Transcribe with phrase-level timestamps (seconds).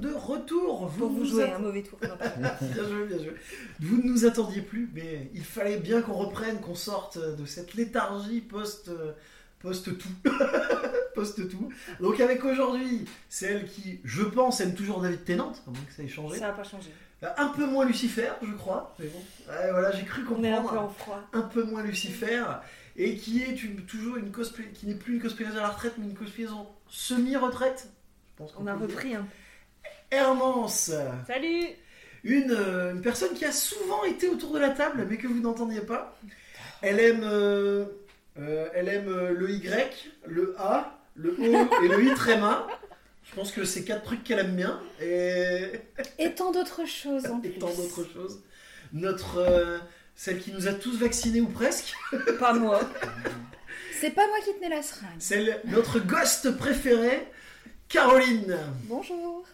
[0.00, 0.86] de retour.
[0.88, 1.98] Vous Pour vous jouer att- un mauvais tour.
[2.02, 2.16] Non,
[2.60, 3.34] Bien joué, bien joué.
[3.80, 7.74] Vous ne nous attendiez plus, mais il fallait bien qu'on reprenne, qu'on sorte de cette
[7.74, 8.90] léthargie post
[9.60, 10.08] post tout,
[11.14, 11.68] post tout.
[12.00, 16.02] Donc avec aujourd'hui celle qui, je pense, aime toujours David Tennant, à moins que ça
[16.02, 16.38] ait changé.
[16.38, 16.90] Ça va pas changer.
[17.36, 18.94] Un peu moins Lucifer, je crois.
[19.00, 19.18] Mais bon,
[19.52, 20.82] Ouais, voilà, j'ai cru On est un peu comprendre.
[20.82, 21.20] en froid.
[21.32, 22.44] Un peu moins Lucifer
[22.96, 25.94] et qui est une- toujours une cosplay, qui n'est plus une cosplayeuse à la retraite,
[25.98, 27.88] mais une cosplayeuse en semi-retraite.
[28.36, 29.26] Qu'on On a repris un.
[30.10, 30.90] Hermance,
[31.26, 31.66] Salut
[32.24, 35.40] une, euh, une personne qui a souvent été autour de la table, mais que vous
[35.40, 36.18] n'entendiez pas.
[36.82, 37.84] Elle aime, euh,
[38.38, 42.66] euh, elle aime le Y, le A, le O et le I tréma.
[43.24, 44.80] Je pense que c'est quatre trucs qu'elle aime bien.
[45.02, 45.70] Et,
[46.18, 47.58] Et tant d'autres choses en et plus.
[47.58, 48.40] tant d'autres choses.
[48.92, 49.78] Notre, euh,
[50.16, 51.92] celle qui nous a tous vaccinés ou presque.
[52.40, 52.80] Pas moi.
[54.00, 55.10] C'est pas moi qui tenais la seringue.
[55.18, 57.28] Celle, notre ghost préféré,
[57.88, 58.56] Caroline.
[58.84, 59.44] Bonjour.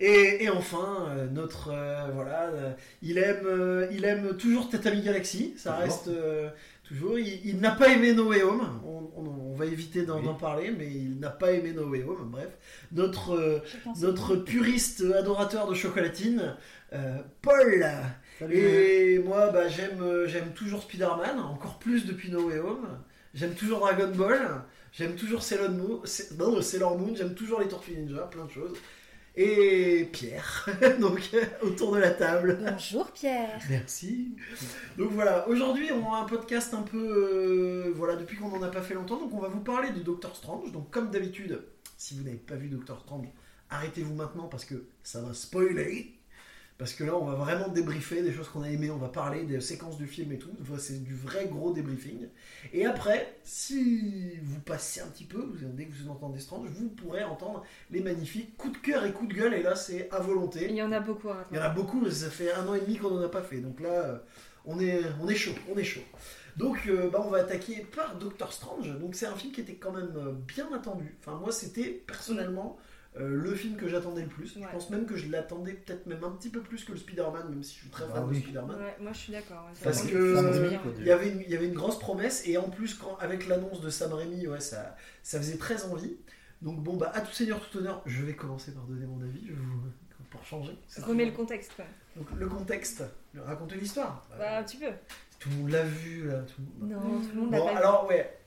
[0.00, 5.02] Et, et enfin, euh, notre euh, voilà, euh, il aime, euh, il aime toujours Tatami
[5.02, 5.54] Galaxy.
[5.58, 5.84] Ça Toujours.
[5.84, 6.48] reste euh,
[6.88, 7.18] toujours.
[7.18, 8.80] Il, il n'a pas aimé No Way Home.
[8.86, 10.28] On, on- on va éviter d'en Oui.
[10.40, 12.30] parler, mais il n'a pas aimé No Way Home.
[12.32, 12.48] Bref,
[12.92, 13.58] notre euh,
[14.00, 16.56] notre puriste adorateur de chocolatine,
[16.94, 17.84] euh, Paul.
[18.38, 18.56] Salut.
[18.56, 22.88] Et moi, bah, j'aime, j'aime toujours Spider-Man, encore plus depuis No Way Home.
[23.34, 24.40] J'aime toujours Dragon Ball.
[24.92, 26.00] J'aime toujours Sailor Moon.
[26.04, 27.14] Sailor Moon.
[27.14, 28.72] J'aime toujours les Tortues Ninja, plein de choses.
[29.36, 30.68] Et Pierre,
[31.00, 31.30] donc
[31.62, 32.58] autour de la table.
[32.68, 33.60] Bonjour Pierre.
[33.70, 34.36] Merci.
[34.98, 38.68] Donc voilà, aujourd'hui on a un podcast un peu, euh, voilà, depuis qu'on n'en a
[38.68, 40.72] pas fait longtemps, donc on va vous parler de Doctor Strange.
[40.72, 41.62] Donc comme d'habitude,
[41.96, 43.28] si vous n'avez pas vu Doctor Strange,
[43.70, 46.19] arrêtez-vous maintenant parce que ça va spoiler.
[46.80, 49.44] Parce que là, on va vraiment débriefer des choses qu'on a aimées, on va parler
[49.44, 50.50] des séquences du film et tout.
[50.62, 52.26] Enfin, C'est du vrai gros débriefing.
[52.72, 56.88] Et après, si vous passez un petit peu, vous- dès que vous entendez Strange, vous
[56.88, 59.52] pourrez entendre les magnifiques coups de cœur et coups de gueule.
[59.54, 60.68] Et là, c'est à volonté.
[60.70, 62.66] Il y en a beaucoup à Il y en a beaucoup, mais ça fait un
[62.66, 63.58] an et demi qu'on n'en a pas fait.
[63.58, 64.18] Donc là, euh,
[64.64, 66.00] on est, on est chaud, on est chaud.
[66.56, 68.88] Donc euh, bah, on va attaquer par Doctor Strange.
[68.98, 71.14] Donc c'est un film qui était quand même euh, bien attendu.
[71.20, 72.76] Enfin moi c'était personnellement
[73.18, 74.54] euh, le film que j'attendais le plus.
[74.56, 74.62] Ouais.
[74.62, 77.48] Je pense même que je l'attendais peut-être même un petit peu plus que le Spider-Man,
[77.50, 78.34] même si je suis très Ah fan de.
[78.34, 78.76] Spider-Man.
[78.80, 79.66] Ouais, moi je suis d'accord.
[79.66, 79.78] ouais.
[79.82, 82.56] Parce que, euh, quoi, Il y, avait une, il y avait une grosse promesse et
[82.56, 86.16] en plus quand, avec l'annonce de Sam Raimi, ouais, ça, ça faisait très envie.
[86.62, 89.46] Donc bon bah à tout seigneur tout honneur, je vais commencer par donner mon avis
[89.48, 89.90] je vous-
[90.30, 90.78] pour changer.
[91.02, 91.88] Remets le contexte même.
[92.16, 93.02] donc le contexte,
[93.36, 94.28] raconter l'histoire.
[94.38, 94.86] Bah, un petit peu.
[95.40, 96.40] Tout le monde l'a vu là.
[96.42, 96.62] Tout...
[96.84, 97.78] Non, tout le monde n'a Bon pas vu.
[97.78, 98.38] alors ouais,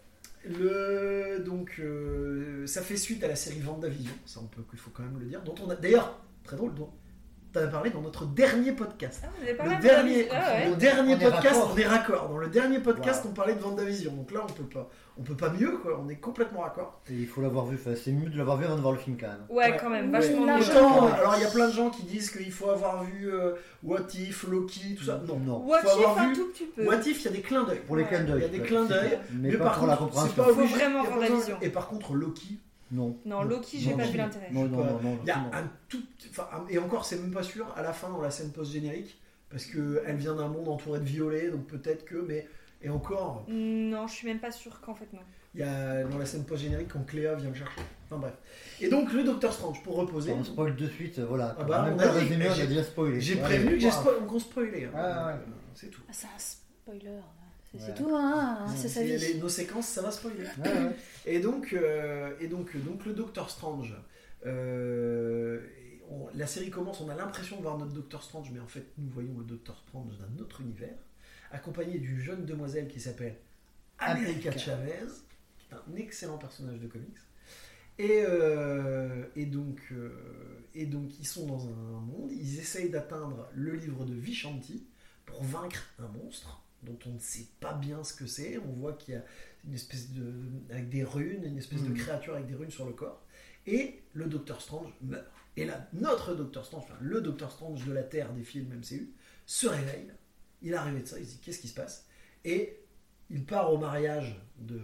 [0.46, 4.92] le donc euh, ça fait suite à la série Vendavision, ça on peut il faut
[4.94, 5.42] quand même le dire.
[5.44, 6.90] Dont on a d'ailleurs très drôle dont
[7.54, 9.22] tu as parlé dans notre dernier podcast.
[9.24, 10.70] Ah, vous pas Le dernier, Ah ouais.
[10.70, 11.72] le dernier On est podcast, raccord.
[11.74, 12.30] on est raccord.
[12.30, 13.30] Dans le dernier podcast, Wow.
[13.32, 14.12] on parlait de Vendavision.
[14.14, 16.00] Donc là, on peut pas, on peut pas mieux, quoi.
[16.04, 17.00] On est complètement raccord.
[17.10, 17.76] Et il faut l'avoir vu.
[17.76, 19.46] Enfin, c'est mieux de l'avoir vu avant de voir le film quand même.
[19.50, 19.78] Ouais, Ouais.
[19.80, 20.72] quand même, vachement mieux.
[21.14, 23.54] alors il y a plein de gens qui disent qu'il faut avoir vu euh,
[23.84, 25.22] What If, Loki, tout ça.
[25.28, 25.58] Non, Non.
[25.66, 26.86] What Faut avoir if un vu tout petit peu.
[26.88, 27.80] What If, il y a des clins d'œil.
[27.86, 28.10] Pour les Ouais.
[28.10, 28.38] clins d'œil.
[28.40, 29.20] Il y a des ouais, clins d'œil.
[29.34, 31.58] Mais, par pour la contre, c'est pas Faut vraiment voir la vision.
[31.62, 32.60] Et par contre, Loki,
[32.92, 33.18] Non.
[33.26, 34.50] Non, Loki, j'ai pas vu l'intérêt.
[34.52, 35.18] Non, non, non, non.
[35.24, 36.02] il y a un tout,
[36.70, 37.66] et encore, c'est même pas sûr.
[37.76, 39.20] À la fin, dans la scène post générique,
[39.50, 42.48] parce que elle vient d'un monde entouré de violets, donc peut-être que, mais
[42.84, 45.22] et encore, Non, je suis même pas sûre qu'en fait non.
[45.56, 47.82] Il y a dans la scène post-générique quand Cléa vient le chercher.
[48.10, 48.34] Enfin bref.
[48.82, 50.32] Et donc le Docteur Strange, pour reposer.
[50.34, 51.56] On spoil de suite, voilà.
[51.60, 53.22] Ah bah, on a résumé, on j'ai- a déjà spoilé.
[53.22, 53.94] J'ai Ouais, prévenu que j'ai wow.
[53.94, 54.86] spo- qu'on spoilait.
[54.86, 54.92] hein.
[54.94, 55.00] Ouais.
[55.34, 55.36] Euh,
[55.76, 56.02] C'est tout.
[56.08, 57.20] Ah, c'est un spoiler.
[57.78, 57.94] C'est Ouais.
[57.96, 58.66] tout, hein.
[58.68, 59.18] Ouais, C'est sa C'est vie.
[59.34, 60.44] les- nos séquences, ça va spoiler.
[60.64, 60.96] Ouais, ouais.
[61.26, 63.96] Et donc, euh, et donc, donc le Docteur Strange.
[64.46, 65.60] euh,
[66.10, 68.86] on- la série commence, on a l'impression de voir notre Docteur Strange, mais en fait,
[68.98, 70.94] nous voyons le Docteur Strange d'un autre univers,
[71.54, 73.38] accompagné d'une jeune demoiselle qui s'appelle
[74.00, 74.52] America.
[74.58, 75.06] Chavez,
[75.60, 77.16] qui est un excellent personnage de comics.
[78.00, 80.10] Et, euh, et, donc, euh,
[80.74, 84.84] et donc, ils sont dans un monde, ils essayent d'atteindre le livre de Vishanti
[85.26, 88.58] pour vaincre un monstre dont on ne sait pas bien ce que c'est.
[88.58, 89.24] On voit qu'il y a
[89.66, 90.34] une espèce de.
[90.72, 91.94] avec des runes, une espèce de Mhm.
[91.98, 93.24] créature avec des runes sur le corps.
[93.68, 95.26] Et le Docteur Strange meurt.
[95.56, 99.12] Et là, notre Docteur Strange, enfin le Docteur Strange de la Terre des films MCU,
[99.46, 100.12] se réveille.
[100.64, 102.08] Il est arrivé de ça, il se dit qu'est-ce qui se passe?
[102.46, 102.80] Et
[103.30, 104.80] il part au mariage de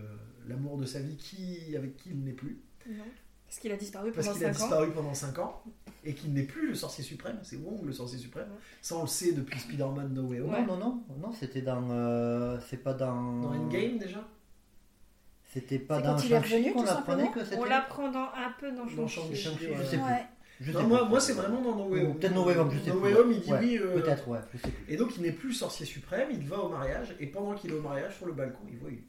[0.47, 2.61] l'amour de sa vie qui, avec qui il n'est plus.
[2.89, 3.03] Non.
[3.47, 4.67] Parce qu'il a disparu Parce pendant qu'il a 5 ans.
[4.67, 5.63] disparu pendant 5 ans
[6.03, 8.47] et qu'il n'est plus le sorcier suprême, c'est Wong le sorcier suprême.
[8.49, 8.57] Ouais.
[8.81, 10.53] Ça on le sait depuis Spider-Man No Way Home.
[10.53, 10.65] Ouais.
[10.65, 11.89] Non, non, non, non, c'était dans.
[11.89, 13.39] euh, c'est pas dans.
[13.41, 14.27] Dans Endgame déjà?
[15.51, 17.57] C'était pas C'est dans quand il est Shang-Chi revenu, qu'on tout apprenait simplement que c'était.
[17.57, 19.35] On l'apprend dans un peu dans Dans Shang-Chi.
[19.35, 19.85] Shang-Chi, Je ouais.
[19.85, 20.03] sais plus.
[20.59, 20.65] Ouais.
[20.65, 22.15] Je Non, sais moi, c'est vraiment dans No Way Home.
[22.17, 23.13] Peut-être No Way Home, je sais No plus.
[23.13, 23.77] Way Home, il dit Ouais, oui.
[23.81, 24.93] euh, Peut-être, ouais, je sais plus.
[24.93, 27.75] Et donc il n'est plus sorcier suprême, il va au mariage, et pendant qu'il est
[27.75, 29.01] au mariage, sur le balcon, il voit une,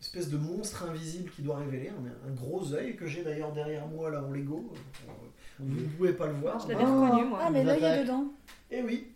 [0.00, 3.86] espèce de monstre invisible qui doit révéler un, un gros œil que j'ai d'ailleurs derrière
[3.86, 4.72] moi là en Lego.
[5.06, 5.12] Euh,
[5.58, 6.58] Vous ne pouvez pas le voir.
[6.60, 7.40] Je l'avais reconnu, moi.
[7.42, 8.24] Ah, mais l'œil est dedans.
[8.70, 9.08] Et oui.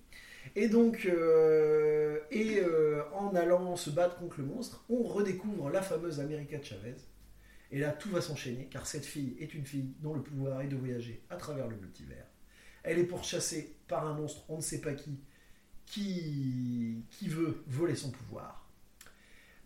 [0.56, 5.81] Et donc, euh, et euh, en allant se battre contre le monstre, on redécouvre la
[5.81, 6.94] fameuse America Chavez.
[7.75, 10.69] Et là, tout va s'enchaîner, car cette fille est une fille dont le pouvoir est
[10.69, 12.29] de voyager à travers le multivers.
[12.85, 15.19] Elle est pourchassée par un monstre, on ne sait pas qui,
[15.85, 18.71] qui, veut voler son pouvoir.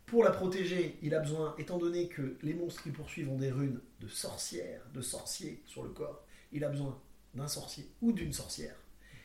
[0.07, 3.51] Pour la protéger, il a besoin, étant donné que les monstres qui poursuivent ont des
[3.51, 6.99] runes de sorcières, de sorciers sur le corps, il a besoin
[7.35, 8.77] d'un sorcier ou d'une sorcière.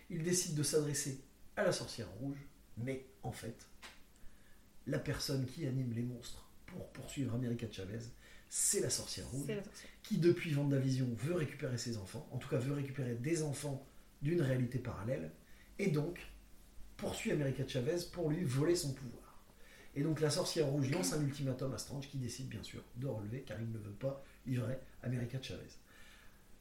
[0.09, 1.21] Il décide de s'adresser
[1.55, 2.45] à la sorcière rouge,
[2.75, 3.65] mais en fait,
[4.87, 8.09] la personne qui anime les monstres pour poursuivre America Chavez,
[8.55, 9.89] c'est la sorcière rouge, C'est la sorcière.
[10.03, 13.83] qui depuis Vendavision veut récupérer ses enfants, en tout cas veut récupérer des enfants
[14.21, 15.31] d'une réalité parallèle,
[15.79, 16.19] et donc
[16.95, 19.43] poursuit America Chavez pour lui voler son pouvoir.
[19.95, 23.07] Et donc la sorcière rouge lance un ultimatum à Strange qui décide bien sûr de
[23.07, 25.67] relever car il ne veut pas livrer America Chavez.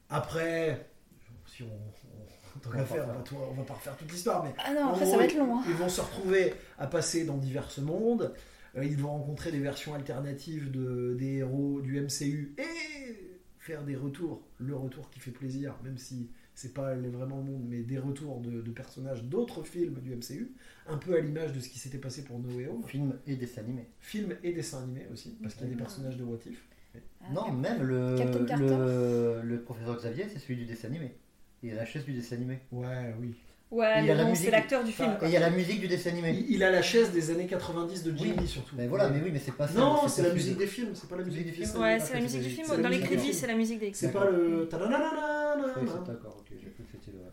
[0.09, 0.89] Après,
[1.45, 4.43] si on, on- tant On qu'à va faire, on on va pas refaire toute l'histoire,
[4.43, 5.57] mais Ah non, en après, ça va être long.
[5.59, 5.63] hein.
[5.67, 8.33] ils vont se retrouver à passer dans divers mondes.
[8.75, 13.29] Euh, ils vont rencontrer des versions alternatives de, des héros du MCU et
[13.59, 14.47] faire des retours.
[14.57, 18.39] Le retour qui fait plaisir, même si c'est pas vraiment le monde, mais des retours
[18.41, 20.51] de, de personnages d'autres films du MCU,
[20.87, 22.83] un peu à l'image de ce qui s'était passé pour No Way Home.
[22.85, 23.87] Film et dessin animé.
[23.99, 25.81] Film et dessin animé aussi, parce qu'il y a des Mhm.
[25.81, 26.63] personnages de What If.
[27.21, 28.65] Ah, Non, même le, Captain Carter.
[28.65, 31.15] le, le professeur Xavier, c'est celui du dessin animé.
[31.63, 32.59] Il a la chaise du dessin animé.
[32.71, 33.33] Ouais, oui.
[33.73, 35.07] Ouais, Il mais bon, c'est l'acteur du film.
[35.09, 35.27] Enfin, Et quoi.
[35.29, 36.31] il y a la musique du dessin animé.
[36.31, 38.47] Il, il a la chaise des années 90 de Jimmy Oui.
[38.47, 38.75] surtout.
[38.77, 39.79] Mais voilà, mais oui, mais c'est pas ça.
[39.79, 41.81] Non, c'est la musique de- des films, c'est pas la musique des films.
[41.81, 42.67] Ouais, c'est la musique du film.
[42.81, 44.69] Dans les crédits, c'est la musique des C'est pas le.
[44.71, 47.23] d'accord, ok, j'ai que c'était le.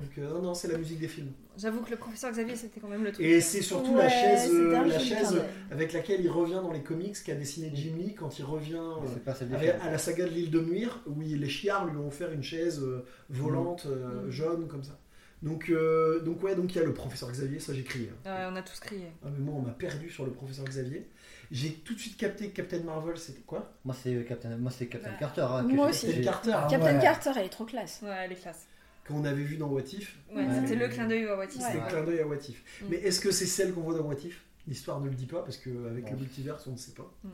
[0.00, 1.30] Donc, euh, non, non, c'est la musique des films.
[1.56, 3.24] J'avoue que le professeur Xavier, c'était quand même le truc.
[3.24, 5.40] Et c'est surtout la chaise, euh, la chaise
[5.70, 9.76] avec laquelle il revient dans les comics qu'a dessiné Jim Lee quand il revient euh,
[9.82, 12.42] à la saga de l'île de Muir où il- les chiards lui ont offert une
[12.42, 14.30] chaise euh, volante euh, Mhm.
[14.30, 14.98] jaune comme ça.
[15.44, 18.10] Donc, euh, donc ouais, donc il y a le professeur Xavier, ça j'ai crié.
[18.24, 18.30] hein.
[18.34, 19.06] Ouais, on a tous crié.
[19.22, 21.06] Ah, mais moi on m'a perdu sur le professeur Xavier.
[21.52, 23.70] J'ai tout de suite capté que Captain Marvel c'était quoi?
[23.84, 25.16] Moi, c'est Captain, moi, c'est Captain Ouais.
[25.20, 25.42] Carter.
[25.48, 26.06] hein, Moi aussi.
[26.06, 26.52] j'ai- C'était Carter.
[26.54, 28.00] hein, Captain ouais, Carter, elle est trop classe.
[28.02, 28.66] Ouais, elle est classe.
[29.06, 30.16] Qu'on avait vu dans What If.
[30.34, 30.48] Ouais, Ouais.
[30.62, 31.52] c'était le clin d'œil à What If.
[31.52, 31.74] C'était Ouais.
[31.84, 32.62] le clin d'œil à What If.
[32.80, 32.86] Mm.
[32.88, 34.42] Mais est-ce que c'est celle qu'on voit dans What If?
[34.66, 37.12] L'histoire ne le dit pas parce qu'avec le multiverse on ne sait pas.
[37.22, 37.28] Mm.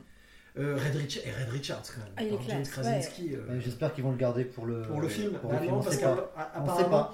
[0.59, 2.13] Euh, Red, Richard, et Red Richards quand même.
[2.17, 3.37] Ah, il est par James classe, Krasinski.
[3.37, 5.35] euh, J'espère qu'ils vont le garder pour le, pour le film.
[5.39, 6.33] Pour Bah le film, on parce sait pas.
[6.35, 7.11] qu'apparemment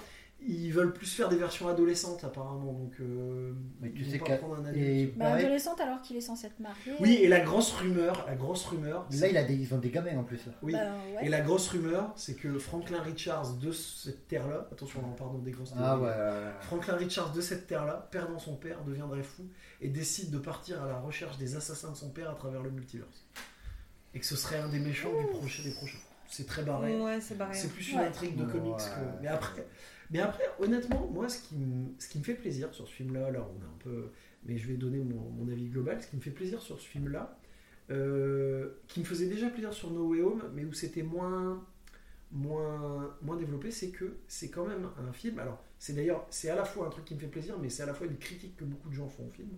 [0.48, 2.72] ils veulent plus faire des versions adolescentes apparemment.
[2.72, 4.68] Donc euh, Mais tu ils vont sais pas qu'à- prendre un Et
[5.02, 5.18] adulte.
[5.18, 6.92] Bah, pareil, adolescente alors qu'il est censé être marié.
[7.00, 9.06] Oui, et la grosse rumeur, la grosse rumeur.
[9.18, 10.40] là, il a des, ils ont des gamins en plus.
[10.62, 10.72] Oui.
[10.72, 10.78] Bah,
[11.16, 11.26] ouais.
[11.26, 15.50] Et la grosse rumeur, c'est que Franklin Richards de cette terre-là, attention, on parle des
[15.52, 16.04] grosses Ah ouais.
[16.04, 16.52] ouais, ouais.
[16.60, 19.44] Franklin Richards de cette terre-là, perdant son père, deviendrait fou
[19.80, 22.70] et décide de partir à la recherche des assassins de son père à travers le
[22.70, 23.24] multiverse.
[24.14, 25.98] Et que ce serait un des méchants du prochain, des prochains.
[26.28, 26.98] C'est très barré.
[27.00, 27.36] Ouais, c'est
[27.72, 28.06] plus une Ouais.
[28.06, 28.78] intrigue de comics Ouais.
[28.78, 29.22] que.
[29.22, 29.64] Mais après,
[30.10, 33.30] mais après, honnêtement, moi, ce qui, me, ce qui me fait plaisir sur ce film-là,
[33.30, 34.10] là, on est un peu.
[34.44, 36.00] Mais je vais donner mon, mon avis global.
[36.02, 37.38] Ce qui me fait plaisir sur ce film-là,
[37.90, 41.64] euh, qui me faisait déjà plaisir sur No Way Home, mais où c'était moins,
[42.32, 45.38] moins, moins développé, c'est que c'est quand même un film.
[45.38, 47.82] Alors, c'est d'ailleurs, c'est à la fois un truc qui me fait plaisir, mais c'est
[47.82, 49.50] à la fois une critique que beaucoup de gens font au film.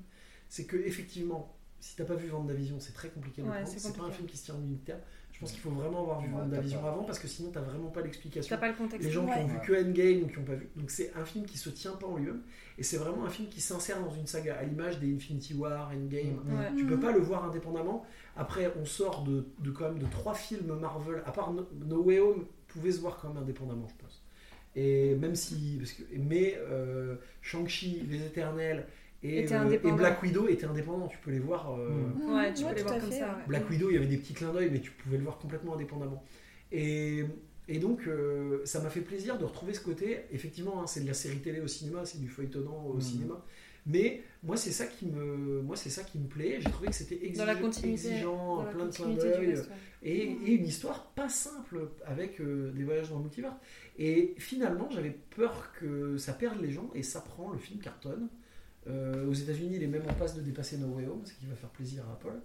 [0.49, 3.79] C'est que, effectivement, si t'as pas vu Vendavision, c'est très compliqué de le Ouais, prendre.
[3.79, 4.99] c'est pas un film qui se tient en unitaire.
[5.39, 7.91] Je pense qu'il faut vraiment avoir vu t'as pas- avant parce que sinon t'as vraiment
[7.91, 8.57] pas l'explication.
[8.57, 9.07] T'as pas le contexte.
[9.07, 10.69] Les gens qui ont vu que Endgame ou qui ont pas vu.
[10.75, 12.43] Donc c'est un film qui se tient pas en lui-même
[12.77, 15.93] et c'est vraiment un film qui s'insère dans une saga à l'image des Infinity War,
[15.95, 16.41] Endgame.
[16.45, 16.59] Mm.
[16.59, 16.67] Ouais.
[16.77, 17.01] Tu peux Mhm.
[17.01, 18.05] pas le voir indépendamment.
[18.37, 21.23] Après, on sort de, de quand même de trois films Marvel.
[21.25, 24.21] À part No, No Way Home, pouvait se voir quand même indépendamment, je pense.
[24.75, 28.87] Et même si, parce que, mais euh, Shang-Chi, Les Éternels
[29.23, 29.97] et, Était euh, et indépendant.
[29.97, 31.09] Black Widow étaient indépendants.
[31.09, 31.75] Tu peux les voir.
[31.75, 32.35] euh, Mm.
[32.35, 33.27] Ouais, tu Ouais, peux les tout voir à comme fait, ça.
[33.37, 33.43] ouais.
[33.49, 35.75] Black Widow, il y avait des petits clins d'œil, mais tu pouvais le voir complètement
[35.75, 36.23] indépendamment.
[36.73, 37.25] Et,
[37.69, 40.21] et donc, euh, ça m'a fait plaisir de retrouver ce côté.
[40.33, 43.01] Effectivement, hein, c'est de la série télé au cinéma, c'est du feuilletonnant au Mhm.
[43.01, 43.45] cinéma.
[43.87, 46.59] Mais moi, c'est ça qui me, moi, c'est ça qui me plaît.
[46.61, 49.55] J'ai trouvé que c'était exige- Dans la continuité, exigeant, Dans la plein de clins d'œil,
[50.03, 53.57] et, et une histoire pas simple avec euh, des voyages dans le multivers.
[53.99, 58.29] Et finalement, j'avais peur que ça perde les gens, et ça prend le film cartonne.
[58.89, 61.47] Euh, aux États-Unis, il est même en passe de dépasser No Way Home, ce qui
[61.47, 62.41] va faire plaisir à Paul.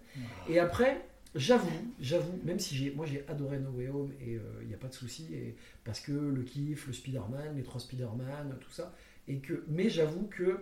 [0.50, 1.70] Et après, j'avoue,
[2.02, 4.90] j'avoue, même si j'ai, moi j'ai adoré No Way Home et il n'y a pas
[4.90, 8.94] de souci, et parce que le kiff, le Spider-Man, les trois Spider-Man, tout ça,
[9.28, 10.60] et que, mais j'avoue que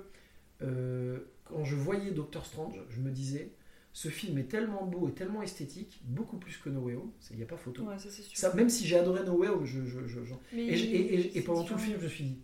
[0.62, 3.50] euh, quand je voyais Doctor Strange, je me disais,
[3.94, 7.38] ce film est tellement beau et tellement esthétique, beaucoup plus que No Way Home, il
[7.38, 7.84] n'y a pas photo.
[7.84, 8.38] Ouais, ça c'est sûr.
[8.38, 10.86] Ça, même si j'ai adoré No Way Home, je, je- je- j'en- Mais et, je-
[10.86, 12.38] et- et- et c'est pendant tout le film, je me suis dit,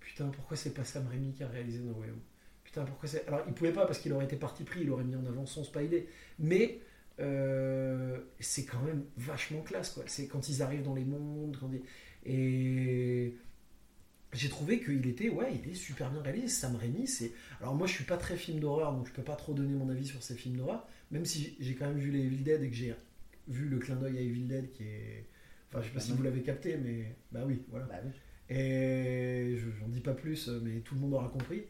[0.00, 2.20] putain, pourquoi c'est pas Sam Raimi qui a réalisé No Way Home?
[2.72, 3.26] Putain, pourquoi c'est.
[3.28, 5.44] Alors, il pouvait pas parce qu'il aurait été parti pris, il aurait mis en avant
[5.46, 6.06] son Spidey.
[6.38, 6.80] Mais
[7.20, 9.90] euh, c'est quand même vachement classe.
[9.90, 10.04] Quoi.
[10.06, 11.56] C'est quand ils arrivent dans les mondes.
[11.60, 11.82] Quand ils-
[12.24, 13.36] Et
[14.32, 16.48] j'ai trouvé qu'il était, ouais, il est super bien réalisé.
[16.48, 17.32] Sam Raimi, c'est.
[17.60, 19.90] Alors moi, je suis pas très film d'horreur, donc je peux pas trop donner mon
[19.90, 20.88] avis sur ces films d'horreur.
[21.10, 22.94] Même si j'ai quand même vu les Evil Dead et que j'ai
[23.48, 25.26] vu le clin d'œil à Evil Dead qui est.
[25.68, 27.84] Enfin, je sais pas si vous l'avez capté, mais bah oui, voilà.
[27.86, 28.10] Bah oui.
[28.48, 31.64] Et je j'en dis pas plus, mais tout le monde aura compris.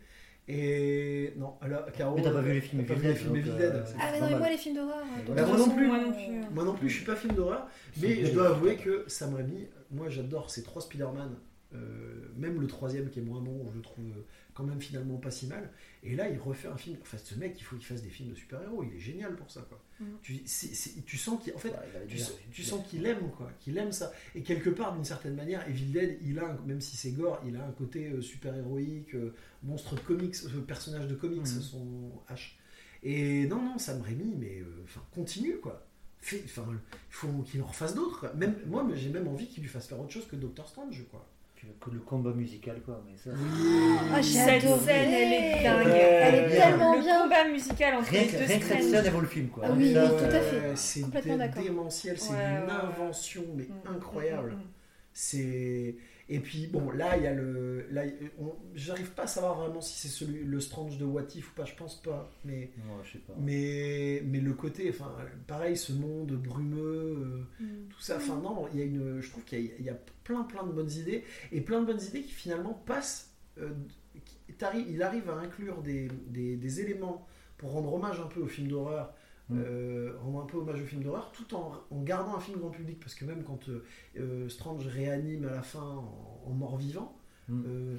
[0.49, 3.23] Et non, alors, Caro, Mais t'as pas vu les films pas Evil vu les Dead,
[3.23, 5.03] films Evil euh, Dead, Ah, mais non, mais moi, les films d'horreur.
[5.29, 5.87] euh, Bah, de moi non plus.
[5.87, 6.55] Moi non plus.
[6.55, 7.69] Moi non plus, je suis pas film d'horreur,
[8.01, 11.37] mais je dois avouer que Sam Raimi, moi j'adore ces trois Spider-Man,
[11.75, 15.17] euh, même le troisième qui est moins bon, je le trouve euh, quand même finalement
[15.17, 15.71] pas si mal.
[16.03, 16.99] Et là, il refait un film.
[17.01, 19.51] Enfin, ce mec, il faut qu'il fasse des films de super-héros, il est génial pour
[19.51, 19.81] ça, quoi.
[20.01, 20.07] Mhm.
[20.21, 21.55] Tu, c'est- c'est- tu sens qu'il.
[21.55, 21.73] En fait,
[22.09, 24.13] tu, sens- tu sens qu'il aime quoi, qu'il aime ça.
[24.35, 27.57] Et quelque part, d'une certaine manière, Evil Dead, il a, même si c'est gore, il
[27.57, 29.33] a un côté euh, super héroïque, euh,
[29.65, 31.47] monstre de comics, euh, personnage de comics, Mhm.
[31.63, 32.53] son H.
[33.05, 35.85] Et non, non, Sam Raimi, mais euh, enfin, continue quoi.
[36.21, 36.79] Fait- Enfin, il
[37.11, 38.31] faut qu'il en refasse d'autres.
[38.37, 41.27] Même moi, j'ai même envie qu'il lui fasse faire autre chose que Doctor Strange, quoi.
[41.57, 43.05] Puis le, le combat musical, quoi.
[43.09, 43.31] Mais ça,
[44.13, 44.81] Ah, j'ai Cette adoré.
[44.85, 45.87] scène, elle est dingue.
[45.87, 45.93] Ouais,
[46.23, 46.57] Elle est bien.
[46.71, 47.23] tellement le bien.
[47.23, 49.49] combat musical entre rien les que deux rien que cette scène, elle vaut le film,
[49.49, 49.65] quoi.
[49.67, 50.57] Ah oui, ça, oui, tout à fait.
[50.69, 51.01] Ouais, C'est
[51.65, 54.51] démentiel, c'est Ouais, une ouais, invention, mais Mm, incroyable.
[54.53, 54.67] mm, mm,
[55.13, 55.97] C'est
[56.35, 58.03] et puis bon là il y a le là
[58.41, 61.55] on- j'arrive pas à savoir vraiment si c'est celui le Strange de What If ou
[61.55, 63.35] pas je pense pas mais Non, je sais pas.
[63.39, 65.15] mais mais le côté enfin
[65.47, 67.89] pareil ce monde brumeux euh, mm.
[67.91, 69.91] tout ça enfin non il y a une je trouve qu'il y, a- il y
[69.91, 73.71] a plein plein de bonnes idées et plein de bonnes idées qui finalement passent euh,
[74.25, 74.37] qui-
[74.89, 77.27] il arrive à inclure des, des, des éléments
[77.59, 79.13] pour rendre hommage un peu au film d'horreur.
[79.59, 82.71] Euh, rendre un peu hommage au film d'horreur tout en, en gardant un film grand
[82.71, 83.85] public parce que même quand euh,
[84.19, 87.17] euh, Strange réanime à la fin en, en mort-vivant
[87.49, 87.63] Mm.
[87.67, 87.97] euh,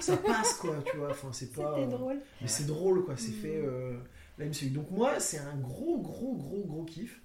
[0.00, 2.16] ça passe quoi tu vois enfin c'est pas C'était euh, drôle.
[2.40, 3.14] mais c'est drôle, quoi.
[3.18, 3.34] C'est Mm.
[3.34, 3.92] fait euh,
[4.38, 4.70] la MCU.
[4.70, 7.20] Donc moi, c'est un gros, gros, gros, gros kiff.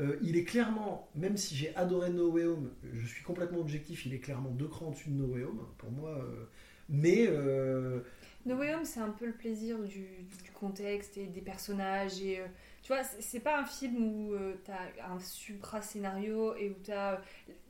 [0.00, 4.06] Euh, il est clairement, même si j'ai adoré No Way Home, je suis complètement objectif,
[4.06, 6.10] il est clairement deux crans au-dessus de No Way Home, pour moi.
[6.18, 6.46] euh,
[6.88, 8.00] mais euh,
[8.44, 10.00] No Way Home, c'est un peu le plaisir du,
[10.42, 12.20] du contexte et des personnages.
[12.20, 12.46] Et, euh,
[12.84, 14.32] tu vois, c'est pas un film où
[14.64, 17.20] tu as un supra-scénario et où tu as.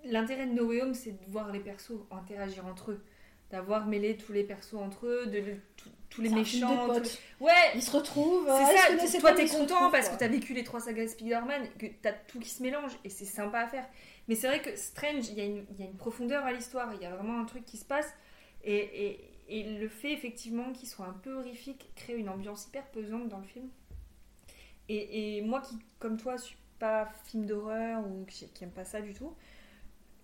[0.05, 3.03] L'intérêt de No Way Home, c'est de voir les persos interagir entre eux.
[3.51, 5.41] D'avoir mêlé tous les persos entre eux, de,
[5.77, 6.87] tous- tous les méchants.
[6.89, 7.21] tous potes.
[7.41, 8.49] les- Ouais, Ils se retrouvent.
[8.99, 10.17] c'est ça, toi t'es content parce quoi.
[10.17, 13.25] que t'as vécu les trois sagas Spider-Man, que t'as tout qui se mélange et c'est
[13.25, 13.87] sympa à faire.
[14.29, 16.53] Mais c'est vrai que Strange, il y, a une- il y a une profondeur à
[16.53, 18.13] l'histoire, il y a vraiment un truc qui se passe
[18.65, 18.75] et,
[19.07, 23.29] et- et le fait effectivement qu'il soit un peu horrifique crée une ambiance hyper pesante
[23.29, 23.69] dans le film.
[24.89, 28.85] Et, et moi qui, comme toi, suis pas film d'horreur ou qui, qui aime pas
[28.85, 29.33] ça du tout,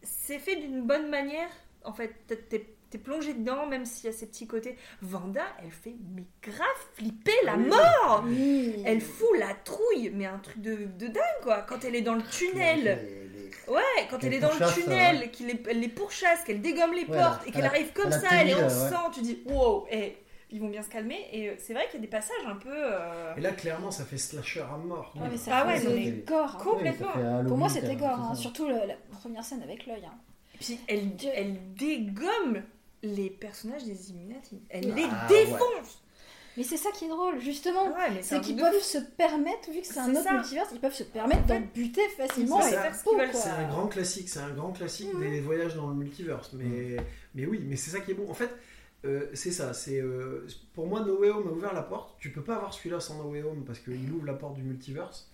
[0.02, 1.49] c'est fait d'une bonne manière.
[1.85, 2.67] En fait, t'es-
[2.99, 4.76] plongé dedans, même s'il y a ces petits côtés.
[5.00, 7.69] Vanda, elle fait mais grave flipper la Oui.
[7.69, 8.83] mort Oui.
[8.85, 11.62] elle fout la trouille, mais un truc de, de dingue quoi.
[11.62, 14.75] Quand elle est dans le tunnel, Les- les- ouais, quand Qu'elle elle est dans le
[14.75, 18.11] tunnel, qu'il les, elle les pourchasse, qu'elle dégomme les Ouais, portes et qu'elle arrive comme
[18.11, 20.17] ça, elle est en sang, tu dis wow, et
[20.50, 21.26] ils vont bien se calmer.
[21.33, 22.69] Et euh, c'est vrai qu'il y a des passages un peu.
[22.73, 25.12] euh, et là, clairement, ça fait slasher à mort.
[25.21, 26.57] Ah, mais ça Ah ouais, mais- gore.
[26.59, 26.64] hein.
[26.64, 27.14] Complètement.
[27.16, 30.04] Ouais, Pour moi, c'était gore, c'est hein, surtout le- la première scène avec l'œil.
[30.04, 30.14] hein.
[30.61, 32.62] Puis elle, elle dégomme
[33.02, 34.61] les personnages des Illuminati.
[34.69, 35.45] Elle les Ah, ouais.
[35.47, 36.02] défonce.
[36.57, 37.87] Mais c'est ça qui est drôle, justement.
[37.97, 40.33] Ah Ouais, C'est qu'ils peuvent se permettre, vu que c'est un autre ça.
[40.35, 42.83] multivers, ils peuvent se permettre d'en buter facilement C'est et ça.
[42.83, 43.30] faire ce qu'ils veulent.
[43.30, 43.40] quoi.
[43.40, 46.50] C'est un grand classique, c'est un grand classique des voyages dans le multiverse.
[46.52, 46.97] Mais,
[47.35, 48.28] mais oui, mais c'est ça qui est bon.
[48.28, 48.50] En fait,
[49.04, 49.73] euh, c'est ça.
[49.73, 52.16] C'est euh, pour moi, No Way Home a ouvert la porte.
[52.19, 54.62] Tu peux pas avoir celui-là sans No Way Home parce qu'il ouvre la porte du
[54.62, 55.30] multiverse.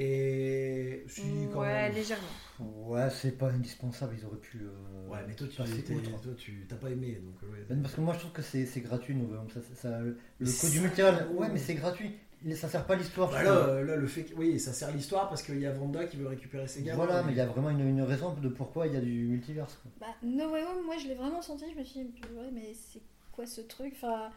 [0.00, 1.22] Et si,
[1.52, 1.94] quand Ouais, même.
[1.94, 2.26] légèrement.
[2.60, 4.58] Ouais, c'est pas indispensable, ils auraient pu.
[4.62, 6.20] euh, Ouais, mais toi, tu passer t'es- outre.
[6.20, 7.64] toi, tu t'as pas aimé, donc ouais.
[7.68, 9.28] Ben, Parce que moi je trouve que c'est c'est gratuit, nous.
[9.52, 10.00] Ça, ça, ça-
[10.38, 12.12] le ça- du multivers, ouais, mais c'est gratuit.
[12.54, 13.30] Ça sert pas l'histoire.
[13.30, 16.04] Bah là, euh, le fait que, oui, ça sert l'histoire parce qu'il y a Vanda
[16.06, 17.04] qui veut récupérer ses gamins.
[17.04, 19.10] Voilà, mais il y a vraiment une, une raison de pourquoi il y a du
[19.26, 19.66] multivers.
[19.82, 19.90] quoi.
[20.00, 22.72] Bah, No Way Home, moi je l'ai vraiment senti, je me suis dit, ouais, mais
[22.74, 23.00] c'est
[23.32, 23.92] quoi ce truc?
[23.96, 24.30] Enfin,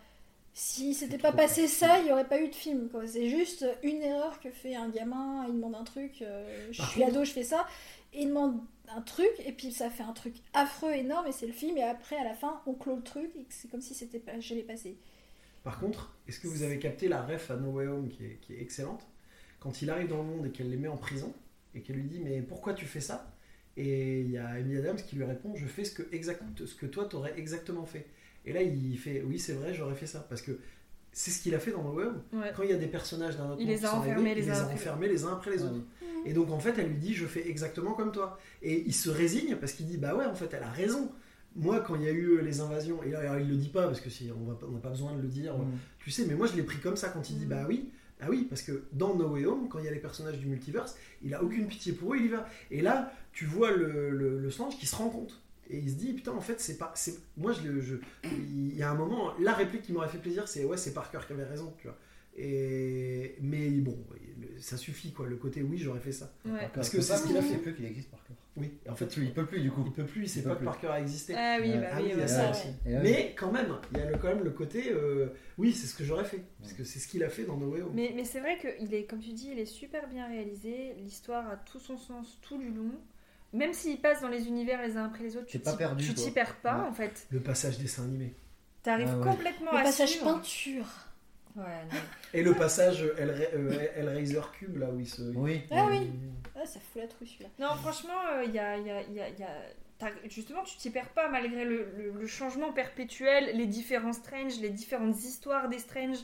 [0.53, 2.89] Si c'était pas passé ça, il n'y aurait pas eu de film.
[2.89, 3.05] quoi.
[3.07, 6.89] C'est juste une erreur que fait un gamin, il demande un truc, euh, je Par
[6.89, 7.67] suis contre- ado, je fais ça,
[8.13, 8.59] et il demande
[8.93, 11.83] un truc, et puis ça fait un truc affreux, énorme, et c'est le film, et
[11.83, 14.63] après à la fin, on clôt le truc, et c'est comme si c'était pas jamais
[14.63, 14.97] passé.
[15.63, 18.37] Par contre, est-ce que vous avez capté la ref à No Way Home qui est,
[18.41, 19.05] qui est excellente
[19.59, 21.33] Quand il arrive dans le monde et qu'elle les met en prison
[21.75, 23.33] et qu'elle lui dit Mais pourquoi tu fais ça?
[23.77, 26.75] Et il y a Amy Adams qui lui répond Je fais ce que, exact, ce
[26.75, 28.05] que toi t'aurais exactement fait.
[28.45, 30.25] Et là il fait Oui, c'est vrai, j'aurais fait ça.
[30.27, 30.59] Parce que
[31.13, 32.21] c'est ce qu'il a fait dans No Way Home.
[32.33, 32.51] Ouais.
[32.55, 34.49] Quand il y a des personnages d'un autre Il monde les a enfermés les il
[34.49, 35.69] uns les a enfermés les uns après les Ouais.
[35.69, 35.85] autres.
[36.25, 38.39] Et donc en fait, elle lui dit Je fais exactement comme toi.
[38.61, 41.11] Et il se résigne parce qu'il dit Bah ouais, en fait, elle a raison.
[41.55, 43.85] Moi, quand il y a eu les invasions, et là, alors, il le dit pas
[43.87, 45.71] parce que si on n'a pas besoin de le dire, Mm.
[45.99, 47.49] tu sais, mais moi je l'ai pris comme ça quand il dit Mm.
[47.49, 47.89] Bah oui,
[48.23, 50.45] Ah oui, parce que dans No Way Home, quand il y a les personnages du
[50.45, 52.47] multiverse, il a aucune pitié pour eux, il y va.
[52.69, 55.41] Et là, tu vois le, le, le Strange qui se rend compte.
[55.71, 56.93] Et il se dit, putain, en fait, c'est pas.
[57.37, 60.47] Moi, je, le- je, il y a un moment, la réplique qui m'aurait fait plaisir,
[60.47, 61.97] c'est ouais, c'est Parker qui avait raison, tu vois.
[62.37, 63.97] Et, mais bon,
[64.59, 65.27] ça suffit, quoi.
[65.27, 66.31] Le côté, oui, j'aurais fait ça.
[66.45, 66.69] Ouais.
[66.73, 67.53] Parce que c'est ce qu'il a fait.
[67.53, 68.37] Il peut qu'il existe par cœur.
[68.57, 69.81] Oui, en En fait, il peut plus du coup.
[69.85, 70.65] il peut plus, il sait Il peut pas que.
[70.65, 71.33] Parker a existé.
[71.37, 72.67] Ah oui, bah Ah oui, oui, il y a ouais, ça aussi.
[72.85, 75.95] Mais quand même, il y a le- quand même le côté, euh, oui, c'est ce
[75.95, 76.41] que j'aurais fait.
[76.59, 77.91] Parce que c'est ce qu'il a fait dans No Way Home.
[77.93, 80.95] Mais, mais c'est vrai qu'il est, comme tu dis, il est super bien réalisé.
[80.99, 82.91] L'histoire a tout son sens tout du long.
[83.53, 86.81] Même s'il passe dans les univers les uns après les autres, tu t'y- perds pas
[86.83, 86.87] Ouais.
[86.89, 87.27] en fait.
[87.31, 88.33] Le passage dessin animé.
[88.83, 89.27] T'arrives Ah ouais.
[89.31, 90.25] complètement Le à passage suivre.
[90.25, 90.87] peinture.
[91.55, 91.99] Ouais, non.
[92.33, 95.21] Et le passage Hellra- euh, Hellraiser Cube, là où il se.
[95.35, 95.61] Oui.
[95.71, 96.09] Ah oui.
[96.55, 97.49] Ah, ça fout la trouille celui-là.
[97.59, 100.63] Non, franchement, euh, il y a, il y a- il y a- y a- Justement,
[100.63, 105.15] tu t'y perds pas malgré le, le- le changement perpétuel, les différents Strange, les différentes
[105.23, 106.17] histoires des Strange.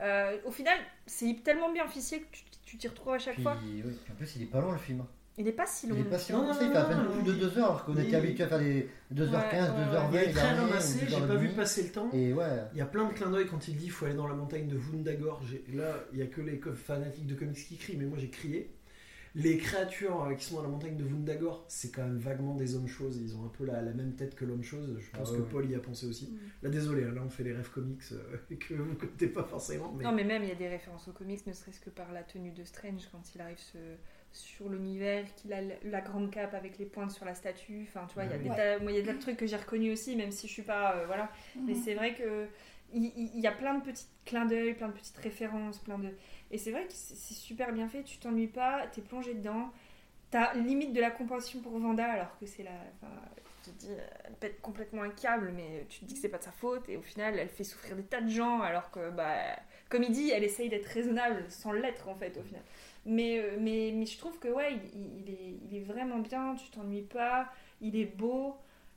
[0.00, 3.42] Euh, au final, c'est tellement bien officiel que tu tu t'y retrouves à chaque Puis,
[3.44, 3.56] fois.
[3.64, 3.82] oui.
[4.10, 5.04] En plus, il est pas long le film.
[5.38, 5.94] Il est pas si long.
[5.94, 7.58] Il est le pas si long Non, ça, il fait à peine plus de 2
[7.58, 10.22] heures, alors qu'on Il- était habitué à faire des 2h15, Ouais, ouais, 2h20, Il est
[10.24, 11.38] très dernier, ramassé, ou j'ai pas 2h30.
[11.38, 12.10] vu passer le temps.
[12.12, 12.44] Et ouais.
[12.72, 14.34] Il y a plein de clins d'œil quand il dit il faut aller dans la
[14.34, 15.40] montagne de Wundagore.
[15.48, 18.28] J'ai- Là, il y a que les fanatiques de comics qui crient, mais moi j'ai
[18.30, 18.74] crié.
[19.36, 22.74] Les créatures euh, qui sont dans la montagne de Wundagore, c'est quand même vaguement des
[22.74, 23.16] hommes choses.
[23.16, 24.96] Ils ont un peu la, la même tête que l'homme chose.
[24.98, 25.48] Je pense Ah ouais, que ouais.
[25.52, 26.32] Paul y a pensé aussi.
[26.32, 26.38] Mm.
[26.64, 29.44] Là, désolé, hein, là on fait les rêves comics euh, que vous ne connaissez pas
[29.44, 29.94] forcément.
[29.96, 30.02] Mais...
[30.02, 32.24] Non, mais même il y a des références aux comics, ne serait-ce que par la
[32.24, 33.78] tenue de Strange quand il arrive ce-
[34.32, 37.86] sur l'univers, qu'il a la grande cape avec les pointes sur la statue.
[37.88, 38.42] Enfin, tu vois, il y a Ouais.
[38.76, 40.46] des moi, il y a des tas de trucs que j'ai reconnus aussi, même si
[40.48, 40.96] je suis pas.
[40.96, 41.30] euh, voilà.
[41.66, 41.82] Mais Mhm.
[41.82, 42.46] c'est vrai que
[42.92, 46.08] il, y a plein de petits clins d'œil, plein de petites références, plein de.
[46.50, 48.02] Et c'est vrai que c'est super bien fait.
[48.02, 49.70] Tu t'ennuies pas, t'es plongé dedans.
[50.30, 52.70] T'as limite de la compassion pour Vanda, alors que c'est la.
[52.96, 53.12] Enfin,
[53.64, 53.92] tu te dis,
[54.24, 56.88] elle pète complètement un câble, mais tu te dis que c'est pas de sa faute.
[56.88, 59.34] Et au final, elle fait souffrir des tas de gens, alors que, bah,
[59.88, 62.62] comme il dit, elle essaye d'être raisonnable sans l'être en fait au final.
[63.06, 66.70] Mais, euh, mais, mais je trouve que ouais, il, est, il est vraiment bien, tu
[66.70, 68.56] t'ennuies pas, il est beau.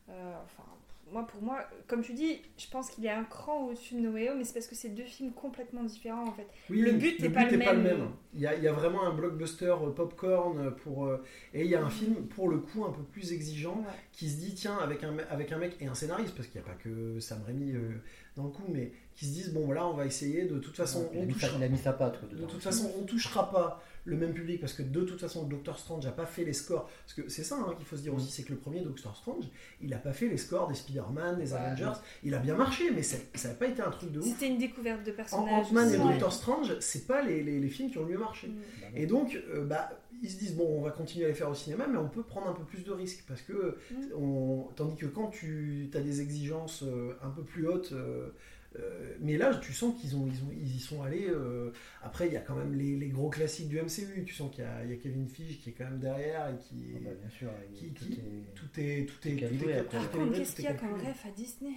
[0.10, 0.64] Euh, enfin,
[1.12, 4.34] moi, pour moi, comme tu dis, je pense qu'il est un cran au-dessus de Noéo,
[4.36, 6.48] mais c'est parce que c'est deux films complètement différents en fait.
[6.70, 8.10] Oui, Le but est pas le même.
[8.34, 11.64] Il, y a, il y a vraiment un blockbuster euh, popcorn euh, pour, euh, et
[11.66, 13.94] il y a un film pour le coup un peu plus exigeant Ouais.
[14.12, 16.68] qui se dit tiens avec un, avec un mec et un scénariste parce qu'il n'y
[16.68, 17.92] a pas que Sam Raimi euh,
[18.36, 21.10] dans le coup mais qui se disent bon voilà on va essayer de toute façon
[21.14, 22.20] il, a on touchera, il a mis sa patte.
[22.20, 25.44] quoi, de toute façon on touchera pas le même public parce que de toute façon
[25.44, 27.96] le Doctor Strange n'a pas fait les scores parce que c'est ça hein, qu'il faut
[27.96, 28.18] se dire Mm.
[28.18, 29.46] aussi c'est que le premier Doctor Strange
[29.82, 31.58] il n'a pas fait les scores des Spider-Man des Ouais.
[31.60, 34.48] Avengers il a bien marché mais ça n'a pas été un truc de ouf C'était
[34.48, 35.68] une découverte de personnages.
[35.68, 35.98] Ant-Man et.
[35.98, 38.48] Doctor Strange, c'est pas les, les- les films qui ont le mieux marché.
[38.48, 38.56] Mm.
[38.82, 39.90] Bah, Et donc, euh, bah,
[40.22, 42.24] ils se disent bon, on va continuer à les faire au cinéma, mais on peut
[42.24, 43.96] prendre un peu plus de risques parce que, Mm.
[44.18, 48.30] on, tandis que quand tu as des exigences euh, un peu plus hautes, euh,
[48.80, 51.28] euh, mais là, tu sens qu'ils ont, ils ont, ils y sont allés.
[51.30, 54.24] euh, après, il y a quand même les, les gros classiques du MCU.
[54.26, 56.50] Tu sens qu'il y a, il y a Kevin Feige qui est quand même derrière
[56.50, 57.50] et qui, Ah bah, bien sûr.
[57.72, 59.98] il- qui- tout qui- est- tout est, tout est, calibré tout est- après.
[59.98, 61.72] tout est Par contre, calibré, qu'est-ce tout qu'il est y a comme ref à Disney?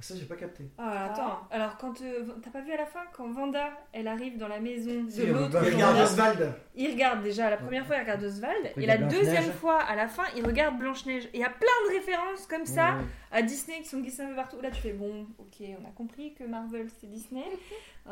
[0.00, 0.64] Ça, j'ai pas capté.
[0.78, 1.38] Ah, attends.
[1.50, 2.00] Alors, quand.
[2.02, 5.10] euh, t'as pas vu à la fin, quand Vanda, elle arrive dans la maison de
[5.10, 5.58] Si, l'autre.
[5.66, 6.52] Il regarde Oswald.
[6.74, 8.72] Il regarde déjà, la première fois, il regarde Oswald.
[8.76, 11.26] Et la deuxième fois, à la fin, il regarde Blanche-Neige.
[11.26, 13.04] Et il y a plein de références comme ça Ouais, ouais.
[13.32, 14.60] à Disney qui sont glissées un peu partout.
[14.60, 17.44] Là, tu fais bon, ok, on a compris que Marvel c'est Disney.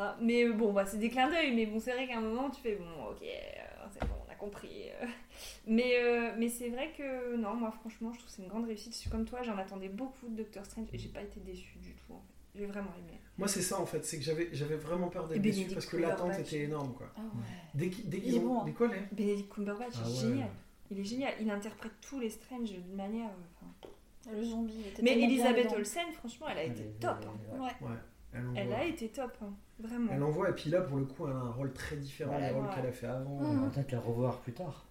[0.01, 1.57] Ah, mais euh, bon, bah, c'est des clins d'œil.
[1.57, 4.89] Mais bon, c'est vrai qu'à un moment, tu fais bon, ok, euh, c'est bon, compris.
[5.03, 5.07] euh.
[5.67, 8.67] Mais, euh, mais c'est vrai que non, moi, franchement, je trouve que c'est une grande
[8.67, 8.93] réussite.
[8.95, 11.79] Je suis comme toi, j'en attendais beaucoup de Doctor Strange et j'ai pas été déçue
[11.79, 12.13] du tout.
[12.15, 12.59] En fait.
[12.59, 13.19] J'ai vraiment aimé.
[13.37, 15.87] Moi, c'est ça en fait, c'est que j'avais, j'avais vraiment peur d'être déçu Benedict parce
[15.87, 16.53] que l'attente Cumberbatch.
[16.53, 17.13] était énorme quoi.
[17.17, 17.29] Ah ouais.
[17.75, 18.43] Dès qu'ils, dès ont.
[18.43, 19.07] bon, hein.
[19.13, 20.21] Benedict Cumberbatch, Ah il est ouais.
[20.31, 20.49] génial.
[20.91, 21.35] Il est génial.
[21.41, 23.29] Il interprète tous les Strange d'une manière.
[23.29, 23.67] euh,
[24.27, 25.71] enfin, Le zombie était Mais Elisabeth.
[25.73, 27.17] Olsen, franchement, elle a été top.
[27.27, 27.59] hein.
[27.61, 27.87] ouais.
[27.89, 27.95] Ouais.
[28.33, 28.61] Elle envoie.
[28.61, 29.53] Elle a été top, hein.
[29.79, 30.13] vraiment.
[30.13, 32.65] Elle envoie, et puis là, pour le coup, elle a un rôle très différent rôles
[32.67, 32.75] ouais.
[32.75, 33.31] qu'elle a fait avant.
[33.41, 34.85] On va peut-être la revoir plus tard.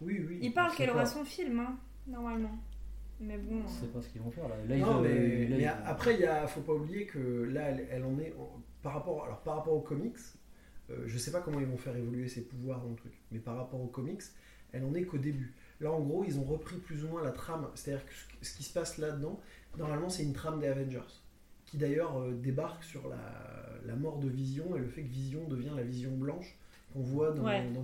[0.00, 0.38] Oui, oui.
[0.42, 2.56] Il parle qu'elle aura son film, hein, normalement.
[3.20, 3.62] Mais bon.
[3.66, 4.56] Je sais euh, pas ce qu'ils vont faire là.
[4.68, 7.18] Là, ils Non, ont- mais, là, mais ils- après, il a, faut pas oublier que
[7.52, 8.34] là, elle, elle en est.
[8.38, 10.16] en- par, rapport, alors, par rapport aux comics,
[10.90, 13.38] euh, je sais pas comment ils vont faire évoluer ses pouvoirs dans le truc, mais
[13.38, 14.22] par rapport aux comics,
[14.72, 15.54] elle en est qu'au début.
[15.80, 17.68] Là, en gros, ils ont repris plus ou moins la trame.
[17.76, 19.38] C'est-à-dire que ce- ce qui se passe là-dedans,
[19.78, 21.00] normalement, c'est une trame des Avengers.
[21.72, 23.16] Qui d'ailleurs euh, débarque sur la,
[23.86, 26.54] la mort de Vision et le fait que Vision devient la Vision blanche
[26.92, 27.80] qu'on voit dans, Ouais, dans.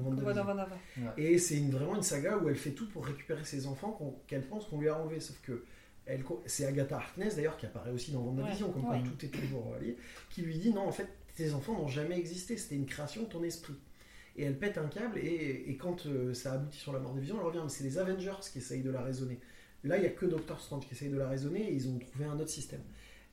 [1.17, 4.43] Et c'est une- vraiment une saga où elle fait tout pour récupérer ses enfants qu'elle
[4.47, 5.21] pense qu'on lui a enlevés.
[5.21, 5.65] Sauf que
[6.45, 9.03] c'est Agatha Harkness d'ailleurs qui apparaît aussi dans WandaVision, comme quoi ouais.
[9.19, 9.97] tout est toujours lié,
[10.29, 13.29] qui lui dit non, en fait, tes enfants n'ont jamais existé, c'était une création de
[13.29, 13.75] ton esprit.
[14.37, 17.21] Et elle pète un câble, et, et quand euh, ça aboutit sur la mort de
[17.21, 17.61] Vision, elle revient.
[17.63, 19.41] Mais c'est les Avengers qui essayent de la raisonner.
[19.85, 21.99] Là, il n'y a que Doctor Strange qui essaye de la raisonner, et ils ont
[21.99, 22.83] trouvé un autre système.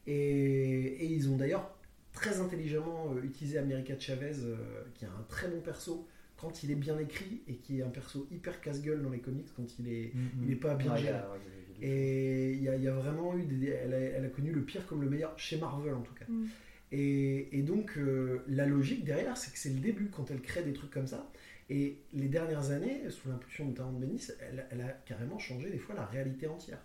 [0.08, 1.72] Et, et ils ont d'ailleurs
[2.14, 4.56] très intelligemment euh, utilisé America Chavez, euh,
[4.94, 7.90] qui a un très bon perso quand il est bien écrit et qui est un
[7.90, 10.12] perso hyper casse-gueule dans les comics quand il est,
[10.44, 11.14] il est pas bien Ouais, géré.
[11.18, 11.40] ouais,
[11.88, 13.68] Et il y, a- il y a vraiment eu des.
[13.70, 16.26] Elle a, elle a connu le pire comme le meilleur, chez Marvel en tout cas.
[16.28, 16.46] Mm.
[16.92, 20.62] Et, et donc, euh, la logique derrière, c'est que c'est le début quand elle crée
[20.64, 21.32] des trucs comme ça.
[21.70, 25.80] Et les dernières années, sous l'impulsion notamment de Bendis, elle, elle a carrément changé des
[25.80, 26.80] fois la réalité entière.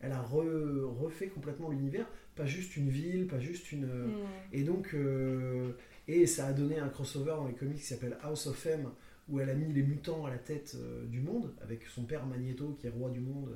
[0.00, 2.06] Elle a re- refait complètement l'univers,
[2.40, 3.86] pas juste une ville, pas juste une.
[3.86, 4.12] Mm.
[4.52, 5.72] Et donc, euh,
[6.08, 8.88] et ça a donné un crossover dans les comics qui s'appelle House of M,
[9.28, 12.24] où elle a mis les mutants à la tête euh, du monde, avec son père
[12.26, 13.50] Magneto qui est roi du monde.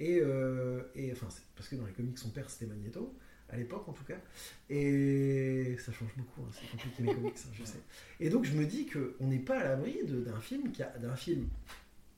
[0.00, 3.14] Et, euh, et enfin, parce que dans les comics, son père c'était Magneto,
[3.48, 4.18] à l'époque en tout cas.
[4.68, 7.78] Et ça change beaucoup, hein, c'est compliqué les comics, hein, je sais.
[8.20, 11.16] Et donc je me dis qu'on n'est pas à l'abri d'un film, qui a- d'un
[11.16, 11.48] film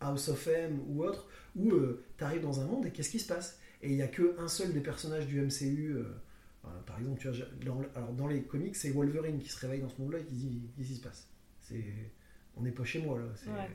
[0.01, 1.73] House of M ou autre, où
[2.17, 3.60] tu arrives dans un monde et qu'est-ce qui se passe?
[3.83, 5.93] Et il n'y a qu'un seul des personnages du MCU.
[5.97, 6.05] euh,
[6.67, 9.81] euh, par exemple, tu vois, dans, alors dans les comics, c'est Wolverine qui se réveille
[9.81, 11.27] dans ce monde-là et qui se dit Qu'est-ce qui se passe?
[11.61, 11.85] C'est,
[12.57, 13.25] On n'est pas chez moi là.
[13.37, 13.71] C'est- Ouais.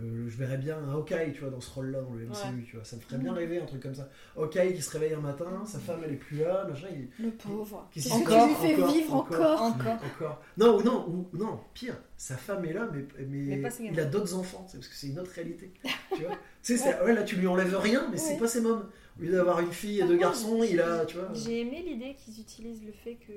[0.00, 2.62] euh, je verrais bien un Hawkeye, tu vois, dans ce rôle-là dans le MCU, Ouais.
[2.66, 2.84] tu vois.
[2.86, 4.08] Ça me ferait bien rêver un truc comme ça.
[4.38, 6.86] Hawkeye qui se réveille un matin, sa femme elle est plus là, machin.
[6.90, 7.08] Il...
[7.22, 7.86] Le pauvre.
[7.92, 9.40] Qu'est-ce qui que se tu passe lui fais Encore, vivre encore.
[9.40, 10.04] encore Encore.
[10.16, 10.42] Encore.
[10.56, 14.64] Non, non, ou non, pire, sa femme est là, mais, mais, il a d'autres enfants,
[14.66, 15.70] c'est parce que c'est une autre réalité.
[16.16, 16.36] tu vois?
[16.36, 18.88] Tu sais, c'est- ouais, là tu lui enlèves rien, mais c'est pas ses mômes.
[19.18, 21.28] Au lieu d'avoir une fille et deux Ah, garçons, il a, tu vois.
[21.34, 23.32] J'ai aimé l'idée qu'ils utilisent le fait que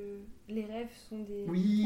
[0.47, 1.83] les rêves sont des, Oui.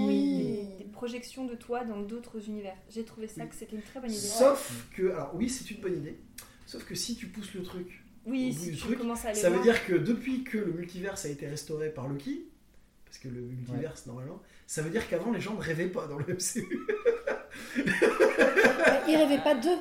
[0.77, 2.75] des, des projections de toi dans d'autres univers.
[2.89, 3.49] J'ai trouvé ça Oui.
[3.49, 4.19] que c'était une très bonne idée.
[4.19, 6.17] Sauf que, alors oui, c'est une bonne idée.
[6.67, 9.25] Sauf que si tu pousses le truc, Oui, au bout si du tu truc, commences
[9.25, 12.45] à aller ça veut dire que depuis que le multiverse a été restauré par Loki,
[13.05, 16.19] parce que le multiverse normalement, ça veut dire qu'avant les gens ne rêvaient pas dans
[16.19, 16.85] le MCU.
[17.77, 17.83] Ouais,
[19.07, 19.79] Il rêvait pas d'eux.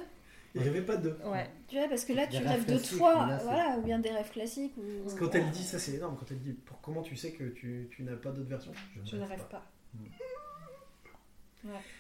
[0.55, 1.17] Ils rêvaient pas d'eux.
[1.25, 1.47] Ouais.
[1.69, 4.11] Tu vois, parce que là, Des tu rêves de toi, c'est- voilà, ou bien des
[4.11, 4.77] rêves classiques.
[4.79, 5.03] Ou...
[5.03, 6.17] Parce que quand elle dit ça, c'est énorme.
[6.19, 8.73] Quand elle dit pour, comment tu sais que tu, tu n'as pas d'autre version
[9.05, 9.65] Je ne rêve pas.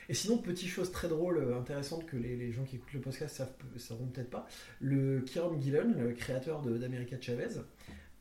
[0.09, 3.01] Et sinon, petite chose très drôle, euh, intéressante que les, les gens qui écoutent le
[3.01, 4.47] podcast savent, sauront peut-être pas,
[4.81, 7.49] le Kieron Gillen, le créateur de- d'America Chavez,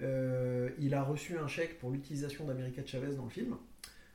[0.02, 3.56] euh, il a reçu un chèque pour l'utilisation d'America Chavez dans le film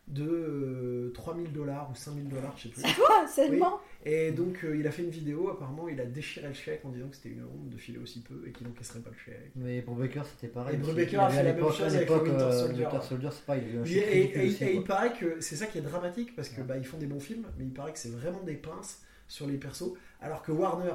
[0.09, 2.83] de euh, 3000 dollars ou 5000 dollars, je sais plus.
[2.97, 6.55] Quoi Seulement Et donc, euh, il a fait une vidéo, apparemment, il a déchiré le
[6.55, 9.11] chèque en disant que c'était une honte de filer aussi peu et qu'il n'encaisserait pas
[9.11, 9.53] le chèque.
[9.57, 10.75] Mais pour Baker, c'était pareil.
[10.75, 10.79] Et.
[10.79, 12.85] Brubaker Il a fait la même l'époque- chose à avec le Winter euh, Soldier.
[12.87, 15.41] Winter Soldier, c'est il un Et, chèque et- ridicule et- aussi, et il paraît que
[15.41, 16.67] c'est ça qui est dramatique parce que Ouais.
[16.67, 19.47] bah, ils font des bons films, mais il paraît que c'est vraiment des pinces sur
[19.47, 19.95] les persos.
[20.21, 20.93] Alors que Warner,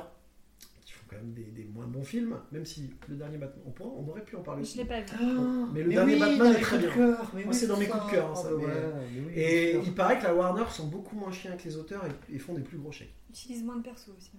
[1.09, 4.07] quand même des, des moins bons films, même si le dernier Batman, on, pourra- on
[4.09, 4.63] aurait pu en parler.
[4.63, 5.05] Je l'ai pas vu.
[5.73, 6.95] Mais le dernier Batman dans est très bien.
[6.95, 8.71] Moi, oui, c'est dans mes coups de cœur, hein, Ah, ça, bah mais- ouais,
[9.13, 12.03] mais oui, Et il paraît que la Warner sont beaucoup moins chiens que les auteurs
[12.05, 13.13] et, et font des plus gros chèques.
[13.29, 14.31] Ils utilisent moins de persos aussi.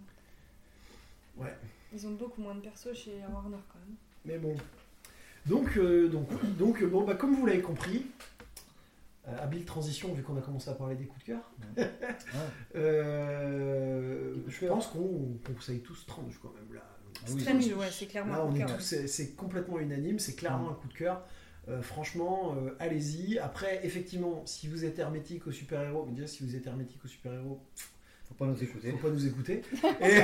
[1.36, 1.54] Ouais.
[1.92, 3.96] Ils ont beaucoup moins de persos chez Warner quand même.
[4.24, 4.54] Mais bon.
[5.46, 6.28] Donc, euh, donc,
[6.58, 8.37] donc euh, bon, bah, comme vous l'avez compris, euh,
[9.40, 11.52] habile transition vu qu'on a commencé à parler des coups de cœur.
[11.76, 11.90] Ouais.
[12.74, 16.82] Euh, je pense qu'on conseille tous Strange quand même là.
[17.30, 17.40] Oui.
[17.40, 18.76] Strange, ouais, c'est clairement Là, un on coup de est cœur.
[18.76, 21.24] tous, c'est, c'est complètement unanime, c'est clairement un coup de cœur.
[21.68, 23.38] Euh, franchement, euh, allez-y.
[23.38, 27.08] Après, effectivement, si vous êtes hermétique aux super-héros, mais déjà si vous êtes hermétique aux
[27.08, 27.60] super-héros,
[28.28, 28.90] Faut pas nous écouter.
[28.92, 29.62] faut pas nous écouter.
[30.00, 30.20] Et...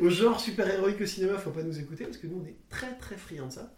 [0.04, 2.94] au genre super-héroïque au cinéma, faut pas nous écouter parce que nous on est très
[2.96, 3.72] très friands de ça.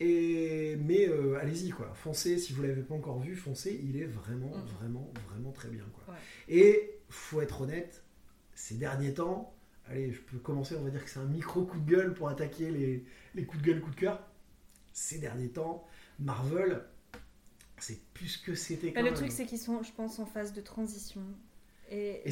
[0.00, 4.06] Et mais euh, allez-y quoi, foncez si vous l'avez pas encore vu, foncez, il est
[4.06, 4.66] vraiment Mm.
[4.80, 6.14] vraiment vraiment très bien quoi.
[6.14, 6.20] Ouais.
[6.48, 8.02] Et faut être honnête,
[8.54, 9.54] ces derniers temps,
[9.86, 12.28] allez, je peux commencer, on va dire que c'est un micro coup de gueule pour
[12.28, 13.04] attaquer les,
[13.34, 14.26] les coups de gueule, coups de cœur.
[14.92, 15.86] Ces derniers temps,
[16.18, 16.82] Marvel,
[17.78, 19.14] c'est plus que c'était quand Bah, le même.
[19.14, 21.20] truc, c'est qu'ils sont, je pense, en phase de transition.
[21.90, 22.30] Et, Et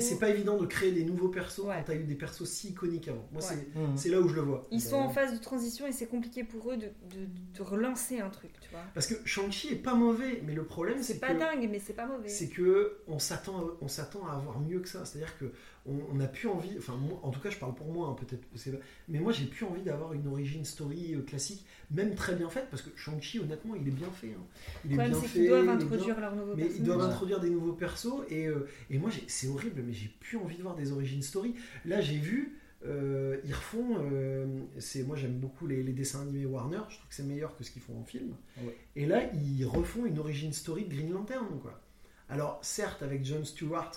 [0.00, 1.74] c'est pas évident de créer des nouveaux persos Ouais.
[1.78, 3.26] quand t'as eu des persos si iconiques avant.
[3.32, 3.48] Moi, Ouais.
[3.48, 3.96] c'est- Mmh.
[3.96, 4.66] c'est là où je le vois.
[4.70, 8.20] Ils sont en phase de transition et c'est compliqué pour eux de, de, de relancer
[8.20, 8.80] un truc, tu vois.
[8.94, 11.78] Parce que Shang-Chi est pas mauvais, mais le problème, c'est C'est pas que, dingue, mais
[11.78, 12.28] c'est pas mauvais.
[12.28, 15.04] c'est que on s'attend, à- on s'attend à avoir mieux que ça.
[15.04, 15.52] C'est-à-dire que
[15.86, 16.70] on, on a plus envie.
[16.78, 18.42] Enfin, moi, en tout cas, je parle pour moi, hein, peut-être.
[18.54, 22.48] c'est- Mais moi, j'ai plus envie d'avoir une origin story euh, classique, même très bien
[22.48, 24.34] faite, parce que Shang-Chi, honnêtement, il est bien fait.
[24.38, 24.44] hein.
[24.84, 25.38] Il Le est problème, bien fait.
[25.38, 27.04] qu'ils doivent introduire bien- leurs nouveaux Mais ils doivent Ouais.
[27.04, 30.62] introduire des nouveaux persos et, euh, et moi c'est horrible mais j'ai plus envie de
[30.62, 31.54] voir des origin story.
[31.84, 34.46] Là j'ai vu euh, ils refont euh,
[34.78, 37.64] c'est moi j'aime beaucoup les, les dessins animés Warner, je trouve que c'est meilleur que
[37.64, 38.34] ce qu'ils font en film.
[38.62, 38.76] Ouais.
[38.96, 41.80] Et là ils refont une origin story de Green Lantern quoi.
[42.28, 43.92] Alors certes avec John Stewart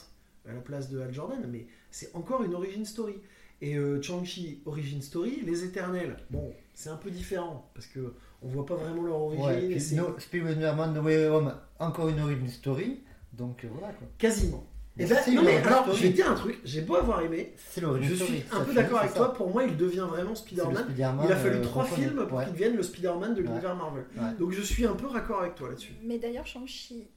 [0.50, 3.16] à la place de Hal Jordan mais c'est encore une origin story.
[3.60, 8.48] Et euh, Shang-Chi origin story, les Éternels, bon c'est un peu différent parce que on
[8.50, 9.46] voit pas vraiment leur origine.
[9.46, 13.02] Ouais, no, Spider-Man No Way Home, encore une origin story.
[13.34, 14.08] Donc euh, voilà quoi.
[14.20, 14.64] Quasiment.
[15.00, 15.98] Et ben, C'est non, mais l'origin alors, story.
[15.98, 18.32] je vais te dire un truc, j'ai beau avoir aimé, C'est l'origine je story.
[18.40, 19.18] suis un peu d'accord avec ça.
[19.18, 20.86] toi, pour moi il devient vraiment Spider-Man.
[20.96, 22.44] Il a fallu euh, trois films pour Ouais.
[22.46, 23.48] qu'il devienne le Spider-Man de Ouais.
[23.48, 24.06] l'univers Marvel.
[24.18, 24.34] Ouais.
[24.40, 25.94] Donc je suis un peu raccord avec toi là-dessus.
[26.04, 27.08] Mais d'ailleurs, Shang-Chi,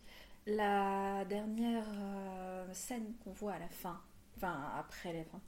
[0.57, 3.99] la dernière euh, scène qu'on voit à la fin,
[4.37, 5.41] enfin après les fins,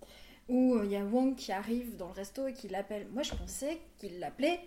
[0.48, 3.06] où euh, il y a Wong qui arrive dans le resto et qui l'appelle.
[3.12, 4.60] Moi, je pensais qu'il l'appelait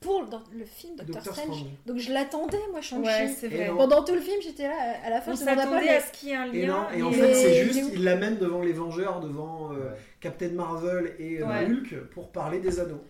[0.00, 1.36] pour le film Doctor, Strange.
[1.58, 1.64] Strange.
[1.84, 3.46] Donc je l'attendais, moi, Shang-Chi.
[3.46, 3.66] Ouais.
[3.76, 6.32] Pendant tout le film, j'étais là, à la fin, On s'attendait à ce qu'il y
[6.32, 6.90] ait un Et non, lien.
[6.92, 9.90] et en fait c'est juste, il l'amène devant les Vengeurs, devant euh.
[10.20, 11.66] Captain Marvel et euh, Ouais.
[11.66, 13.02] Hulk pour parler des anneaux.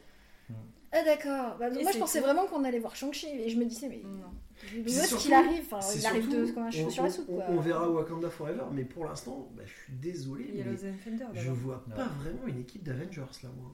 [0.92, 1.56] Ah d'accord.
[1.60, 2.24] Bah, moi, je pensais tout.
[2.24, 4.32] vraiment qu'on allait voir Shang-Chi et je me disais, mais Non.
[4.88, 7.12] Surtout- qu'il arrive Enfin, C'est Il arrive surtout- de, comme un cheveu sur la on-
[7.12, 7.24] soupe.
[7.28, 7.44] on- quoi.
[7.48, 10.64] on verra Wakanda Forever, mais pour l'instant, bah, je suis désolé, mais
[11.34, 11.94] je vois Ouais.
[11.94, 13.72] pas vraiment une équipe d'Avengers là, moi.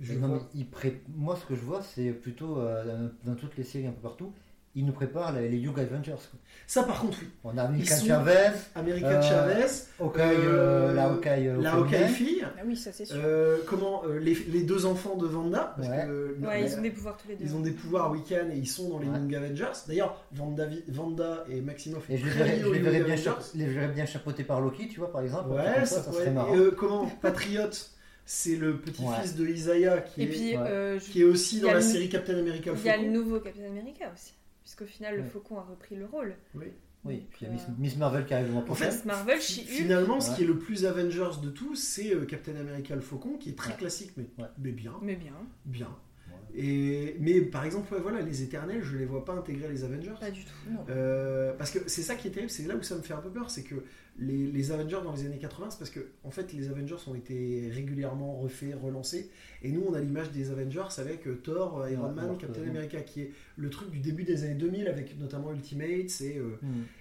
[0.00, 3.08] Je Mais non, vois- mais il pré- Moi, ce que je vois, c'est plutôt euh,
[3.24, 4.32] dans toutes les séries un peu partout,
[4.76, 6.12] ils nous préparent les, les Young Avengers.
[6.12, 6.38] quoi.
[6.66, 7.28] Ça par contre, oui.
[7.42, 9.66] On a American sont- Chavez, American Euh, Chavez,
[9.98, 13.16] Hawkeye, Euh, euh, la Hawkeye, la Hawkeye fille, Ah oui, ça c'est sûr.
[13.18, 16.06] euh, comment euh, les, les deux enfants de Vanda, parce Ouais.
[16.06, 17.44] que ils ont des pouvoirs tous les deux.
[17.44, 19.16] ils ont des pouvoirs week-end et ils sont dans les Ouais.
[19.18, 19.72] Young Avengers.
[19.88, 24.44] D'ailleurs, Vanda, Vanda et Maximoff Et je les verrais, je les verrais bien, bien chapeautés
[24.44, 25.50] par Loki, tu vois, par exemple.
[25.50, 26.54] Ouais, ça, ça, serait marrant.
[26.54, 27.90] et, euh, comment Patriote,
[28.24, 30.68] c'est le petit-fils de Isaiah qui, Et est, puis, Ouais.
[30.68, 32.70] euh, je- qui est aussi il dans la série Captain America.
[32.76, 34.34] il y a le nouveau Captain America aussi.
[34.62, 35.24] Puisqu'au final, le.
[35.24, 36.34] Faucon a repris le rôle.
[36.54, 36.66] Oui.
[37.02, 38.84] Oui, puis il y a Euh, Miss, Miss Marvel qui arrive En prochain.
[38.84, 39.38] fait, Miss Marvel.
[39.40, 43.38] Finalement, ce qui est le plus Avengers de tout, c'est euh, Captain America le Faucon,
[43.38, 43.78] qui est très Ouais.
[43.78, 44.50] classique, mais, Ouais.
[44.58, 45.32] mais bien, Mais bien,
[45.64, 45.88] bien.
[46.28, 46.60] Ouais.
[46.60, 50.12] Et, mais par exemple, ouais, voilà, les Éternels, je les vois pas intégrer les Avengers.
[50.20, 50.50] pas du tout.
[50.70, 50.84] Non.
[50.90, 53.20] Euh, parce que c'est ça qui est terrible, c'est là où ça me fait un
[53.22, 53.76] peu peur, c'est que
[54.20, 57.14] les, les Avengers dans les années 80, c'est parce que en fait les Avengers ont
[57.14, 59.30] été régulièrement refaits, relancés,
[59.62, 63.00] et nous on a l'image des Avengers avec euh, Thor, Iron Ouais, Man, Captain America,
[63.00, 66.58] qui est le truc du début des années 2000 avec notamment Ultimate, et, euh,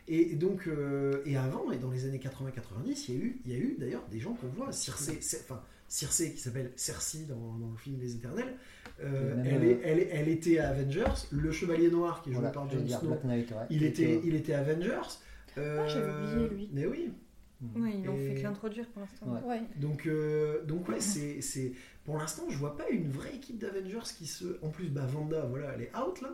[0.07, 3.51] et donc euh, et avant et dans les années 80-90, il y a eu, il
[3.51, 5.09] y a eu d'ailleurs des gens qu'on voit, Circe,
[5.43, 8.53] enfin Circe qui s'appelle Cersei dans, dans le film Les Éternels,
[9.01, 12.29] euh, même, elle, euh, est, elle, est- elle était à Avengers, le Chevalier Noir qui
[12.29, 13.09] est joué Voilà, par Jon Snow.
[13.09, 13.65] Ouais.
[13.71, 15.09] Il était, il était Avengers.
[15.57, 16.69] Ah, j'avais oublié, lui.
[16.73, 17.11] Mais oui.
[17.75, 19.25] Ouais, ils l'ont Et- fait que l'introduire pour l'instant.
[19.27, 19.41] Ouais.
[19.43, 19.61] Ouais.
[19.77, 21.73] Donc, euh, donc ouais, c'est, c'est,
[22.05, 24.57] pour l'instant, je vois pas une vraie équipe d'Avengers qui se.
[24.63, 26.29] En plus, bah, Vanda, voilà, elle est out là.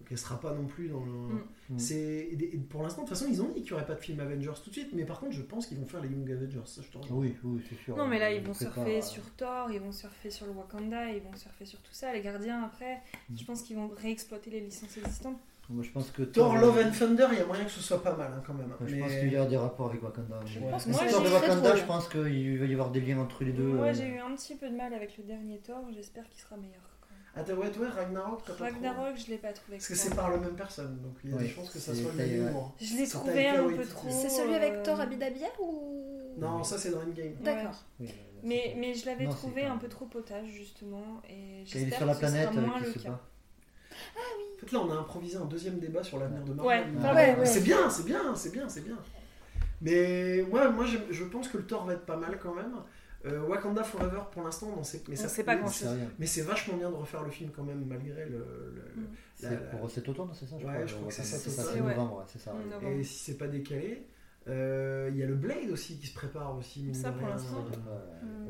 [0.00, 1.12] Donc elle sera pas non plus dans le.
[1.12, 1.44] Mm.
[1.70, 1.78] Mm.
[1.78, 2.30] C'est,
[2.70, 4.50] pour l'instant, de toute façon, ils ont dit qu'il n'y aurait pas de film Avengers
[4.64, 4.88] tout de suite.
[4.94, 6.62] Mais par contre, je pense qu'ils vont faire les Young Avengers.
[6.64, 7.18] Ça, je te rejoins.
[7.18, 7.94] Oui, oui, c'est sûr.
[7.96, 10.52] Non, mais là, ils On vont surfer euh, sur Thor, ils vont surfer sur le
[10.52, 12.12] Wakanda, ils vont surfer sur tout ça.
[12.14, 12.96] Les gardiens, après,
[13.28, 13.36] Mm.
[13.36, 15.38] je pense qu'ils vont réexploiter les licences existantes.
[15.70, 18.02] Moi, je pense que Thor, Love and Thunder, il y a moyen que ce soit
[18.02, 18.72] pas mal hein, quand même.
[18.84, 20.40] Je Mais- pense qu'il y a des rapports avec Wakanda.
[20.44, 23.52] Je pense c'est de Wakanda, je pense qu'il va y avoir des liens entre les
[23.52, 23.62] deux.
[23.62, 26.40] Moi, euh, j'ai eu un petit peu de mal avec le dernier Thor, j'espère qu'il
[26.40, 26.80] sera meilleur.
[27.34, 29.78] Attends, ouais, ouais, Ragnarok, t'as pas trop- Ragnarok, je l'ai pas trouvé.
[29.78, 30.98] Parce que c'est par la même personne.
[31.00, 32.54] Donc il y a des chances que ça soit le même.
[32.78, 34.08] Je l'ai trouvé un peu trop.
[34.10, 36.34] C'est celui avec euh, Thor Abidabière ou?
[36.38, 37.34] Non, ça c'est dans Endgame.
[37.42, 37.82] D'accord.
[38.02, 38.04] euh,
[38.42, 41.22] Mais, mais je l'avais trouvé un peu trop potage, justement.
[41.30, 43.08] Et Quand il est j'espère sur la que ce sera planète, moins euh, le qui
[44.56, 47.34] En fait, là, on a improvisé un deuxième débat sur l'avenir de Ouais, Marvel.
[47.34, 47.46] Ouais, ouais.
[47.46, 48.98] C'est bien, c'est bien, c'est bien, c'est bien.
[49.80, 52.72] Mais moi, moi je, je pense que le Thor va être pas mal quand même.
[53.24, 55.96] Euh, Wakanda Forever, pour l'instant, on sait, mais On ça, sait pas grand-chose.
[56.18, 58.38] Mais c'est vachement bien de refaire le film quand même, malgré le.
[58.38, 59.06] le- Mm.
[59.36, 61.80] C'est la- pour cet automne, c'est ça Ouais, crois, je crois que c'est ça, c'est
[61.80, 61.94] Ouais.
[61.94, 62.52] novembre, ouais, c'est ça.
[62.52, 62.98] Ouais.
[62.98, 64.06] Et si c'est pas décalé,
[64.48, 66.92] euh, il y a le Blade aussi qui se prépare aussi.
[66.94, 67.58] Ça, pour l'instant.
[67.58, 67.76] Ouais.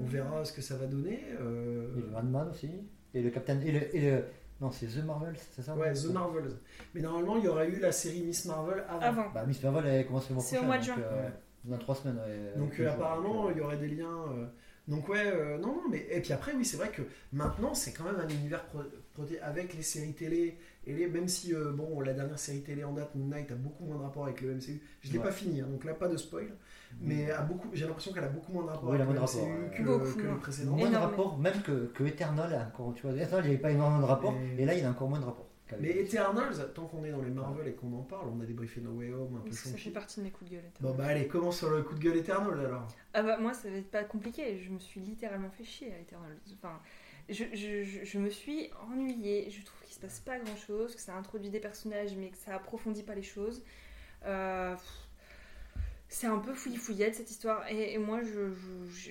[0.01, 1.23] On verra ce que ça va donner.
[1.41, 2.71] euh, Et le Ant-Man aussi.
[3.15, 3.61] Et le Captain.
[3.61, 4.25] Et le, et le-
[4.63, 6.53] Non, c'est The Marvel, c'est ça Ouais, The Marvels.
[6.95, 9.01] Mais normalement, il y aurait eu la série Miss Marvel avant.
[9.03, 9.31] Avant.
[9.35, 10.95] Bah, Miss Marvel, elle commence le mois C'est au mois de juin.
[11.01, 11.29] euh,
[11.65, 12.19] Dans trois semaines.
[12.19, 14.25] ouais, Donc euh, apparemment, euh, il y aurait des liens.
[14.31, 14.47] euh,
[14.87, 17.93] Donc ouais, euh, non, non, mais et puis après, oui, c'est vrai que maintenant, c'est
[17.93, 18.85] quand même un univers pro-
[19.19, 22.85] proté- avec les séries télé et les, même si euh, bon, la dernière série télé
[22.85, 24.81] en date, Moon Knight, a beaucoup moins de rapport avec le MCU.
[25.03, 25.25] Je l'ai Ouais.
[25.25, 26.47] pas fini, hein, donc là, pas de spoil.
[27.01, 29.15] Mais a beaucoup, j'ai l'impression qu'elle a beaucoup moins de rapport Oui, elle a avec
[29.15, 29.83] le moins de MCU rapport, que.
[29.83, 30.39] Beaucoup que le moins.
[30.39, 30.77] précédent.
[30.77, 33.13] Moins de rapport, même que, que Eternal, encore, tu vois.
[33.17, 34.35] Eternal, il n'y avait pas énormément de rapport.
[34.35, 35.49] Et- Et là, il y a encore moins de rapport.
[35.81, 38.83] Mais Eternals, tant qu'on est dans les Marvel et qu'on en parle, on a débriefé
[38.83, 40.71] No Way Home, un peu ça fait partie de mes coups de gueule.
[40.83, 42.87] Bon bah allez, commence sur le coup de gueule Eternal alors?
[43.15, 45.99] Ah bah moi ça va être pas compliqué, je me suis littéralement fait chier à
[45.99, 46.37] Eternal.
[46.59, 46.79] Enfin,
[47.31, 50.95] je, je, je, je me suis ennuyée, je trouve qu'il se passe pas grand chose,
[50.95, 53.63] que ça introduit des personnages mais que ça approfondit pas les choses.
[54.27, 54.75] Euh,
[56.13, 58.53] c'est un peu fouillis fouillette cette histoire et, et moi je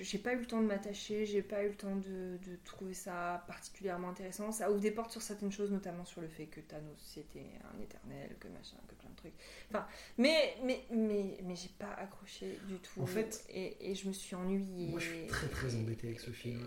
[0.02, 2.94] j'ai pas eu le temps de m'attacher, j'ai pas eu le temps de, de trouver
[2.94, 4.52] ça particulièrement intéressant.
[4.52, 7.80] Ça ouvre des portes sur certaines choses, notamment sur le fait que Thanos c'était un
[7.82, 9.34] éternel, que machin, que plein de trucs.
[9.68, 9.86] Enfin,
[10.16, 13.00] mais mais mais mais j'ai pas accroché du tout.
[13.00, 14.90] En fait, et, et je me suis ennuyée.
[14.90, 16.66] moi, je suis très, très Et- embêté avec ce film.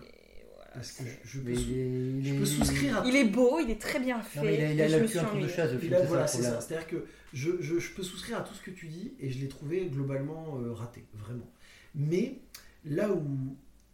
[0.76, 3.70] Parce que je, je peux, il il je peux souscrire à Il est beau, il
[3.70, 4.38] est très bien fait.
[4.38, 5.72] Non, mais il a, il a et je me là-dessus suis un truc de chasse,
[5.72, 6.60] le voilà, ça c'est ça.
[6.60, 9.38] C'est-à-dire que je, je- je peux souscrire à tout ce que tu dis et je
[9.40, 11.50] l'ai trouvé globalement euh, raté, vraiment.
[11.94, 12.38] Mais
[12.84, 13.24] là où.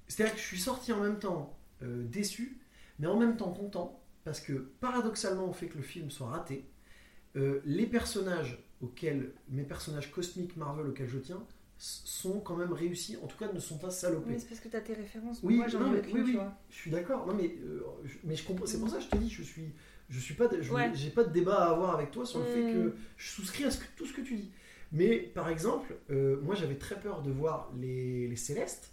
[0.09, 2.59] C'est-à-dire que je suis sorti en même temps euh, déçu,
[2.99, 6.67] mais en même temps content, parce que paradoxalement, au fait que le film soit raté,
[7.37, 9.33] euh, les personnages auxquels.
[9.49, 11.43] Mes personnages cosmiques Marvel auxquels je tiens
[11.85, 14.31] sont quand même réussis, en tout cas ne sont pas salopés.
[14.31, 15.41] Oui, c'est parce que t'as tes références.
[15.43, 16.39] Oui, moi, j'en non, ai mais- aucune, oui, tu.
[16.71, 17.27] Je suis d'accord.
[17.27, 18.67] Non, mais, euh, je- mais je comprends.
[18.67, 19.73] C'est pour ça que je te dis, je suis,
[20.09, 20.93] je suis pas, Ouais.
[20.95, 22.73] j'ai pas de débat à avoir avec toi sur le fait Mm.
[22.73, 24.53] que je souscris à ce que- tout ce que tu dis.
[24.93, 28.92] Mais par exemple, euh, moi j'avais très peur de voir les, les Célestes,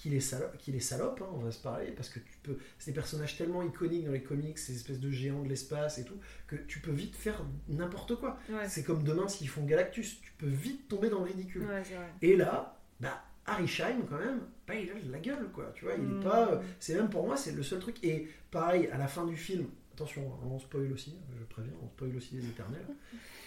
[0.00, 2.56] qui les, salo- qui les salopent, hein, on va se parler, parce que tu peux,
[2.78, 6.04] c'est des personnages tellement iconiques dans les comics, ces espèces de géants de l'espace et
[6.04, 8.38] tout, que tu peux vite faire n'importe quoi.
[8.48, 11.62] Ouais, C'est comme demain s'ils font Galactus, tu peux vite tomber dans le ridicule.
[11.62, 11.82] ouais.
[12.22, 15.72] Et là, bah, Harry Scheim, quand même, bah, il a la gueule, quoi.
[15.74, 16.52] Tu vois, il est pas.
[16.52, 17.96] euh, C'est même pour moi, c'est le seul truc.
[18.04, 21.88] Et pareil, à la fin du film, attention, hein, on spoil aussi, je préviens, on
[21.88, 22.86] spoil aussi les éternels.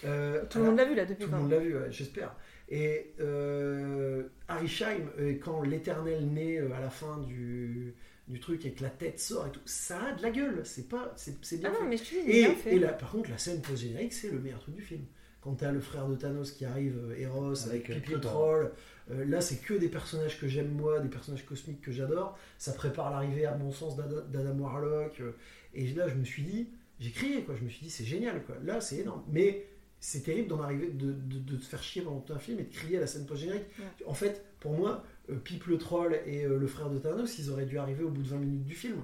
[0.04, 2.34] Euh, Tout le monde l'a vu là depuis tout le monde l'a vu, ouais, j'espère.
[2.74, 7.94] Et euh, Harry Scheim, euh, quand l'éternel naît euh, à la fin du,
[8.28, 10.62] du truc et que la tête sort et tout, ça a de la gueule.
[10.64, 11.82] C'est pas, c'est c'est bien Ah fait.
[11.84, 12.76] non, mais est Et, bien fait.
[12.76, 15.02] et là, par contre, la scène post-générique, c'est le meilleur truc du film.
[15.42, 18.70] Quand t'as le frère de Thanos qui arrive, euh, Eros, avec, Avec, troll,
[19.10, 22.38] euh, là, c'est que des personnages que j'aime moi, des personnages cosmiques que j'adore.
[22.58, 25.20] Ça prépare l'arrivée, à mon sens, d'Ada- d'Adam Warlock.
[25.20, 25.32] euh,
[25.74, 26.68] et là, je me suis dit,
[27.00, 27.54] j'ai crié, quoi.
[27.58, 28.54] Je me suis dit, c'est génial, quoi.
[28.64, 29.24] Là, c'est énorme.
[29.30, 29.66] Mais
[30.04, 32.64] c'est terrible d'en arriver, de, de, de te faire chier pendant tout un film et
[32.64, 33.64] de crier à la scène post-générique.
[33.78, 34.06] Ouais.
[34.06, 37.50] En fait, pour moi, euh, Pip le troll et euh, le frère de Thanos, ils
[37.50, 38.96] auraient dû arriver au bout de 20 minutes du film.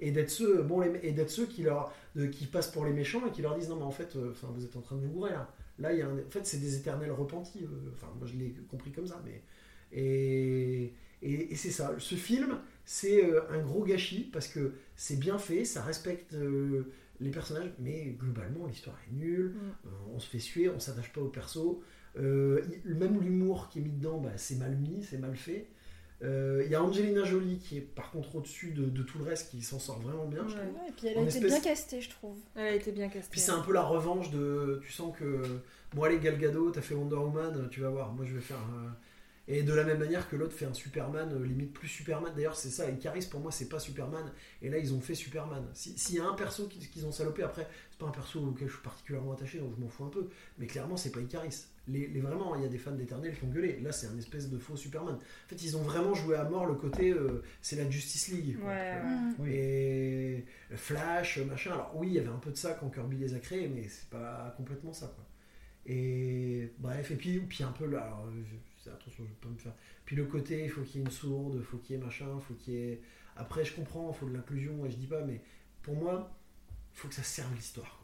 [0.00, 2.92] Et d'être ceux, bon, les- et d'être ceux qui, leur, de- qui passent pour les
[2.92, 4.96] méchants et qui leur disent non, mais en fait, euh, enfin, vous êtes en train
[4.96, 5.52] de vous gourer là.
[5.80, 7.64] Là, il y a un- en fait, c'est des éternels repentis.
[7.64, 9.20] euh, Enfin, moi, je l'ai compris comme ça.
[9.24, 9.42] Mais
[9.92, 11.94] et, et, et c'est ça.
[11.98, 16.92] Ce film, c'est euh, un gros gâchis parce que c'est bien fait, ça respecte euh,
[17.20, 19.54] les personnages, mais globalement, l'histoire est nulle.
[19.54, 19.86] Mm.
[19.86, 21.82] Euh, on se fait suer, on s'attache pas au perso.
[22.18, 25.68] Euh, même l'humour qui est mis dedans, bah, c'est mal mis, c'est mal fait.
[26.22, 29.24] Euh, Il y a Angelina Jolie qui est par contre au-dessus de, de tout le
[29.24, 30.62] reste, qui s'en sort vraiment bien, je Ouais.
[30.66, 30.78] trouve.
[30.88, 32.38] Et puis elle a En été espèce- bien castée, je trouve.
[32.54, 33.30] Elle a été bien castée.
[33.30, 34.80] Puis c'est un peu la revanche de.
[34.84, 35.42] Tu sens que.
[35.92, 38.58] Bon, allez, Gal Gadot, t'as fait Wonder Woman, tu vas voir, moi je vais faire.
[38.74, 38.88] euh,
[39.46, 42.32] Et de la même manière que l'autre fait un Superman, euh, limite plus Superman.
[42.34, 44.32] D'ailleurs, c'est ça, Icaris pour moi, c'est pas Superman.
[44.62, 45.66] Et là, ils ont fait Superman.
[45.74, 48.68] Si- S'il y a un perso qu'ils ont salopé, après, c'est pas un perso auquel
[48.68, 50.28] je suis particulièrement attaché, donc je m'en fous un peu.
[50.58, 51.64] Mais clairement, c'est pas Icaris.
[51.88, 53.78] Les, les- vraiment, il y a des fans d'Éternel qui ont gueulé.
[53.80, 55.16] Là, c'est un espèce de faux Superman.
[55.16, 57.10] En fait, ils ont vraiment joué à mort le côté.
[57.10, 58.56] euh, c'est la Justice League.
[58.58, 58.70] quoi,
[59.40, 59.50] Ouais.
[59.54, 61.72] Et Flash, machin.
[61.72, 63.86] Alors oui, il y avait un peu de ça quand Kirby les a créés, mais
[63.88, 65.12] c'est pas complètement ça.
[65.14, 65.26] Quoi.
[65.86, 68.56] Et bref, et puis, puis un peu là, alors, je-
[68.90, 69.74] attention, je vais pas me faire.
[70.04, 72.02] Puis le côté, il faut qu'il y ait une sourde, il faut qu'il y ait
[72.02, 73.00] machin, faut qu'il y ait.
[73.36, 75.40] Après, je comprends, il faut de l'inclusion, et je dis pas, mais
[75.82, 76.36] pour moi,
[76.94, 78.03] il faut que ça serve l'histoire.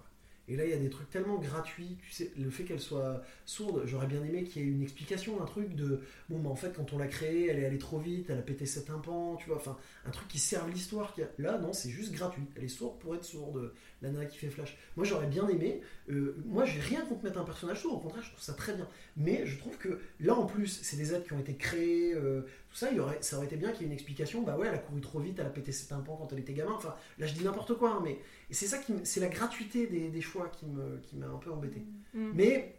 [0.50, 1.96] Et là, il y a des trucs tellement gratuits.
[2.02, 5.40] Tu sais, le fait qu'elle soit sourde, j'aurais bien aimé qu'il y ait une explication,
[5.40, 7.98] un truc de bon, bah en fait, quand on l'a créée, elle est allée trop
[7.98, 9.56] vite, elle a pété cet tympan, tu vois.
[9.56, 11.14] Enfin, un truc qui serve l'histoire.
[11.20, 12.42] a- Là, non, c'est juste gratuit.
[12.56, 13.72] Elle est sourde pour être sourde.
[14.02, 14.76] La nana qui fait Flash.
[14.96, 15.82] Moi, j'aurais bien aimé.
[16.10, 17.94] euh, moi, j'ai rien contre mettre un personnage sourd.
[17.96, 18.88] Au contraire, je trouve ça très bien.
[19.16, 22.14] Mais je trouve que là, en plus, c'est des êtres qui ont été créés.
[22.14, 24.42] euh, tout ça, y aurait, ça aurait été bien qu'il y ait une explication.
[24.42, 26.54] Bah ouais, elle a couru trop vite, elle a pété ses tympans quand elle était
[26.54, 26.72] gamin.
[26.72, 27.90] Enfin, là, je dis n'importe quoi.
[27.92, 28.18] hein, mais
[28.50, 31.38] et c'est ça qui, c'est la gratuité des, des choix qui me, qui m'a un
[31.38, 31.84] peu embêté.
[32.14, 32.30] Mm.
[32.34, 32.74] Mais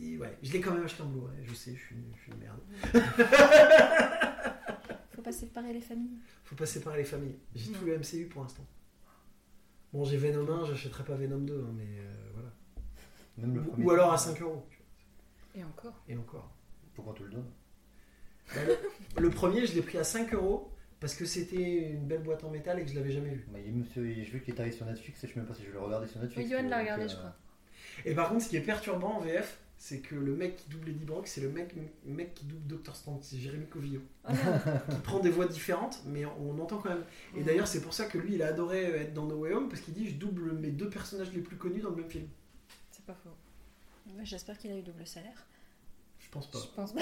[0.00, 1.36] il- ouais, je l'ai quand même acheté en Blu-ray.
[1.44, 2.60] Je sais, je suis, une- je suis une merde.
[5.14, 6.18] Faut pas séparer les familles.
[6.44, 7.36] Faut pas séparer les familles.
[7.54, 8.64] J'ai tout le MCU pour l'instant.
[9.92, 12.50] Bon, j'ai Venom 1, j'achèterai pas Venom 2, hein, mais euh, voilà.
[13.38, 14.66] Même le Ou, premier ou alors à 5 euros.
[15.54, 15.94] Et encore.
[16.08, 16.50] Et encore.
[16.94, 17.50] Pourquoi tu le donnes
[18.54, 18.60] Bah,
[19.16, 22.42] le, le premier, je l'ai pris à 5 euros parce que c'était une belle boîte
[22.44, 23.46] en métal et que je l'avais jamais vu.
[23.52, 25.54] Bah, il me- Je vu qu'il est arrivé sur Netflix et je sais même pas
[25.54, 26.50] si je vais le regarder sur Netflix.
[26.50, 27.34] Oui, Johan l'a regardé, euh, je crois.
[28.04, 30.88] Et par contre, ce qui est perturbant en VF, c'est que le mec qui double
[30.88, 31.74] Eddie Brock, c'est le mec,
[32.06, 34.00] mec qui double Doctor Strange, c'est Jérémy Covillo.
[34.26, 34.32] Oh,
[34.90, 37.04] qui prend des voix différentes, mais on entend quand même.
[37.36, 39.68] Et d'ailleurs, c'est pour ça que lui, il a adoré être dans No Way Home,
[39.68, 42.26] parce qu'il dit Je double mes deux personnages les plus connus dans le même film.
[42.90, 43.30] C'est pas faux.
[44.22, 45.46] J'espère qu'il a eu double salaire.
[46.20, 46.58] Je pense pas.
[46.58, 47.00] Je pense pas.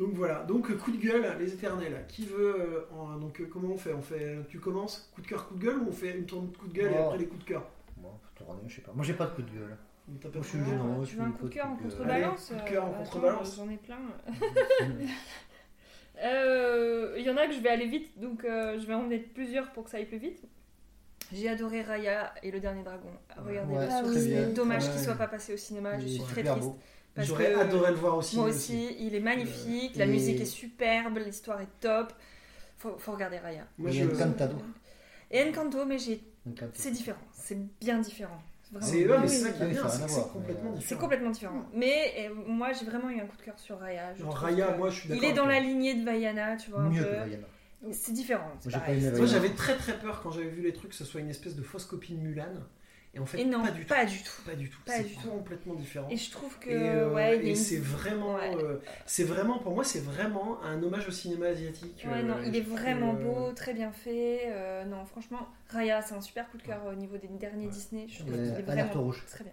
[0.00, 2.04] Donc voilà, donc euh, coup de gueule, les éternels.
[2.08, 2.56] Qui veut.
[2.58, 3.92] euh, en- donc euh, comment on fait?
[3.92, 4.38] On fait.
[4.48, 6.66] Tu commences Coup de cœur, coup de gueule, ou on fait une tournée de coup
[6.68, 7.04] de gueule et Oh.
[7.06, 7.66] après les coups de cœur?
[7.98, 8.92] Bon, faut tourner, je sais pas.
[8.94, 9.76] Moi j'ai pas de coup de gueule.
[10.20, 10.96] T'as pas Moi, je suis gênant.
[10.98, 12.84] Ah, je tu veux un une coup de cœur en contrebalance Allez, coup de cœur
[12.84, 13.56] en euh, attends, contrebalance.
[13.56, 13.98] J'en ai plein.
[16.22, 19.02] Euh, Il y en a que je vais aller vite, donc euh, je vais en
[19.02, 20.42] mettre plusieurs pour que ça aille plus vite.
[21.32, 23.08] J'ai adoré Raya et le dernier dragon.
[23.38, 24.90] Regardez Ouais, Ah sur- oui, C'est dommage Ouais.
[24.92, 25.98] qu'il soit pas passé au cinéma.
[25.98, 26.68] Je Il est suis très super triste.
[26.68, 26.78] beau.
[27.16, 28.36] J'aurais adoré le voir aussi.
[28.36, 32.12] Moi aussi, il est magnifique, la Et- musique est superbe, l'histoire est top.
[32.78, 33.66] faut, faut regarder Raya.
[33.78, 34.56] Moi, a Encantado.
[35.30, 36.22] Et Encanto, mais j'ai...
[36.48, 36.72] Encanto.
[36.74, 37.20] c'est différent.
[37.32, 38.40] C'est bien différent.
[38.80, 41.00] C'est ouais, Ah ça qui est bien, ça a c'est complètement mais- C'est différent.
[41.00, 41.66] complètement différent.
[41.74, 44.14] Mais moi, j'ai vraiment eu un coup de cœur sur Raya.
[44.14, 45.24] Je Raya, moi, je suis d'accord.
[45.24, 46.80] Il est dans la lignée de Vaiana, tu vois.
[46.82, 47.08] un Mieux peu.
[47.08, 47.46] que Vaiana.
[47.92, 48.50] C'est différent.
[48.64, 51.56] Moi, j'avais très très peur quand j'avais vu les trucs que ce soit une espèce
[51.56, 52.44] de fausse copie de Mulan.
[53.12, 53.88] Et en fait, Et non, pas du tout.
[53.88, 54.42] pas du tout.
[54.46, 54.78] Pas du tout.
[54.86, 55.28] Pas C'est du tout.
[55.30, 56.06] complètement différent.
[56.10, 58.54] Et je trouve que Et, euh, ouais, une- c'est vraiment, Ouais.
[58.54, 62.06] euh, c'est vraiment, pour moi, c'est vraiment un hommage au cinéma asiatique.
[62.06, 64.42] Ouais, euh, non, il est vraiment beau, très bien fait.
[64.46, 65.40] euh, non, franchement,
[65.70, 67.72] Raya, c'est un super coup de cœur au niveau des derniers Ouais.
[67.72, 68.06] Disney.
[68.08, 69.24] Je trouve qu'il est Alerte vraiment rouge.
[69.28, 69.52] très bien.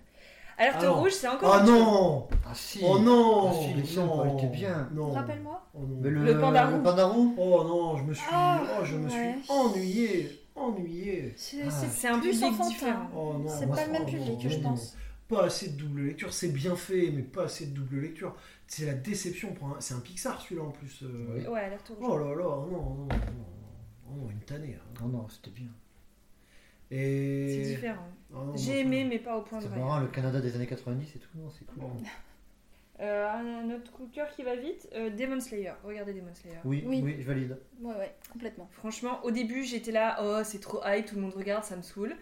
[0.59, 1.59] Alerte Alors- rouge, c'est encore.
[1.59, 4.89] Oh non Ah si Oh non Ah si, les films, non, bien.
[4.93, 5.11] Non.
[5.11, 5.63] Rappelle-moi.
[5.75, 6.77] Oh, le, Le pandarou.
[6.77, 11.33] le pandarou Oh non, je me suis, Ah, oh, je me suis ennuyé, ennuyé.
[11.37, 11.69] C'est Ah.
[11.71, 12.69] c'est un plus public enfantin.
[12.69, 13.09] différent.
[13.15, 14.97] Oh non, C'est pas le même oh, public, non, je non, pense.
[15.27, 18.35] Pas assez de double lecture, c'est bien fait, mais pas assez de double lecture.
[18.67, 19.75] C'est la déception pour un...
[19.79, 21.03] C'est un Pixar celui-là en plus.
[21.03, 21.35] euh.
[21.37, 21.47] Oui.
[21.47, 21.97] Ouais, rouge.
[22.01, 23.07] Oh là là, non, non, non, non,
[24.09, 24.77] oh non, une tannée.
[24.79, 25.01] hein.
[25.01, 25.69] Non, non, c'était bien.
[26.91, 27.61] Et...
[27.63, 28.07] C'est différent.
[28.33, 30.67] Oh non, J'ai aimé, mais pas au point de C'est marrant, le Canada des années
[30.67, 31.83] 90 et tout, non, c'est cool.
[32.99, 35.73] Euh, un autre coup de cœur qui va vite, euh, Demon Slayer.
[35.83, 36.57] Regardez Demon Slayer.
[36.65, 37.01] Oui, Oui.
[37.03, 37.57] oui, je valide.
[37.81, 38.67] Ouais, ouais, complètement.
[38.71, 41.83] Franchement, au début, j'étais là, oh, c'est trop hype, tout le monde regarde, ça me
[41.83, 42.15] saoule.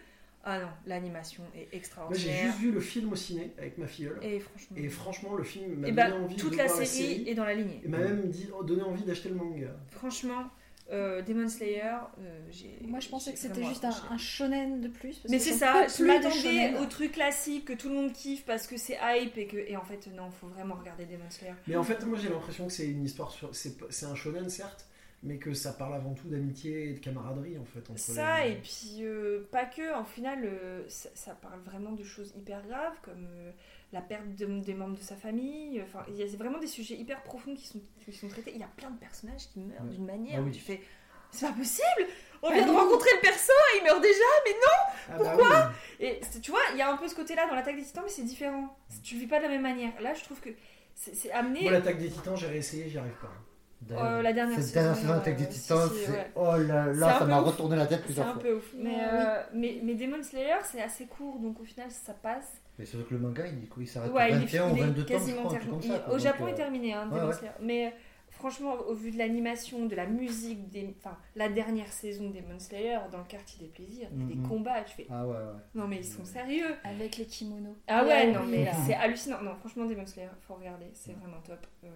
[0.48, 2.46] Ah non, l'animation est Moi j'ai extraordinaire.
[2.46, 4.18] juste vu le film au ciné avec ma filleule.
[4.22, 4.76] Et franchement.
[4.76, 7.34] Et franchement, le film m'a Et donné bah, envie toute de la voir série, est
[7.34, 7.80] dans la lignée.
[7.84, 9.68] Et m'a même dit, oh, donné envie d'acheter le manga.
[9.88, 10.44] Franchement,
[10.92, 12.40] euh, Demon Slayer, euh.
[12.82, 15.18] Moi, je pensais que c'était juste un, shonen de plus.
[15.18, 18.66] parce Mais c'est ça, je m'attendais au truc classique que tout le monde kiffe parce
[18.66, 19.56] que c'est hype et que.
[19.56, 21.54] Et en fait, non, faut vraiment regarder Demon Slayer.
[21.66, 23.50] Mais en fait, moi j'ai l'impression que c'est une histoire sur.
[23.54, 24.86] C'est un shonen certes,
[25.26, 27.80] mais que ça parle avant tout d'amitié et de camaraderie en fait.
[27.90, 28.52] Entre Ça, les...
[28.52, 32.62] et puis euh, pas que, en final, euh, ça, ça parle vraiment de choses hyper
[32.66, 33.50] graves comme euh,
[33.92, 35.82] la perte de- des membres de sa famille.
[35.82, 38.52] Enfin, il y a vraiment des sujets hyper profonds qui sont, qui sont traités.
[38.54, 39.90] Il y a plein de personnages qui meurent Ouais.
[39.90, 40.52] d'une manière Ah où oui.
[40.52, 40.80] tu fais
[41.30, 42.08] C'est pas possible
[42.42, 42.76] On vient Ah de oui.
[42.76, 44.62] rencontrer le perso et il meurt déjà
[45.10, 46.06] Ah bah oui.
[46.06, 48.10] Et tu vois, il y a un peu ce côté-là dans l'attaque des titans, mais
[48.10, 48.76] c'est différent.
[49.02, 49.92] Tu le vis pas de la même manière.
[50.00, 50.50] Là, je trouve que
[50.94, 51.62] c'est c'est amené.
[51.62, 53.32] Moi l'attaque des titans, j'ai réessayé, j'y arrive pas.
[53.92, 56.10] Euh, la dernière Cette dernière saison, euh, des si, Titans, si, c'est.
[56.12, 56.30] ouais.
[56.34, 58.42] Oh là là, ça m'a retourné la tête C'est plusieurs un fois.
[58.42, 58.64] peu ouf.
[58.74, 62.60] Mais, Ouais, euh, mais, mais Demon Slayer, c'est assez court, donc au final, ça passe.
[62.78, 64.78] Mais surtout que le manga, il, il s'arrête Ouais, à il est, 21 ou il
[64.78, 65.70] est 22 tomes, je quasiment crois, un truc terminé.
[65.70, 65.94] comme ça.
[65.94, 66.08] Il- quoi.
[66.08, 67.34] Au Donc, Japon, euh, il est terminé, hein, ouais, Demon ouais.
[67.34, 67.52] Slayer.
[67.60, 67.90] Mais euh,
[68.38, 70.94] franchement, au vu de l'animation, de la musique, des...
[70.98, 74.26] enfin, la dernière saison des Demon Slayer, dans le quartier des plaisirs, il y a
[74.36, 75.42] des combats, tu fais Ah ouais, ouais.
[75.74, 76.66] non, mais ils sont sérieux.
[76.84, 77.74] Avec les kimonos.
[77.88, 78.72] Ah ouais, non, mais là.
[78.86, 79.42] c'est hallucinant.
[79.42, 81.66] Non, franchement, Demon Slayer, faut regarder, c'est vraiment top.
[81.84, 81.88] Euh,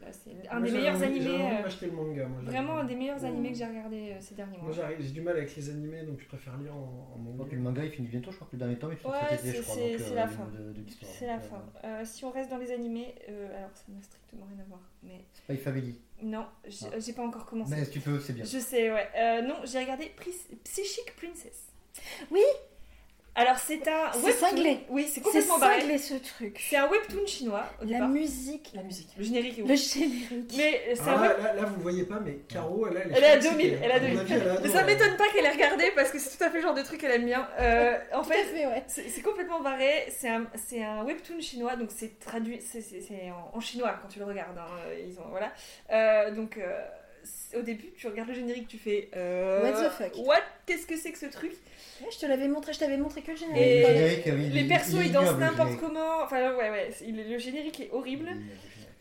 [0.00, 1.44] là, c'est un Moi, des meilleurs envie- animés.
[1.44, 2.26] Euh, le manga.
[2.26, 3.28] Moi, Vraiment un des meilleurs Ouais.
[3.28, 4.72] animés que j'ai regardé euh, ces derniers mois.
[4.74, 7.44] Moi j'ai du mal avec les animés, donc je préfère lire en, en manga.
[7.46, 9.56] puis le manga il finit bientôt, je crois que le dernier Ouais, cet été, c'est-
[9.56, 9.74] je crois.
[9.74, 10.46] c'est- donc, c'est euh, la fin.
[10.46, 11.12] de- l'histoire.
[11.12, 11.62] C'est la fin.
[11.84, 14.68] euh, Euh, si on reste dans les animés, euh, alors ça n'a strictement rien à
[14.68, 14.80] voir.
[15.02, 15.87] Mais Spy Family.
[16.22, 16.98] Non, j'ai Ah.
[16.98, 17.74] j'ai pas encore commencé.
[17.74, 18.44] Mais si tu peux, c'est bien.
[18.44, 19.08] Je sais, ouais.
[19.16, 20.32] Euh, non, j'ai regardé Pris-
[20.64, 21.66] Psychic Princess.
[22.30, 22.40] Oui.
[23.40, 24.80] Alors c'est un C'est cinglé.
[24.88, 25.80] Oui, c'est C'est complètement barré.
[25.80, 26.58] cinglé ce truc.
[26.68, 28.08] C'est un webtoon chinois au La départ.
[28.08, 29.68] musique, La musique, le générique est ouf.
[29.68, 30.54] le générique.
[30.56, 33.22] Mais euh, c'est un web- là, là, vous voyez pas, mais Caro, elle a Elle
[33.22, 33.78] est à cheveux 2000, cyclés.
[33.84, 34.18] elle a À mon 2000.
[34.20, 36.50] avis, elle a Mais ça m'étonne pas qu'elle ait regardé parce que c'est tout à
[36.50, 37.48] fait le genre de truc qu'elle aime bien.
[37.60, 38.82] Euh, en Tout à fait, fait, ouais.
[38.88, 40.06] c'est c'est complètement barré.
[40.10, 43.94] C'est un, c'est un webtoon chinois, donc c'est traduit, c'est- c'est c'est en, en chinois
[44.02, 44.58] quand tu le regardes.
[44.58, 44.66] hein,
[45.06, 45.52] Ils ont, voilà.
[45.92, 46.97] Euh, donc euh, c'est-
[47.56, 49.08] au début, tu regardes le générique, tu fais.
[49.16, 50.36] euh, What the fuck What?
[50.66, 51.52] Qu'est-ce que c'est que ce truc?
[52.00, 53.62] Ouais, je te l'avais montré, je t'avais montré que le générique.
[53.62, 56.22] Et- Le générique, oui, il Les persos il est ils dansent n'importe comment.
[56.22, 58.30] Enfin ouais ouais, le générique est horrible.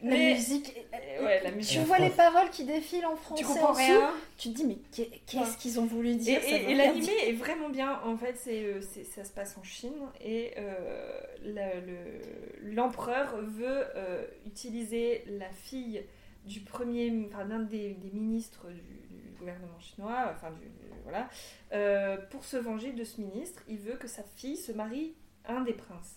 [0.03, 0.75] La Mais musique.
[0.93, 1.79] euh, ouais, la musique.
[1.79, 2.17] Tu vois les France.
[2.31, 3.41] paroles qui défilent en français.
[3.41, 4.11] tu comprends en rien?
[4.37, 5.09] Tu te dis, mais Ouais.
[5.25, 7.99] qu'est-ce qu'ils ont voulu dire et- l'animé est vraiment bien.
[8.05, 13.37] En fait, c'est, euh, c'est- ça se passe en Chine et euh, la- le- l'empereur
[13.41, 16.03] veut euh, utiliser la fille
[16.47, 21.29] du premier, enfin d'un des, des ministres du, du gouvernement chinois, enfin du, du- voilà,
[21.73, 23.61] euh, pour se venger de ce ministre.
[23.67, 25.13] Il veut que sa fille se marie
[25.45, 26.15] à un des princes.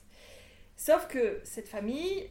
[0.77, 2.29] Sauf que cette famille,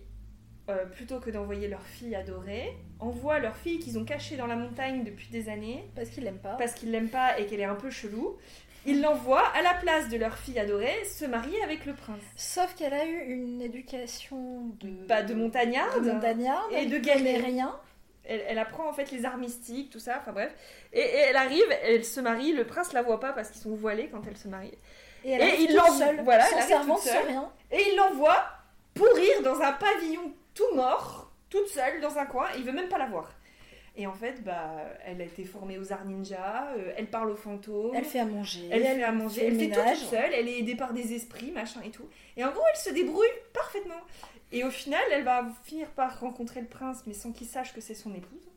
[0.69, 4.55] euh, plutôt que d'envoyer leur fille adorée, envoie leur fille qu'ils ont cachée dans la
[4.55, 6.55] montagne depuis des années Parce qu'ils l'aiment pas.
[6.55, 8.37] parce qu'ils l'aiment pas et qu'elle est un peu chelou,
[8.85, 12.21] ils l'envoient à la place de leur fille adorée se marier avec le prince.
[12.35, 15.05] Sauf qu'elle a eu une éducation de.
[15.05, 16.03] Pas de montagnarde.
[16.03, 17.33] de montagnarde, et de elle guerrier.
[17.33, 17.75] connaît rien.
[18.29, 20.53] Elle, elle apprend en fait les arts mystiques, tout ça, enfin bref.
[20.93, 23.75] Et, et elle arrive, elle se marie, le prince la voit pas parce qu'ils sont
[23.75, 24.77] voilés quand elle se marie.
[25.25, 27.13] Et elle Et il l'envoie- voilà, elle sans seule.
[27.13, 27.51] sans rien.
[27.71, 28.45] Et il l'envoie
[28.93, 32.87] pourrir dans un pavillon tout mort, toute seule dans un coin, et il veut même
[32.89, 33.33] pas la voir.
[33.95, 34.75] Et en fait, bah,
[35.05, 37.91] elle a été formée aux arts ninja, euh, elle parle aux fantômes.
[37.95, 38.69] Elle fait à manger.
[38.71, 40.93] Elle fait à manger, fait elle le fait tout toute seule, elle est aidée par
[40.93, 42.07] des esprits, machin et tout.
[42.37, 43.99] Et en gros, elle se débrouille parfaitement.
[44.51, 47.81] Et au final, elle va finir par rencontrer le prince, mais sans qu'il sache que
[47.81, 48.49] c'est son épouse.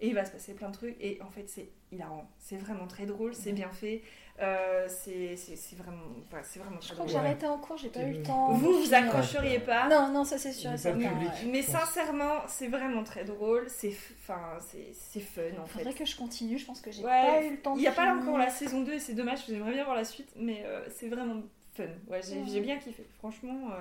[0.00, 0.96] et il va se passer plein de trucs.
[1.00, 2.28] Et en fait, c'est hilarant.
[2.38, 4.02] C'est vraiment très drôle, c'est bien fait.
[4.40, 5.36] Euh, c'est
[5.76, 8.22] vraiment, enfin, c'est vraiment Je crois que j'ai arrêté en cours, j'ai pas eu le-
[8.24, 8.52] temps.
[8.52, 9.88] Vous, vous accrocheriez pas.
[9.88, 11.30] Non, non, ça c'est sûr Mais public.
[11.54, 11.62] ouais.
[11.62, 13.66] Sincèrement, c'est vraiment très drôle.
[13.68, 15.78] C'est f- enfin, c'est c'est fun en fait.
[15.80, 17.86] Faudrait que je continue, je pense que j'ai Ouais, pas eu le temps Il n'y
[17.86, 20.62] a pas encore la saison 2 et c'est dommage, j'aimerais bien voir la suite, mais
[20.64, 21.42] euh, c'est vraiment
[21.74, 21.84] fun.
[22.08, 22.60] Ouais, j'ai Ouais.
[22.60, 23.70] bien kiffé, franchement.
[23.72, 23.80] euh,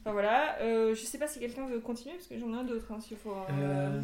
[0.00, 2.64] Enfin voilà, euh, je sais pas si quelqu'un veut continuer parce que j'en ai un
[2.64, 2.86] d'autre.
[2.92, 4.02] Hein, s'il faut, euh, Euh,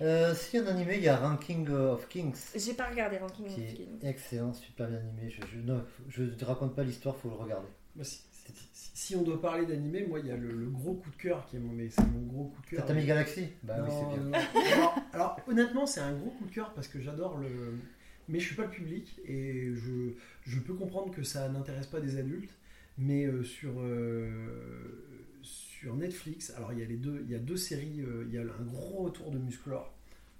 [0.00, 2.36] Euh, si en animé, il y a Ranking of Kings.
[2.54, 3.98] J'ai pas regardé Ranking of est Kings.
[4.02, 5.28] excellent, super bien animé.
[5.30, 7.66] Je, je, non, je te raconte pas l'histoire, faut le regarder.
[7.96, 10.66] Bah, si, si- si- si on doit parler d'animé, moi il y a le, le
[10.70, 12.80] gros coup de cœur qui est mon, mais c'est mon gros coup de cœur.
[12.86, 13.48] Tatami Galaxy?
[13.64, 14.24] Bah oui, c'est bien.
[14.24, 14.38] non.
[14.72, 17.74] Alors, alors, honnêtement, c'est un gros coup de cœur parce que j'adore le.
[18.28, 20.12] Mais je suis pas le public et je,
[20.46, 22.52] je peux comprendre que ça n'intéresse pas des adultes.
[23.00, 24.28] Mais euh, sur, euh,
[25.42, 28.00] sur Netflix, alors il y a les deux, il y a deux séries.
[28.02, 29.92] euh, il y a un gros retour de Musclor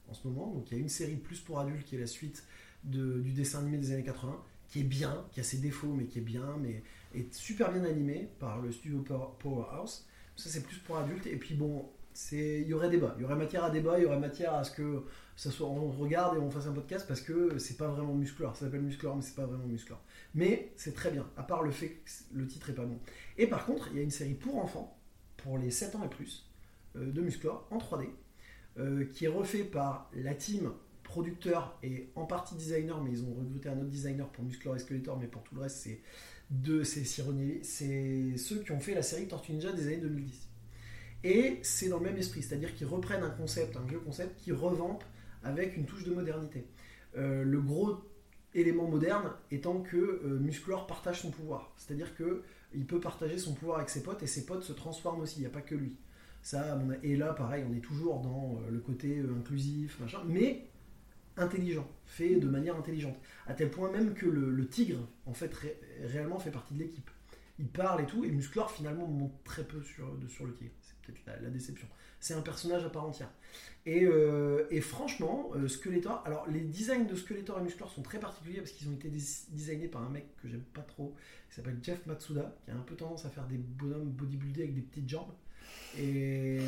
[0.09, 0.53] en ce moment.
[0.55, 2.45] Donc il y a une série plus pour adultes qui est la suite
[2.85, 6.05] de- du dessin animé des années 80, qui est bien, qui a ses défauts mais
[6.05, 6.83] qui est bien, mais
[7.15, 10.07] est super bien animé par le studio Power- Powerhouse.
[10.37, 11.27] Ça c'est plus pour adultes.
[11.27, 11.89] Et puis bon,
[12.33, 14.65] il y aurait débat, il y aurait matière à débat, il y aurait matière à
[14.65, 15.05] ce que
[15.41, 18.55] ça soit on regarde et on fasse un podcast parce que c'est pas vraiment musclor,
[18.55, 19.99] ça s'appelle musclor mais c'est pas vraiment musclor.
[20.35, 22.99] Mais c'est très bien, à part le fait que le titre est pas bon.
[23.39, 25.01] Et par contre, il y a une série pour enfants,
[25.39, 26.47] pour les 7 ans et plus,
[26.97, 28.11] euh, de musclor en 3D,
[28.79, 30.73] euh, qui est refait par la team
[31.05, 34.79] producteur et en partie designer, mais ils ont recruté un autre designer pour Musclor et
[34.79, 36.03] Skeletor, mais pour tout le reste, c'est
[36.51, 40.49] deux, c'est c'est ceux qui ont fait la série Tortue Ninja des années 2010.
[41.25, 44.53] Et c'est dans le même esprit, c'est-à-dire qu'ils reprennent un concept, un vieux concept, qui
[44.53, 45.05] revampent
[45.43, 46.67] avec une touche de modernité.
[47.17, 47.99] Euh, le gros
[48.55, 53.55] élément moderne étant que euh, Musclor partage son pouvoir, c'est-à-dire que il peut partager son
[53.55, 55.75] pouvoir avec ses potes et ses potes se transforment aussi, il n'y a pas que
[55.75, 55.97] lui.
[56.43, 60.69] Ça, et là, pareil, on est toujours dans euh, le côté euh, inclusif, machin, mais
[61.37, 63.17] intelligent, fait de manière intelligente.
[63.47, 67.11] À tel point même que le, tigre, en fait, ré- réellement fait partie de l'équipe.
[67.59, 70.73] Il parle et tout, et Musclor, finalement, monte très peu sur, le tigre.
[70.81, 71.89] C'est peut-être la déception.
[72.21, 73.31] C'est un personnage à part entière.
[73.87, 78.59] Et, euh, franchement, euh, Skeletor, alors les designs de Skeletor et Musclor sont très particuliers
[78.59, 81.15] parce qu'ils ont été des- designés par un mec que j'aime pas trop,
[81.49, 84.75] qui s'appelle Jeff Matsuda, qui a un peu tendance à faire des bonhommes bodybuildés avec
[84.75, 85.33] des petites jambes.
[85.99, 86.61] Et,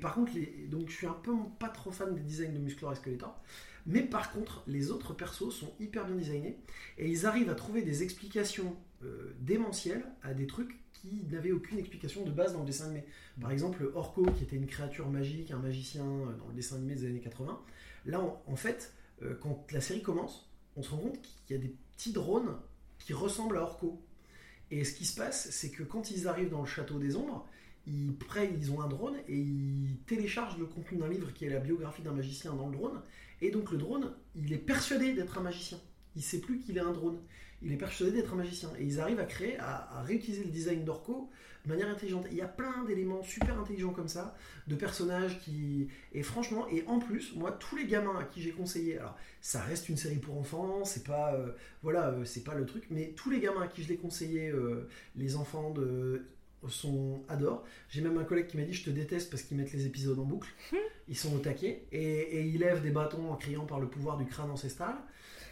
[0.00, 0.32] par contre,
[0.68, 3.40] donc je suis un peu pas trop fan des designs de Musclor et Skeletor.
[3.86, 6.58] Mais par contre, les autres persos sont hyper bien designés
[6.98, 11.78] et ils arrivent à trouver des explications euh, démentielles à des trucs qui n'avaient aucune
[11.78, 13.04] explication de base dans le dessin animé.
[13.40, 16.94] Par exemple, Orko, qui était une créature magique, un magicien euh, dans le dessin animé
[16.94, 17.60] des années 80.
[18.06, 18.92] Là, en, en fait,
[19.22, 22.56] euh, quand la série commence, on se rend compte qu'il y a des petits drones
[22.98, 24.00] qui ressemblent à Orko.
[24.70, 27.46] Et ce qui se passe, c'est que quand ils arrivent dans le château des ombres,
[27.86, 31.50] ils, prennent, ils ont un drone et ils téléchargent le contenu d'un livre qui est
[31.50, 33.00] la biographie d'un magicien dans le drone.
[33.40, 35.78] Et donc le drone, il est persuadé d'être un magicien.
[36.16, 37.18] Il sait plus qu'il est un drone.
[37.62, 38.70] Il est persuadé d'être un magicien.
[38.78, 41.30] Et ils arrivent à créer, à, à réutiliser le design d'Orko
[41.64, 42.26] de manière intelligente.
[42.26, 44.36] Et il y a plein d'éléments super intelligents comme ça,
[44.68, 45.88] de personnages qui...
[46.12, 49.60] Et franchement, et en plus, moi, tous les gamins à qui j'ai conseillé, alors ça
[49.60, 51.34] reste une série pour enfants, c'est pas...
[51.34, 51.52] euh,
[51.82, 54.48] voilà, euh, c'est pas le truc, mais tous les gamins à qui je l'ai conseillé,
[54.50, 56.24] euh, les enfants de
[56.68, 57.64] sont adorent.
[57.88, 60.18] J'ai même un collègue qui m'a dit je te déteste parce qu'ils mettent les épisodes
[60.18, 60.48] en boucle.
[61.06, 64.16] Ils sont au taquet et, et ils lèvent des bâtons en criant par le pouvoir
[64.16, 64.96] du crâne ancestral.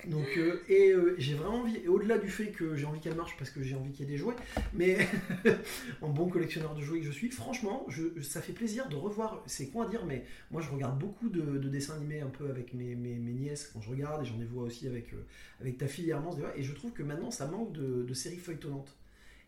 [0.07, 3.37] Donc euh, et euh, j'ai vraiment envie au-delà du fait que j'ai envie qu'elle marche
[3.39, 4.37] parce que j'ai envie qu'il y ait des jouets,
[4.73, 4.99] mais
[6.01, 7.87] en bon collectionneur de jouets que je suis, franchement,
[8.23, 9.43] ça fait plaisir de revoir.
[9.47, 12.49] C'est con à dire, mais moi je regarde beaucoup de, de dessins animés un peu
[12.51, 15.27] avec mes, nièces quand je regarde et j'en ai vois aussi avec euh,
[15.61, 18.97] avec ta fille Hermance et je trouve que maintenant ça manque de, séries feuilletonnantes.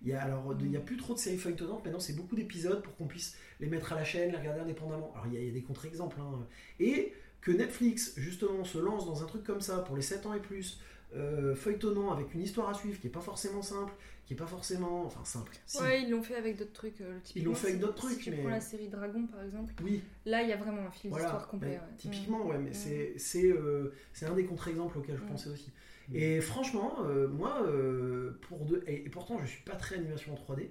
[0.03, 1.85] Il y a alors il y a plus trop de séries feuilletonnantes.
[1.85, 5.13] Maintenant, c'est beaucoup d'épisodes pour qu'on puisse les mettre à la chaîne, les regarder indépendamment.
[5.15, 6.21] Alors il y a, il y a des contre-exemples.
[6.21, 6.47] hein.
[6.79, 10.35] Et que Netflix justement se lance dans un truc comme ça pour les 7 ans
[10.35, 10.81] et plus,
[11.15, 13.93] euh, feuilletonnant avec une histoire à suivre qui est pas forcément simple,
[14.27, 15.53] qui est pas forcément, enfin simple.
[15.65, 15.81] Si.
[15.81, 17.01] Ouais, ils l'ont fait avec d'autres trucs.
[17.01, 19.27] euh, Ils l'ont fait avec typiquement, d'autres trucs, Si tu mais- prends la série Dragon
[19.27, 21.25] par exemple, Oui, là il y a vraiment un fil voilà.
[21.25, 21.71] d'histoire complet.
[21.71, 21.81] Ouais.
[21.97, 22.75] Typiquement, ouais, mais Mm.
[22.75, 25.29] c'est c'est euh, c'est un des contre-exemples auxquels je Mm.
[25.29, 25.71] pensais aussi.
[26.13, 30.33] Et franchement, euh, moi, euh, pour de, et, et pourtant, je suis pas très animation
[30.33, 30.71] en 3D,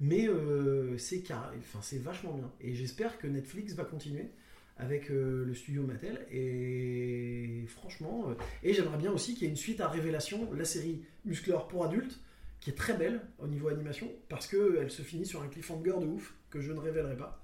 [0.00, 2.50] mais euh, c'est carré, enfin c'est vachement bien.
[2.60, 4.30] Et j'espère que Netflix va continuer
[4.76, 6.26] avec euh, le studio Mattel.
[6.30, 10.64] Et franchement, euh, et j'aimerais bien aussi qu'il y ait une suite à Révélation, la
[10.64, 12.20] série Musclor pour adultes,
[12.60, 15.94] qui est très belle au niveau animation, parce que elle se finit sur un cliffhanger
[16.00, 17.42] de ouf que je ne révélerai pas.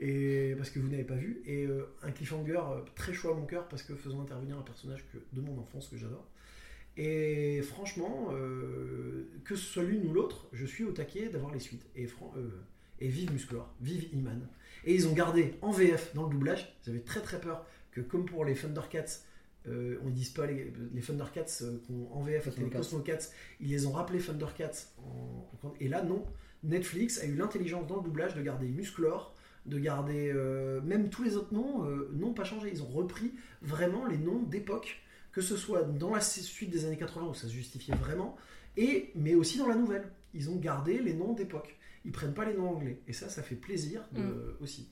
[0.00, 3.34] Et parce que vous n'avez pas vu, et euh, un cliffhanger euh, très chaud à
[3.34, 6.28] mon cœur parce que faisant intervenir un personnage que, de mon enfance que j'adore.
[6.96, 11.60] Et franchement, euh, que ce soit l'une ou l'autre, je suis au taquet d'avoir les
[11.60, 11.86] suites.
[11.94, 12.48] Et, euh,
[13.00, 14.48] et vive Musclor, vive Iman.
[14.84, 18.24] Et ils ont gardé en VF dans le doublage, j'avais très très peur que comme
[18.26, 19.04] pour les Thundercats,
[19.66, 21.78] euh, on ne dise pas les, les Thundercats euh,
[22.12, 23.18] en VF, les Cosmocats.
[23.60, 24.70] Ils les ont rappelés Thundercats.
[24.98, 26.24] en- en- et là, non.
[26.64, 29.34] Netflix a eu l'intelligence dans le doublage de garder Musclor,
[29.66, 32.70] de garder euh, même tous les autres noms, euh, n'ont pas changé.
[32.72, 35.00] Ils ont repris vraiment les noms d'époque,
[35.32, 38.36] que ce soit dans la suite des années 80 où ça se justifiait vraiment,
[38.76, 40.08] et, mais aussi dans la nouvelle.
[40.34, 41.76] Ils ont gardé les noms d'époque.
[42.08, 42.98] Ils prennent pas les noms anglais.
[43.06, 44.56] Et ça, ça fait plaisir de- Mm.
[44.62, 44.88] aussi.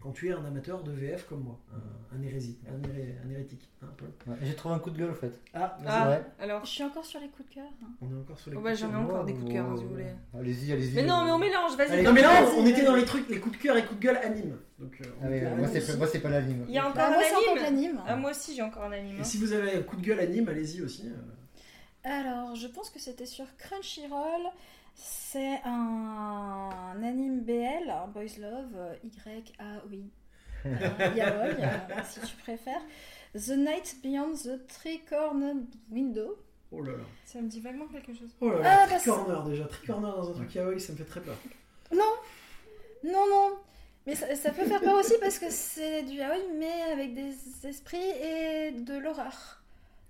[0.00, 3.30] Quand tu es un amateur de VF comme moi, un, un hérésie, un, héré- un
[3.30, 3.68] hérétique.
[3.82, 3.86] hein,
[4.26, 5.32] Ouais, J'ai trouvé un coup de gueule en fait.
[5.54, 5.78] ah.
[5.86, 6.22] Ah, Ouais.
[6.40, 6.64] alors.
[6.64, 7.68] Je suis encore sur les coups de cœur.
[7.82, 7.86] hein.
[8.02, 9.00] on est encore sur les Oh, coups bah, de j'en ai cœur.
[9.00, 10.06] encore des coups de cœur, Ouais, si vous voulez.
[10.38, 10.94] Allez-y, allez-y.
[10.96, 12.02] Mais non, mais on mélange, vas-y.
[12.02, 14.04] Non mais là, on était dans les trucs, les coups de cœur et coups de
[14.06, 14.56] gueule anime.
[14.78, 16.64] Donc, euh, on Ah moi, c'est moi, c'est pas l'anime.
[16.68, 18.00] Il y a encore un moi, c'est encore de anime.
[18.06, 19.16] Ah, moi aussi, j'ai encore un anime.
[19.16, 19.24] Et hein.
[19.24, 21.08] si vous avez un coup de gueule anime, allez-y aussi.
[21.08, 21.14] euh.
[22.04, 24.42] Alors, je pense que c'était sur Crunchyroll.
[24.96, 30.10] C'est un anime BL, un Boys Love, Y-A-O-I.
[30.64, 32.80] Euh, Yaoi, si tu préfères.
[33.34, 36.38] The Night Beyond the Three-Cornered Window.
[36.72, 37.04] Oh là là.
[37.24, 38.34] Ça me dit vaguement quelque chose.
[38.40, 39.64] Oh là Ah, là, bah, Tricorner déjà.
[39.66, 41.36] Tricorner dans un truc yaoi, ça me fait très peur.
[41.92, 42.12] Non,
[43.04, 43.50] non, non.
[44.06, 47.34] Mais ça, ça peut faire peur aussi parce que c'est du yaoi, mais avec des
[47.68, 49.62] esprits et de l'horreur.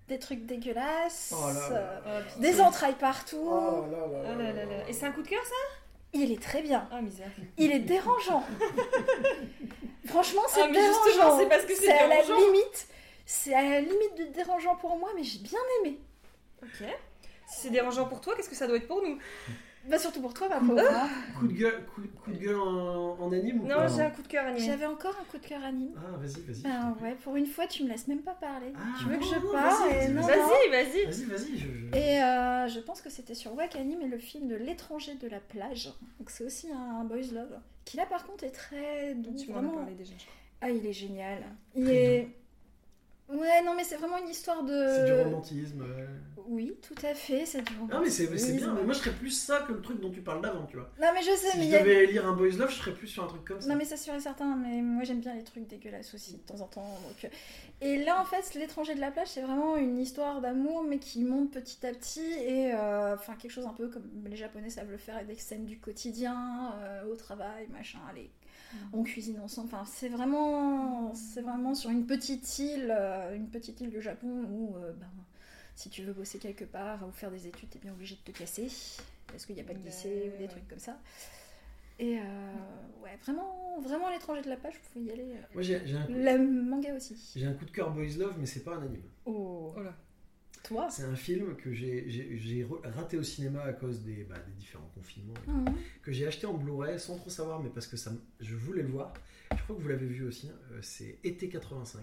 [0.08, 1.76] Des trucs dégueulasses, Oh là là.
[2.06, 3.40] euh, Oh, des entrailles partout.
[3.42, 4.88] Oh là là Oh là là là.
[4.88, 5.54] Et c'est un coup de cœur, ça?
[6.12, 6.88] Il est très bien.
[6.92, 7.28] Ah, misère.
[7.58, 8.44] Il est dérangeant.
[10.06, 11.38] Franchement, c'est Ah, mais justement, dérangeant.
[11.40, 12.46] c'est parce que c'est à la dérangeant.
[12.46, 12.86] limite.
[13.26, 15.98] C'est à la limite de dérangeant pour moi, mais j'ai bien aimé.
[16.62, 16.86] Ok.
[17.48, 19.18] Si c'est dérangeant pour toi, qu'est-ce que ça doit être pour nous?
[19.88, 20.82] Bah surtout pour toi, ma pauvre.
[21.38, 24.10] Coup de gueule, coup, coup de gueule en, en anime ou Non, pas j'ai un
[24.10, 24.58] coup de cœur anime.
[24.64, 25.92] J'avais encore un coup de cœur anime.
[25.96, 26.62] Ah, vas-y, vas-y.
[26.62, 28.72] Ben ouais, pour une fois, tu me laisses même pas parler.
[28.74, 30.26] Ah, tu veux que je non, parle vas-y, et non, non.
[30.26, 31.04] Vas-y, vas-y.
[31.06, 31.58] Vas-y, vas-y.
[31.58, 34.56] Je, je- Et euh, je pense que c'était sur Wack Anime et le film de
[34.56, 35.92] l'étranger de la plage.
[36.18, 37.58] Donc c'est aussi un boys love.
[37.84, 39.34] Qui là par contre est très doux.
[39.38, 39.74] Tu m'en as vraiment.
[39.76, 40.34] parlé déjà, je crois.
[40.62, 41.44] Ah il est génial.
[41.76, 42.28] Il Très est.
[43.28, 44.86] Ouais non mais c'est vraiment une histoire de.
[44.88, 45.80] C'est du romantisme.
[45.82, 46.06] ouais.
[46.48, 47.98] Oui tout à fait c'est du romantisme.
[47.98, 48.72] Non, mais c'est c'est bien.
[48.72, 50.88] Mais moi, je serais plus ça que le truc dont tu parles d'avant, tu vois.
[51.00, 52.76] Non mais je sais Si mais je y a- devais lire un Boys Love, je
[52.76, 53.68] serais plus sur un truc comme ça.
[53.68, 56.38] Non mais c'est sûr et certain, mais moi j'aime bien les trucs dégueulasses aussi de
[56.38, 56.82] temps en temps.
[57.08, 57.24] Donc...
[57.24, 57.28] euh.
[57.80, 61.24] Et là en fait, l'étranger de la plage, c'est vraiment une histoire d'amour mais qui
[61.24, 64.90] monte petit à petit et euh, enfin quelque chose un peu comme les Japonais savent
[64.90, 68.30] le faire avec des scènes du quotidien, euh, au travail, machin, allez,
[68.92, 69.68] on cuisine ensemble.
[69.72, 74.44] Enfin c'est vraiment, c'est vraiment sur une petite île, euh, une petite île du Japon
[74.50, 75.06] où euh, ben,
[75.74, 78.36] si tu veux bosser quelque part ou faire des études, t'es bien obligé de te
[78.38, 78.68] casser
[79.28, 80.48] parce qu'il n'y a pas de lycée ou des Ouais.
[80.48, 80.98] trucs comme ça.
[81.98, 82.22] Et euh,
[83.02, 85.34] ouais, vraiment, vraiment l'étranger de la page, vous pouvez y aller.
[85.54, 87.32] Moi, j'ai j'ai un, coup- Le manga aussi.
[87.34, 89.02] j'ai un coup de cœur Boys Love, mais c'est pas un anime.
[89.24, 89.94] Oh, Oh là.
[90.66, 94.90] Toi C'est un film que j'ai- raté au cinéma à cause des, bah, des différents
[94.94, 95.34] confinements.
[95.42, 95.50] et tout.
[95.70, 95.74] Mhm.
[96.02, 98.88] que j'ai acheté en Blu-ray sans trop savoir, mais parce que ça, je voulais le
[98.88, 99.12] voir.
[99.56, 100.48] Je crois que vous l'avez vu aussi.
[100.48, 102.00] hein, euh, c'est Été 85.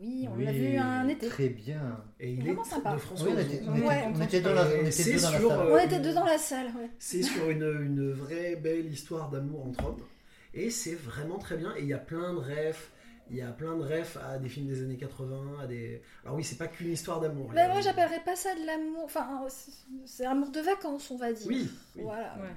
[0.00, 1.26] Oui, on Oui, l'a vu un été.
[1.28, 2.04] Très bien.
[2.20, 2.90] Et il Vraiment est sympa.
[2.90, 5.04] de Oui, François on était, on Ouais, était- on on était dans la, on était
[5.04, 5.44] deux dans la salle.
[5.50, 6.90] euh, On était deux dans la salle, ouais.
[7.00, 10.02] C'est sur une, une vraie belle histoire d'amour entre hommes.
[10.54, 11.74] Et c'est vraiment très bien.
[11.76, 12.92] Et il y a plein de refs.
[13.30, 15.60] Il y a plein de refs à des films des années 80.
[15.62, 16.02] À des...
[16.24, 17.50] Alors oui, c'est pas qu'une histoire d'amour.
[17.54, 19.04] Bah, a- moi, j'appellerais pas ça de l'amour.
[19.04, 19.46] Enfin,
[20.04, 21.46] c'est- amour de vacances, on va dire.
[21.46, 22.02] Oui, oui.
[22.02, 22.36] Voilà.
[22.40, 22.50] Ouais.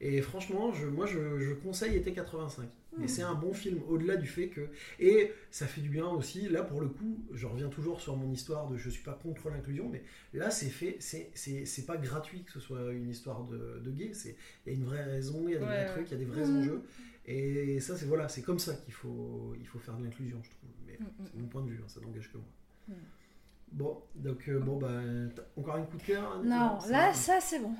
[0.00, 2.64] Et franchement, je, moi je, je conseille Été 85.
[2.96, 3.04] Hmm.
[3.04, 4.68] Et c'est un bon film, au-delà du fait que.
[4.98, 8.30] Et ça fait du bien aussi, là pour le coup, je reviens toujours sur mon
[8.32, 10.02] histoire de je suis pas contre l'inclusion, mais
[10.32, 14.12] là c'est fait, c'est- pas gratuit que ce soit une histoire de, de gay,
[14.66, 15.92] il y a une vraie raison, il y a des Ouais, vrais ouais.
[15.92, 16.58] trucs, il y a des vrais Mhm.
[16.60, 16.82] enjeux.
[17.26, 20.50] Et ça, c'est voilà, c'est comme ça qu'il faut, il faut faire de l'inclusion, je
[20.50, 20.70] trouve.
[20.86, 22.46] Mais Mm, c'est mon point de vue, hein, ça n'engage que moi.
[22.88, 22.92] Mm.
[23.72, 25.00] Bon, donc euh, bon bah
[25.34, 27.74] t'as encore un coup de cœur Non, là, ça, c'est bon.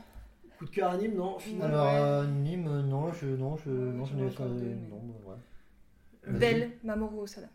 [0.59, 1.75] coup de cœur anime, non finalement?
[1.75, 5.37] Alors, euh, Nîmes, euh, non, je, non, je, non, je n'ai mais- non, bah, ouais.
[6.33, 6.39] Vas-y.
[6.41, 7.49] Belle, Mamoru Osada.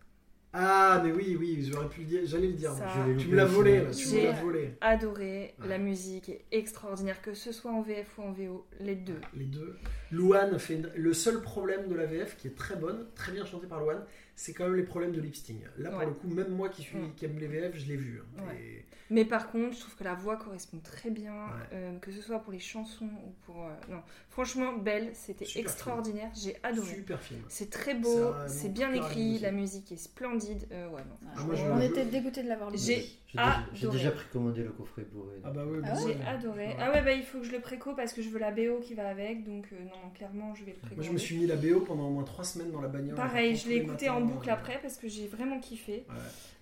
[0.51, 2.71] Ah, mais oui, oui, j'aurais pu le dire, j'allais le dire.
[2.73, 2.87] Ça-
[3.19, 4.71] Tu me l'as volé, là, tu me J'ai- l'as volé.
[4.81, 5.67] Adoré, Ouais.
[5.67, 9.21] la musique est extraordinaire, que ce soit en VF ou en VO, les deux.
[9.35, 9.77] Les deux.
[10.11, 13.45] Louane fait une- le seul problème de la VF qui est très bonne, très bien
[13.45, 14.03] chantée par Louane,
[14.35, 15.57] c'est quand même les problèmes de lip sync.
[15.77, 16.05] Là, pour Ouais.
[16.07, 17.13] le coup, même moi qui, suis, Mm.
[17.15, 18.19] qui aime les VF, je l'ai vu.
[18.39, 18.43] hein.
[18.47, 18.55] Ouais.
[18.59, 21.49] Et- Mais par contre, je trouve que la voix correspond très bien, Ouais.
[21.73, 23.65] euh, que ce soit pour les chansons ou pour.
[23.65, 26.95] euh, non, franchement, Belle, c'était extraordinaire, j'ai adoré.
[26.95, 27.41] Super film.
[27.49, 30.67] C'est très beau, c'est bien écrit, la musique est splendide.
[30.71, 31.29] euh, ouais, non.
[31.35, 32.77] Ah, moi, je- on était dégoûtés de l'avoir lu.
[32.77, 33.97] J'ai- J'ai Ah, déjà, j'ai adoré.
[33.99, 35.39] déjà précommandé le coffret Blu-ray.
[35.43, 36.15] Ah bah oui, Ah bah ouais ouais.
[36.19, 36.67] J'ai adoré.
[36.69, 36.75] Ouais.
[36.79, 38.79] Ah ouais, bah il faut que je le préco parce que je veux la BO
[38.79, 40.95] qui va avec, donc euh, non, clairement, je vais le préco.
[40.95, 43.13] Moi, je me suis mis la BO pendant au moins 3 semaines dans la bagnole.
[43.15, 46.05] Pareil, je l'ai écouté en boucle après parce que j'ai vraiment kiffé.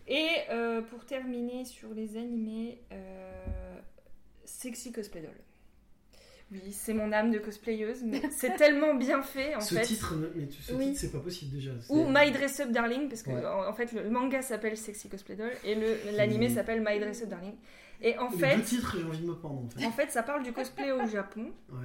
[0.08, 3.80] Et euh, pour terminer sur les animés, euh,
[4.45, 5.32] Sexy Cosplay Doll.
[6.49, 9.82] Oui, c'est mon âme de cosplayeuse, mais c'est tellement bien fait en Ce fait.
[9.82, 10.86] titre, mais ce Oui.
[10.88, 11.72] titre, c'est pas possible déjà.
[11.89, 13.45] Ou My Dress Up Darling, parce que Ouais.
[13.45, 16.55] en, en fait le manga s'appelle Sexy Cosplay Doll et le- l'animé Mhm.
[16.55, 17.55] s'appelle My Dress Up Darling.
[18.01, 19.86] Et en Les fait, deux titres, j'ai envie de me pendre en fait.
[19.86, 21.51] en fait, ça parle du cosplay au Japon.
[21.70, 21.80] Ouais.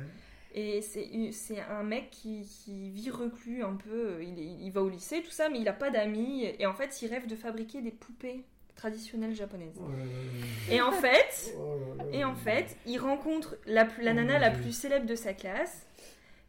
[0.55, 2.45] Et c'est un mec qui,
[2.91, 4.23] vit reclus un peu.
[4.23, 6.45] Il, va au lycée, tout ça, mais il n'a pas d'amis.
[6.59, 8.45] Et en fait, il rêve de fabriquer des poupées
[8.75, 9.81] traditionnelles japonaises.
[10.71, 15.87] Et en fait, il rencontre la, nana la plus célèbre de sa classe,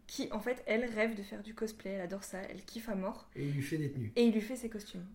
[0.07, 2.95] qui en fait elle rêve de faire du cosplay, elle adore ça, elle kiffe à
[2.95, 3.29] mort.
[3.35, 4.11] Et il lui fait des tenues.
[4.15, 5.05] Et il lui fait ses costumes.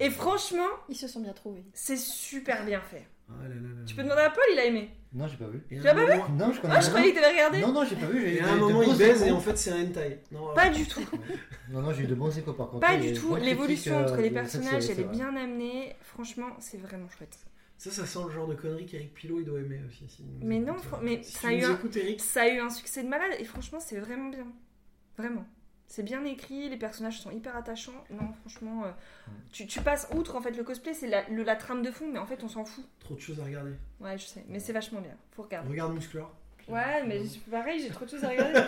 [0.00, 1.64] Et franchement, ils se sont bien trouvés.
[1.72, 3.06] C'est super bien fait.
[3.28, 4.90] Ah là là là Tu peux demander à Paul, il a aimé.
[5.12, 5.62] Non, j'ai pas vu.
[5.68, 7.60] Tu l'as pas moment- Non, je connais Ah, je croyais que t'avais regardé.
[7.60, 8.26] Non, non, j'ai pas vu.
[8.26, 10.20] Et à j'ai un moment, il baise et en fait, c'est un hentai.
[10.32, 11.00] Non, Pas euh, du tout.
[11.70, 12.80] Non, non, j'ai eu de bons échos par contre.
[12.86, 13.36] Pas du tout.
[13.36, 15.94] L'évolution euh, entre les de cette personnages, elle est bien amenée.
[16.02, 17.38] Franchement, c'est vraiment chouette.
[17.78, 20.04] Ça, ça sent le genre de conneries qu'Eric Pilot il doit aimer aussi.
[20.42, 22.48] Mais non, fran- mais si ça tu a eu nous un- écoutes, Eric, Ça a
[22.48, 24.46] eu un succès de malade et franchement, c'est vraiment bien.
[25.18, 25.44] Vraiment.
[25.86, 27.92] C'est bien écrit, les personnages sont hyper attachants.
[28.10, 28.90] Non, franchement, euh,
[29.52, 32.06] tu, tu passes outre en fait le cosplay, c'est la, le- la trame de fond,
[32.12, 32.84] mais en fait, on s'en fout.
[33.00, 33.72] trop de choses à regarder.
[34.00, 35.14] Ouais, je sais, mais c'est vachement bien.
[35.32, 35.68] Faut regarder.
[35.68, 36.32] Regarde Musclor.
[36.66, 38.58] Ouais, mais c'est pareil, j'ai trop de choses à regarder.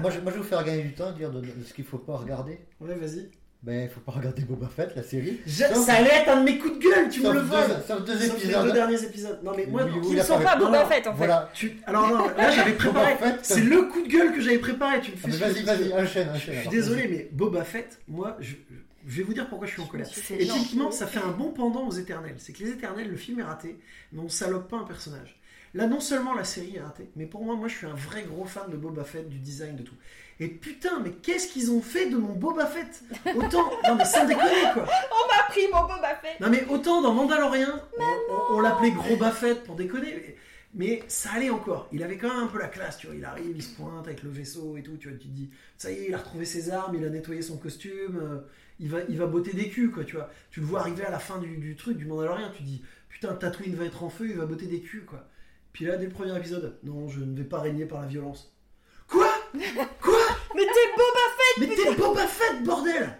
[0.00, 1.84] Moi, je, moi, je vais vous faire gagner du temps, dire de, de ce qu'il
[1.84, 2.60] faut pas regarder.
[2.80, 3.28] Ouais, vas-y.
[3.62, 5.38] Ben, il faut pas regarder Boba Fett, la série.
[5.46, 7.62] Je- Ça allait être un de mes coups de gueule, tu me le vois.
[7.86, 8.64] Sauf deux Sauf les épisodes.
[8.66, 9.38] deux derniers épisodes.
[9.44, 11.16] Non, mais moi, Oui, non, oui, Qui ne sont pas- Boba Fett en fait.
[11.18, 11.48] Voilà.
[11.54, 13.14] tu- alors non, là j'avais préparé.
[13.16, 15.00] Fett, C'est le coup de gueule que j'avais préparé.
[15.00, 15.40] Tu me Ah, fais chier.
[15.46, 16.34] Vas-y, vas-y, enchaîne, enchaîne.
[16.34, 16.72] Je suis alors.
[16.72, 18.54] désolé, mais Boba Fett, moi, je,
[19.06, 20.08] je vais vous dire pourquoi je suis en colère.
[20.12, 22.34] C'est Et typiquement, ça fait un bon pendant aux Éternels.
[22.38, 23.78] C'est que les Éternels, le film est raté,
[24.12, 25.38] mais on salope pas un personnage.
[25.74, 28.24] Là, non seulement la série est ratée, mais pour moi, moi, je suis un vrai
[28.28, 29.94] gros fan de Boba Fett, du design, de tout.
[30.42, 33.02] Et putain, mais qu'est-ce qu'ils ont fait de mon Boba Fett
[33.36, 34.84] Autant, non mais sans déconner quoi.
[35.12, 36.40] On m'a pris mon Boba Fett.
[36.40, 37.68] Non mais autant dans Mandalorian,
[37.98, 38.02] on,
[38.52, 40.36] on- on l'appelait Gros Buffett pour déconner, mais,
[40.74, 41.88] mais ça allait encore.
[41.92, 43.14] Il avait quand même un peu la classe, tu vois.
[43.14, 45.16] Il arrive, il se pointe avec le vaisseau et tout, tu vois.
[45.18, 47.56] Tu te dis, ça y est, il a retrouvé ses armes, il a nettoyé son
[47.58, 48.38] costume, euh,
[48.80, 50.28] il va, il va botter des culs, quoi, tu vois.
[50.50, 52.82] Tu le vois arriver à la fin du, du truc, du Mandalorian, tu te dis,
[53.10, 55.28] putain, Tatooine va être en feu, il va botter des culs, quoi.
[55.72, 58.51] Puis là, dès le premier épisode, non, je ne vais pas régner par la violence.
[60.00, 60.18] Quoi
[60.54, 63.16] Mais t'es Boba Mais t'es Boba Fett, bordel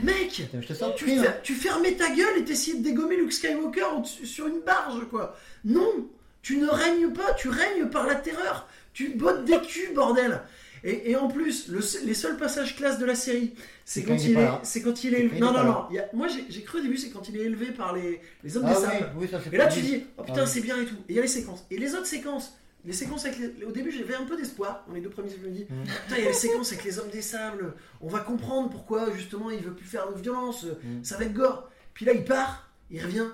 [0.00, 2.82] Mec Putain, Je te sens tu, pris, fer- tu fermais ta gueule et t'essayais de
[2.84, 3.86] dégommer Luke Skywalker
[4.24, 5.36] sur une barge, quoi.
[5.64, 6.08] Non,
[6.42, 8.66] tu ne règnes pas, tu règnes par la terreur.
[8.94, 10.40] Tu bottes des culs, bordel.
[10.82, 13.52] Et, et en plus, le les seuls passages classe de la série,
[13.84, 15.38] c'est quand, quand il il est c'est quand il est C'est élevé.
[15.38, 15.84] Non, non, non.
[15.90, 18.22] il y a- moi, j'ai cru au début, c'est quand il est élevé par les,
[18.42, 19.10] les hommes Ah des oui, sables.
[19.18, 20.50] oui, ça c'est Et là, tu dis, oh putain, Ah oui.
[20.50, 20.94] c'est bien et tout.
[21.08, 21.66] Et il y a les séquences.
[21.70, 22.54] Et les autres séquences,
[22.84, 23.64] les séquences avec les...
[23.64, 24.84] Au début, j'avais un peu d'espoir.
[24.88, 26.98] Dans les deux premiers, je me dis, putain, il y a les séquences avec les
[26.98, 27.74] hommes des sables.
[28.00, 30.64] On va comprendre pourquoi, justement, il veut plus faire de violence.
[30.64, 31.04] Mhm.
[31.04, 31.68] Ça va être gore.
[31.94, 33.26] Puis là, il part, il revient.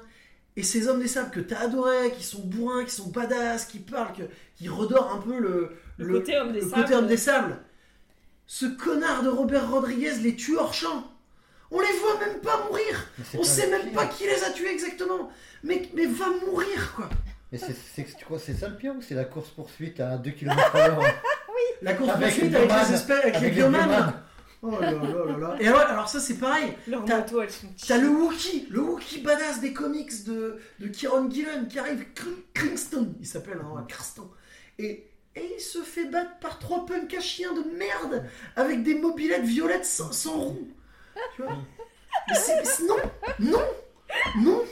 [0.57, 3.78] Et ces hommes des sables que t'as adorés, qui sont bourrins, qui sont badass, qui
[3.78, 4.22] parlent, que-
[4.57, 6.82] qui redorent un peu le, Le côté homme des le sables.
[6.82, 7.59] côté homme des sables.
[8.47, 11.12] Ce connard de Robert Rodriguez les tue hors champ.
[11.70, 13.07] On les voit même pas mourir.
[13.34, 15.30] On pas sait même pas qui les a tués exactement.
[15.64, 17.11] Mais, mais va mourir quoi.
[17.53, 20.01] Mais c'est, c'est, tu crois que c'est ça le pire ou c'est la course poursuite
[20.01, 21.03] à 2 km à l'heure
[21.82, 24.14] La course Avec poursuite les avec les espèces, avec, les biomanes.
[24.62, 25.57] Oh là là là là.
[25.61, 26.72] Et alors, alors ça c'est pareil.
[26.88, 30.88] Leurs T'as- motos, elles sont T'as le Wookie, le Wookie badass des comics de, de
[30.88, 32.05] Kieron Gillen qui arrive,
[32.55, 34.28] Cringston, il s'appelle, hein, Cranston.
[34.78, 38.24] Et, et il se fait battre par trois punks à chiens de merde
[38.57, 40.68] avec des mobilettes violettes sans, sans roue.
[41.36, 41.57] Tu vois?
[42.28, 42.97] Mais c'est, mais c'est- non,
[43.38, 43.62] non,
[44.38, 44.62] non.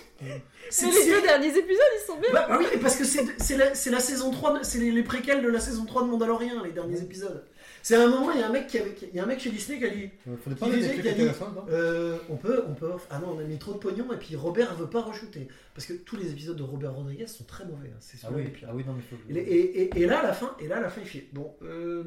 [0.76, 2.30] C'est, les deux derniers épisodes, ils sont bien.
[2.32, 4.90] bah, bah oui, mais parce que c'est, c'est, la, la saison 3, de- c'est les,
[4.90, 7.44] les préquels de la saison 3 de Mandalorian, les derniers épisodes.
[7.82, 9.26] C'est à un moment, il y a un mec, qui avait, il y a un
[9.26, 12.16] mec chez Disney qui a dit Il faudrait Qui disait y a dit- non euh,
[12.30, 12.90] on peut, on peut.
[13.10, 15.46] Ah non, on a mis trop de pognon et puis Robert veut pas re-shooter.
[15.74, 17.90] Parce que tous les épisodes de Robert Rodriguez sont très mauvais.
[17.92, 17.98] hein.
[18.00, 19.16] C'est Ah oui, ah oui, non, mais faut.
[19.30, 21.26] Et, et- et- et là, à la fin, et là, à la fin, il fait
[21.32, 21.54] bon.
[21.62, 22.04] Euh,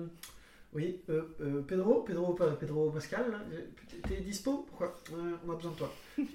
[0.73, 3.25] oui, euh, euh, Pedro, Pedro, Pedro Pascal,
[4.09, 4.65] t'es dispo?
[4.67, 4.99] Pourquoi?
[5.13, 5.15] Euh,
[5.47, 5.93] On a besoin de toi.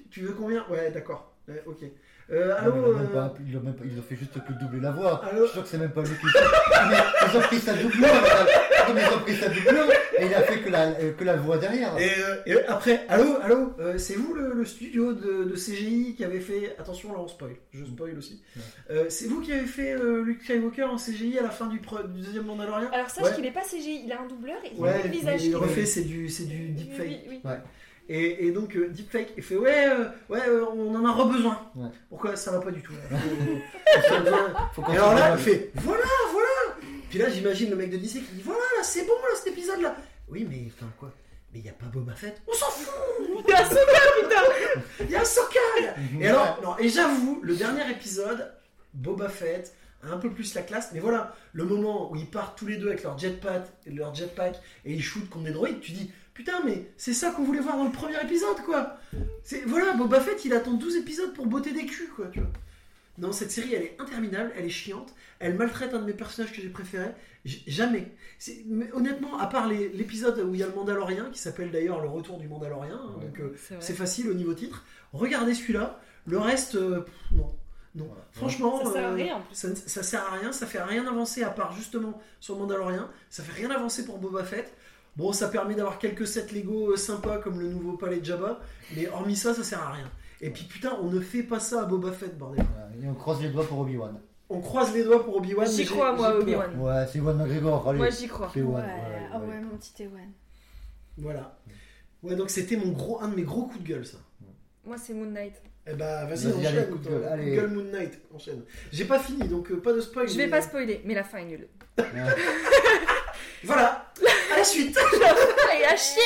[0.09, 0.65] tu veux combien?
[0.69, 1.33] Ouais, d'accord.
[1.65, 1.83] Ok.
[2.31, 3.75] Euh, Ah, allô il a même euh, pas- il a même
[4.07, 5.21] fait juste que doubler la voix.
[5.25, 6.25] Allô Je suis sûr que c'est même pas lui qui.
[6.89, 6.95] mais
[7.31, 8.07] ils ont pris sa doublure.
[8.07, 9.85] Non, mais ils ont pris sa doublure
[10.19, 11.97] et il a fait que la, euh, que la voix derrière.
[11.97, 16.15] Et, euh, et après, allô, allô, euh, c'est vous le, le studio de, de CGI
[16.15, 16.75] qui avait fait.
[16.79, 18.41] Attention, là on spoil, je spoil aussi.
[18.55, 18.61] Ouais.
[18.91, 21.79] Euh, c'est vous qui avez fait euh, Luke Skywalker en CGI à la fin du,
[21.79, 22.89] pre- du deuxième Mandalorian?
[22.93, 23.33] Alors sache Ouais.
[23.35, 25.43] qu'il est pas CGI, il a un doubleur et il a Ouais, mais visage.
[25.43, 27.07] il refait, c'est du, c'est du Oui, deepfake.
[27.29, 27.51] oui, oui.
[28.09, 31.57] Et, et donc, euh, deepfake, il fait Ouais, euh, ouais euh, on en a re-besoin.
[31.75, 31.87] Ouais.
[32.09, 33.17] Pourquoi ça va pas du tout là.
[33.19, 37.69] Faut- faut- faut- Faut qu'on Et alors là, il fait Voilà, voilà Puis là, j'imagine
[37.69, 39.95] le mec de Disney qui dit Voilà, là, c'est bon, là, cet épisode-là.
[40.27, 41.11] Oui, mais enfin quoi
[41.53, 42.93] Mais il n'y a pas Boba Fett On s'en fout
[43.47, 43.81] Il a sauvé,
[44.21, 44.41] putain
[45.01, 46.21] Il y a Ahsoka il y a- Mhm.
[46.21, 48.51] Et alors, non, et j'avoue, le dernier épisode,
[48.93, 49.73] Boba Fett,
[50.11, 50.89] un peu plus la classe.
[50.93, 54.59] Mais voilà, le moment où ils partent tous les deux avec leur jetpack, leur jetpack
[54.85, 57.77] et ils shootent contre des droïdes, tu dis putain, mais c'est ça qu'on voulait voir
[57.77, 58.97] dans le premier épisode, quoi.
[59.43, 62.27] C'est voilà, Boba Fett, il attend 12 épisodes pour botter des culs, quoi.
[62.31, 62.49] Tu vois.
[63.19, 66.51] Non, cette série, elle est interminable, elle est chiante, elle maltraite un de mes personnages
[66.51, 67.11] que j'ai préférés.
[67.45, 68.11] J- Jamais.
[68.65, 72.07] Mais honnêtement, à part l'épisode où il y a le Mandalorien, qui s'appelle d'ailleurs Le
[72.09, 73.25] Retour du Mandalorien, hein, Ouais.
[73.25, 74.83] donc euh, C'est facile au niveau titre.
[75.11, 75.99] Regardez celui-là.
[76.25, 77.53] Le reste, euh, pff, non.
[77.95, 78.05] Non.
[78.07, 78.23] Voilà.
[78.31, 79.55] Franchement, Ça sert à euh, rien, en plus.
[79.55, 80.51] ça, ne- ça sert à rien.
[80.51, 83.09] Ça fait rien avancer à part justement sur le Mandalorien.
[83.29, 84.73] Ça fait rien avancer pour Boba Fett.
[85.15, 88.59] Bon, ça permet d'avoir quelques sets Lego euh, sympas comme le nouveau palais de Jabba.
[88.95, 90.09] Mais hormis ça, ça sert à rien.
[90.41, 92.65] Et puis putain, on ne fait pas ça à Boba Fett, bordel.
[93.01, 94.19] Et on croise les doigts pour Obi-Wan.
[94.49, 95.67] On croise les doigts pour Obi-Wan.
[95.67, 96.35] J'y crois, moi.
[96.37, 96.79] Obi-Wan.
[96.79, 97.87] Ouais, c'est Ewan McGregor.
[97.89, 98.49] Allez, Moi, j'y crois.
[98.53, 98.83] c'est Ewan.
[98.83, 99.47] Ouais, ouais, ah ouais.
[99.47, 100.31] ouais, mon petit Ewan.
[101.17, 101.57] Voilà.
[102.23, 104.17] Ouais, donc c'était mon gros, un de mes gros coups de gueule, ça.
[104.85, 105.61] Moi, c'est Moon Knight.
[105.85, 106.77] Eh bah, vas-y, Vas-y, enchaîne.
[106.77, 107.11] allez, coup de toi.
[107.11, 107.55] gueule, Coup de allez.
[107.55, 108.63] gueule Moon Knight, enchaîne.
[108.91, 110.27] J'ai pas fini, donc euh, pas de spoil.
[110.29, 111.67] Je vais mais- pas spoiler, mais la fin est nulle.
[113.63, 114.11] Voilà,
[114.53, 114.97] à la suite.
[115.79, 116.21] Et à chier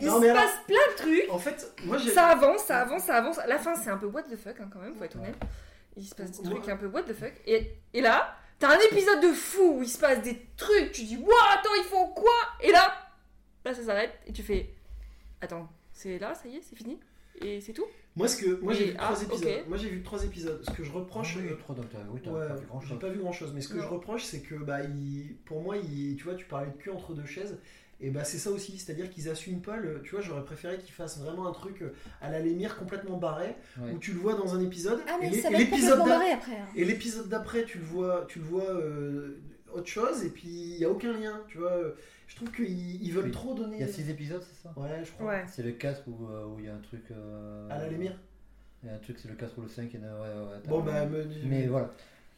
[0.00, 1.30] Il Non, se alors- passe plein de trucs.
[1.30, 2.10] En fait, moi j'ai.
[2.10, 3.38] Ça avance, ça avance, ça avance.
[3.48, 5.34] La fin, c'est un peu what the fuck, hein, quand même, faut être honnête.
[5.96, 7.32] Il se passe des trucs un peu what the fuck.
[7.46, 10.92] Et, et là, t'as un épisode de fou où il se passe des trucs.
[10.92, 12.30] Tu dis, waouh, attends, ils font quoi?
[12.62, 12.94] Et là,
[13.64, 14.12] là, ça s'arrête.
[14.26, 14.70] Et tu fais,
[15.40, 17.00] attends, c'est là, ça y est, c'est fini?
[17.42, 17.86] Et c'est tout?
[18.18, 19.48] Moi, ce que moi j'ai Et- vu ah, trois épisodes.
[19.48, 19.68] ok.
[19.68, 20.60] Moi j'ai vu trois épisodes.
[20.66, 21.36] Ce que je reproche.
[21.36, 22.00] Oui, euh, trop docteur.
[22.12, 22.98] Oui, t'as Ouais, pas vu grand j'ai chose.
[22.98, 23.82] pas vu grand chose, mais ce que Non.
[23.84, 26.90] je reproche, c'est que bah, il- pour moi, il- tu vois, tu parlais de cul
[26.90, 27.56] entre deux chaises,
[28.00, 30.02] et bah c'est ça aussi, c'est-à-dire qu'ils assument pas le.
[30.02, 33.54] Tu vois, j'aurais préféré qu'ils fassent vraiment un truc euh, à la Lémire complètement barré,
[33.80, 33.92] Ouais.
[33.94, 35.70] où tu le vois dans un épisode, Ah, et mais l'é- ça et va être
[35.70, 36.52] l'épisode complètement d'a- barré après.
[36.58, 36.68] hein.
[36.76, 39.38] et l'épisode d'après, tu le vois, tu le vois euh,
[39.72, 41.76] autre chose, et puis il y a aucun lien, tu vois.
[42.28, 43.30] Je trouve qu'ils ils veulent Oui.
[43.32, 43.76] trop donner.
[43.78, 44.72] Il y a 6 épisodes, c'est ça?
[44.76, 45.26] Ouais, je crois.
[45.28, 45.44] Ouais.
[45.48, 47.02] C'est le 4 où euh, où il y a un truc.
[47.10, 48.16] euh, À la Lémire.
[48.84, 49.90] Il y a un truc, c'est le 4 ou le 5.
[49.92, 51.90] il y en a- ouais, ouais, t'as- Bon bah, me- Mais voilà.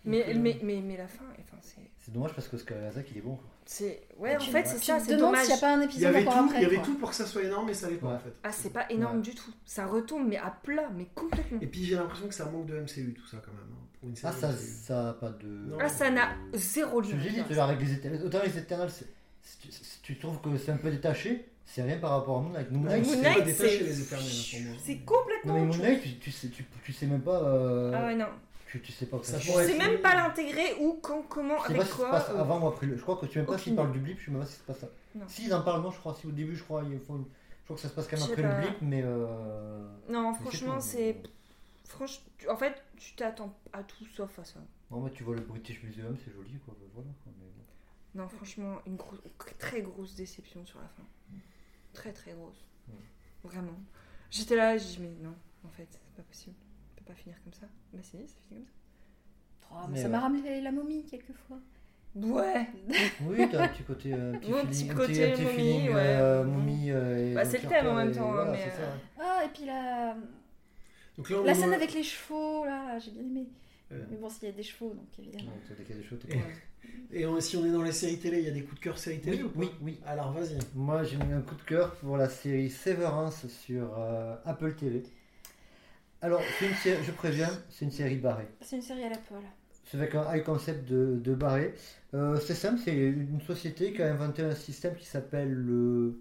[0.07, 1.83] mais, Donc, euh, mais, mais, mais la fin, enfin, c'est.
[1.99, 3.35] C'est dommage parce que Skarazak il est bon.
[3.37, 3.45] quoi.
[3.67, 5.41] c'est- Ouais, en fait, c'est ça, c'est dommage.
[5.45, 6.57] s'il n'y a pas un Il y épisode avait encore tout, après.
[6.59, 8.15] il y avait tout pour que ça soit énorme, mais ça l'est pas Ouais.
[8.15, 8.33] en fait.
[8.43, 9.23] Ah, c'est pas énorme Ouais.
[9.23, 9.51] du tout.
[9.67, 11.59] Ça retombe, mais à plat, mais complètement.
[11.61, 13.61] Et puis j'ai l'impression que ça manque de MCU tout ça quand même.
[13.73, 14.65] hein, pour une Ah, série ça, MCU.
[14.87, 15.47] ça a pas de.
[15.47, 15.77] Non.
[15.81, 17.45] Ah, ça n'a zéro Je lien.
[17.47, 18.23] tu vois, avec les Éternels.
[18.25, 19.07] Autant les Éternels, c'est-
[19.43, 22.41] si tu, si tu trouves que c'est un peu détaché, c'est rien par rapport à
[22.43, 22.71] Moon Knight.
[22.71, 24.77] Moon Knight, Moon c'est Knight, pas détaché c'est- les éternels pour moi.
[24.85, 25.55] C'est Non, complètement.
[25.55, 25.85] mais autre Moon.
[25.87, 27.43] Knight, tu, tu sais, tu, tu sais même pas.
[27.43, 28.27] euh, Ah ouais, non.
[28.71, 29.19] tu, tu sais pas.
[29.23, 31.97] Ça je Je sais être- même pas l'intégrer ou quand, comment, sais pas avec se
[31.97, 32.11] quoi.
[32.11, 32.87] passe euh, avant ou après.
[32.87, 34.41] le- Je crois que tu sais même pas s'ils parlent du blip, je sais même
[34.41, 34.89] pas si c'est pas ça.
[35.15, 35.25] Non.
[35.29, 36.15] S'ils en parlent, non, je crois.
[36.15, 38.17] Si au début, je crois, il faut une- je crois que ça se passe quand
[38.19, 38.61] même Je après pas.
[38.61, 39.03] le blip, mais.
[39.05, 39.87] Euh...
[40.09, 41.17] Non, mais franchement, c'est.
[41.89, 44.61] Franchement, tu- en fait, tu t'attends à tout sauf à ça.
[44.91, 46.75] Non, mais tu vois le British Museum, c'est joli, quoi.
[46.95, 47.47] Voilà, quoi, mais.
[48.15, 49.21] Non, franchement, une grosse,
[49.59, 51.03] très grosse déception sur la fin.
[51.93, 52.65] Très, très grosse.
[53.45, 53.79] Vraiment.
[54.31, 55.35] J'étais là, j'ai dit, mais non,
[55.65, 56.57] en fait, c'est pas possible.
[56.93, 57.67] On peut pas finir comme ça.
[57.93, 59.71] Bah, si, c'est fini comme ça.
[59.73, 61.59] Oh, mais Mais ça m'a ramené la momie quelquefois.
[62.17, 62.67] Ouais.
[63.23, 64.13] Oui, t'as un petit côté.
[64.13, 65.95] Un petit Mon petit côté un petit momie, feeling, ouais.
[65.97, 66.91] euh, momie.
[66.91, 68.83] euh, et Bah, c'est le thème en même et temps, voilà, mais, ça.
[68.83, 70.17] euh, Ah, et puis la,
[71.17, 73.49] Donc là, on la scène avec les chevaux, là, j'ai bien aimé.
[73.93, 73.99] Ouais.
[74.11, 75.51] Mais bon, s'il y a des chevaux, donc évidemment.
[75.53, 76.37] Ouais, t'as des cas des choses, t'es
[77.13, 78.81] Et- on- si on est dans les séries télé, il y a des coups de
[78.85, 80.01] cœur séries télé Oui, ou pas oui, oui.
[80.07, 80.59] Alors vas-y.
[80.75, 85.03] Moi, j'ai mis un coup de cœur pour la série Severance sur euh, Apple TV.
[86.23, 88.49] Alors, c'est une série, je préviens, c'est une série barrée.
[88.61, 89.43] C'est une série à la poêle.
[89.87, 91.75] C'est avec un high concept de, de barré.
[92.15, 96.21] Euh, c'est simple, c'est une société qui a inventé un système qui s'appelle le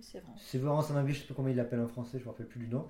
[0.00, 0.32] C'est vrai.
[0.38, 2.60] Severance en anglais, je sais pas comment il l'appelle en français, je me rappelle plus
[2.60, 2.86] du nom.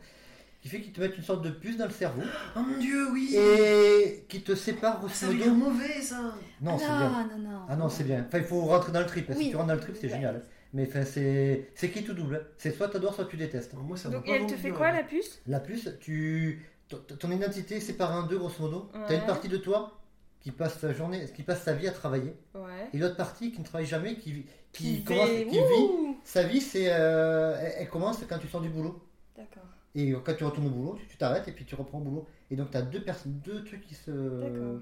[0.61, 2.23] Qui fait qu'ils te mettent une sorte de puce dans le cerveau
[2.57, 5.45] Oh mon dieu, oui et qui te sépare Ça grosso veut modo.
[5.45, 7.11] dire mauvais ça Non, ah, c'est bien.
[7.11, 7.61] non, non, non.
[7.69, 8.25] Ah non, c'est bien.
[8.27, 9.27] Enfin, il faut rentrer dans le trip.
[9.33, 9.51] Si Oui.
[9.51, 10.13] tu rentres dans le trip, c'est Ouais.
[10.15, 10.45] génial.
[10.75, 12.37] Mais enfin, c'est c'est qui tout double.
[12.37, 12.47] hein.
[12.59, 13.73] C'est soit t'adores, soit tu détestes.
[13.75, 15.41] Moi, ça Donc, elle te fait du quoi, la puce?
[15.47, 18.91] La puce, tu ton, identité est séparée en deux grosso modo.
[19.09, 19.99] T'as une partie de toi
[20.41, 22.89] qui passe sa journée, qui passe sa vie à travailler, Ouais.
[22.93, 26.17] et l'autre partie qui ne travaille jamais, qui qui, Qui commence, qui vit.
[26.25, 29.03] Sa vie, c'est euh, elle, elle commence quand tu sors du boulot.
[29.37, 29.65] D'accord.
[29.95, 32.27] Et quand tu retournes au boulot, tu tu t'arrêtes et puis tu reprends au boulot.
[32.51, 34.11] Et donc tu as deux personnes, deux trucs qui se.
[34.11, 34.81] D'accord.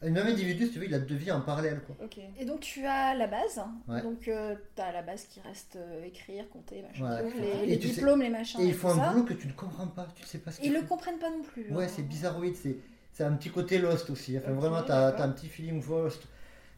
[0.00, 1.96] Un même individu, si tu veux, il a deux vies en parallèle quoi.
[2.04, 2.18] Ok.
[2.38, 4.00] Et donc tu as la base, Ouais.
[4.02, 7.32] donc tu as la base qui reste euh, écrire, compter, machin, Ouais.
[7.40, 8.60] les, Et les tu sais- diplômes, les machins.
[8.60, 9.10] Et ils font un ça.
[9.12, 11.18] boulot que tu ne comprends pas, tu ne sais pas ce Ils qu'ils le comprennent
[11.18, 11.72] pas non plus.
[11.72, 11.88] Ouais, hein.
[11.88, 12.76] c'est bizarroïde, c'est
[13.12, 14.38] c'est un petit côté Lost aussi.
[14.38, 15.24] Enfin, vraiment, t'as d'accord.
[15.24, 16.22] as un petit feeling Lost.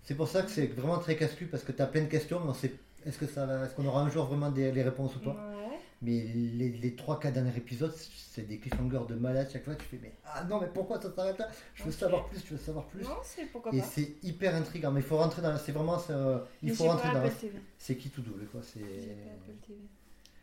[0.03, 2.49] C'est pour ça que c'est vraiment très casse-cul parce que t'as plein de questions, mais
[2.49, 2.73] on sait
[3.05, 5.33] est-ce que ça va- est-ce qu'on aura un jour vraiment des, les réponses ou pas.
[5.33, 5.60] Ouais.
[6.03, 9.49] Mais les, les 3-4 derniers épisodes, c'est des cliffhangers de malade.
[9.53, 11.49] Chaque fois, tu fais mais ah non, mais pourquoi ça s'arrête là?
[11.75, 13.03] Je veux savoir plus, je veux savoir plus.
[13.05, 13.85] Non, c'est pourquoi Et pas.
[13.85, 15.57] c'est hyper intriguant, mais il faut rentrer dans.
[15.59, 15.99] C'est vraiment.
[15.99, 17.29] ça, euh, il Mais faut rentrer dans.
[17.29, 17.59] TV.
[17.79, 18.63] C'est qui tout double quoi?
[18.63, 18.81] C'est.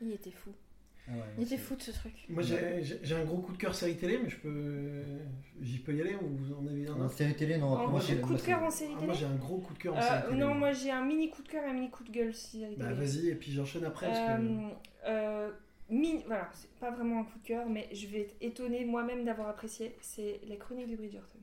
[0.01, 0.51] Il était fou.
[1.09, 2.13] Ah ouais, Il était fou de ce truc.
[2.29, 5.03] Moi j'ai un gros coup de cœur série télé, mais je peux.
[5.61, 7.67] J'y peux y aller ou vous en avez un En série télé, non.
[7.67, 9.25] En moi, gros, j'ai- coup moi, de cœur c'est- en série Ah, télé Moi j'ai
[9.25, 10.37] un gros coup de cœur en Euh, série télé.
[10.37, 12.75] Non, moi j'ai un mini coup de cœur et un mini coup de gueule série
[12.77, 12.97] Bah télé.
[13.05, 14.07] vas-y, et puis j'enchaîne après.
[14.07, 14.41] Parce que...
[14.43, 14.69] Euh,
[15.07, 15.49] euh,
[16.27, 19.47] voilà, c'est pas vraiment un coup de cœur, mais je vais être étonnée moi-même d'avoir
[19.47, 19.95] apprécié.
[20.01, 21.39] C'est la chronique de Bridgerton.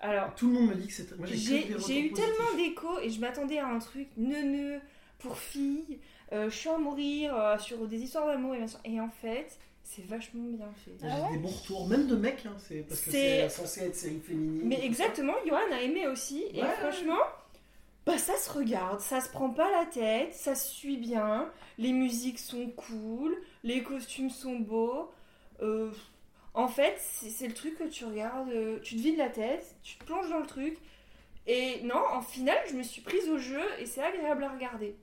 [0.00, 1.16] Alors, Tout le monde me dit que c'est.
[1.16, 1.60] Moi, que j'ai
[2.06, 4.80] eu tellement d'échos et je m'attendais à un truc neuneux
[5.20, 6.00] pour filles,
[6.32, 8.78] euh, chiant à mourir, euh, sur des histoires d'amour et machin.
[8.84, 10.92] Et en fait, c'est vachement bien fait.
[11.00, 13.82] J'ai Ah ouais des bons retours, même de mecs, hein, c'est parce que C'est- censé
[13.82, 14.62] être série féminine.
[14.64, 16.44] Mais exactement, Johan a aimé aussi.
[16.54, 16.68] Et Ouais.
[16.80, 17.18] franchement,
[18.06, 21.92] bah ça se regarde, ça se prend pas la tête, ça se suit bien, les
[21.92, 25.10] musiques sont cool, les costumes sont beaux.
[25.62, 25.90] Euh,
[26.54, 29.76] en fait, c'est c'est le truc que tu regardes, euh, tu te vides la tête,
[29.82, 30.78] tu te plonges dans le truc.
[31.46, 34.94] Et non, en finale, je me suis prise au jeu et c'est agréable à regarder.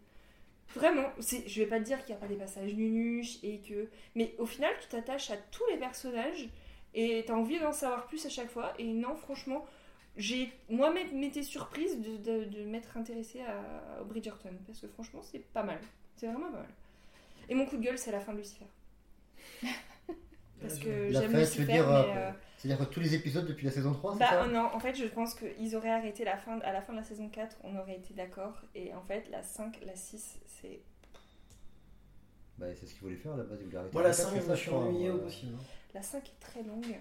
[0.76, 3.90] Vraiment, je vais pas te dire qu'il n'y a pas des passages nunuches et que.
[4.16, 6.48] Mais au final, tu t'attaches à tous les personnages
[6.94, 8.74] et t'as envie d'en savoir plus à chaque fois.
[8.78, 9.66] Et non, franchement,
[10.16, 15.22] j'ai moi-même été surprise de, de, de m'être intéressée à, au Bridgerton parce que franchement,
[15.24, 15.80] c'est pas mal.
[16.16, 16.70] C'est vraiment pas mal.
[17.50, 18.66] Et mon coup de gueule, c'est la fin de Lucifer.
[20.62, 22.14] Parce que j'aime Lucifer, mais.
[22.16, 24.80] euh, C'est-à-dire que tous les épisodes depuis la saison 3, c'est bah ça non, en
[24.80, 27.58] fait, je pense qu'ils auraient arrêté la fin, à la fin de la saison 4,
[27.64, 28.62] on aurait été d'accord.
[28.76, 30.82] Et en fait, la 5, la 6, c'est.
[32.58, 33.60] Bah, c'est ce qu'ils voulaient faire à la base.
[33.62, 35.54] Ils voulaient arrêter le ça, quatre, je ça, suis je crois, ennuyé au possible.
[35.56, 35.64] hein.
[35.94, 37.00] La 5 est très longue.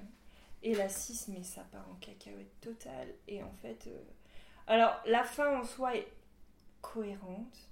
[0.63, 3.15] Et la 6, mais ça part en cacahuète totale.
[3.29, 3.87] Et en fait.
[3.87, 4.03] euh,
[4.67, 6.09] Alors, la fin en soi est
[6.83, 7.71] cohérente.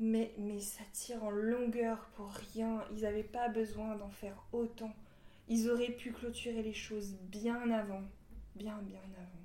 [0.00, 2.84] Mais, mais ça tire en longueur pour rien.
[2.92, 4.92] Ils n'avaient pas besoin d'en faire autant.
[5.48, 8.02] Ils auraient pu clôturer les choses bien avant.
[8.54, 9.38] Bien, bien avant.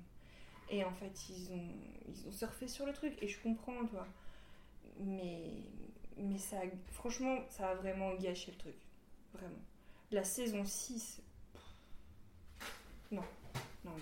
[0.70, 1.68] Et en fait, ils ont,
[2.08, 3.14] ils ont surfé sur le truc.
[3.22, 4.06] Et je comprends, toi.
[5.00, 5.52] Mais,
[6.16, 6.58] mais ça,
[6.92, 8.76] franchement, ça a vraiment gâché le truc.
[9.32, 9.62] Vraiment.
[10.10, 11.22] La saison 6.
[13.10, 13.22] Non.
[13.84, 13.96] Non, non.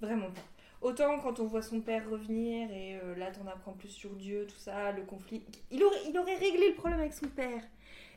[0.00, 0.42] Vraiment pas.
[0.80, 4.46] Autant quand on voit son père revenir et euh, là t'en apprends plus sur Dieu,
[4.46, 5.42] tout ça, le conflit.
[5.72, 7.62] Il aurait, il aurait réglé le problème avec son père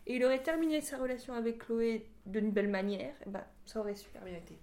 [0.07, 3.95] et il aurait terminé sa relation avec Chloé d'une belle manière, et bah ça aurait
[3.95, 4.57] super bien été.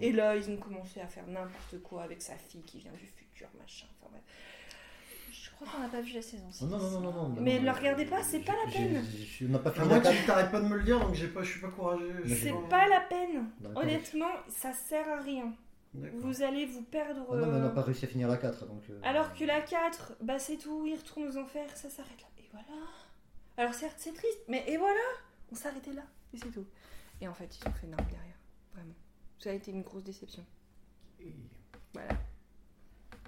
[0.00, 3.06] Et là ils ont commencé à faire n'importe quoi avec sa fille qui vient du
[3.06, 3.86] futur, machin.
[4.00, 4.22] Enfin bref.
[5.30, 6.64] Je crois qu'on n'a pas vu la saison 6.
[6.64, 7.40] Non, non, non, non, non.
[7.40, 9.04] Mais ne le euh, regardez pas, c'est pas la peine.
[9.04, 10.98] j'ai- On n'a pas Ah, fini moi, la tu t'arrêtes pas de me le dire,
[10.98, 12.24] donc j'ai pas, je suis pas courageux.
[12.26, 13.50] C'est pas la peine.
[13.60, 13.82] D'accord.
[13.82, 15.52] Honnêtement, ça sert à rien.
[15.92, 16.20] D'accord.
[16.22, 17.24] Vous allez vous perdre.
[17.30, 18.66] Ah non, mais on n'a euh, pas réussi à finir la 4.
[18.66, 22.20] Donc, euh, Alors que la 4, bah c'est tout, il retourne aux enfers, ça s'arrête
[22.20, 22.26] là.
[22.38, 22.66] Et voilà.
[23.56, 25.00] Alors certes, c'est triste, mais et voilà,
[25.52, 26.02] on s'arrêtait là,
[26.32, 26.66] et c'est tout.
[27.20, 28.36] Et en fait, ils ont fait n'importe derrière,
[28.72, 28.94] vraiment.
[29.38, 30.44] Ça a été une grosse déception.
[31.20, 31.34] Et-
[31.92, 32.16] Voilà.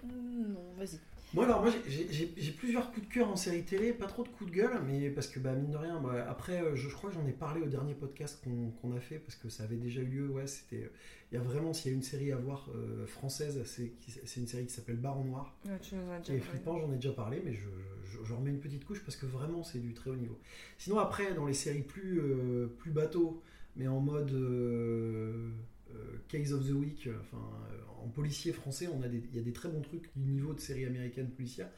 [0.05, 0.99] Non, vas-y.
[1.35, 4.51] Moi alors moi j'ai- plusieurs coups de cœur en série télé, pas trop de coups
[4.51, 7.17] de gueule, mais parce que bah mine de rien, après euh, je, je crois que
[7.17, 10.07] j'en ai parlé au dernier podcast qu'on a fait parce que ça avait déjà eu
[10.07, 10.89] lieu, ouais c'était, euh,
[11.31, 14.47] il y a vraiment s'il y a une série à voir euh, française, c'est une
[14.47, 17.43] série qui s'appelle Baron Noir, tu nous as qui est flippant, j'en ai déjà parlé,
[17.45, 17.67] mais je,
[18.05, 20.39] je, je remets une petite couche parce que vraiment c'est du très haut niveau.
[20.79, 23.43] Sinon après dans les séries plus euh, plus bateau,
[23.75, 25.51] mais en mode euh,
[26.29, 27.43] Case of the Week, euh, enfin
[27.73, 30.31] euh, en policier français, on a des, il y a des très bons trucs du
[30.33, 31.69] niveau de série américaine policière.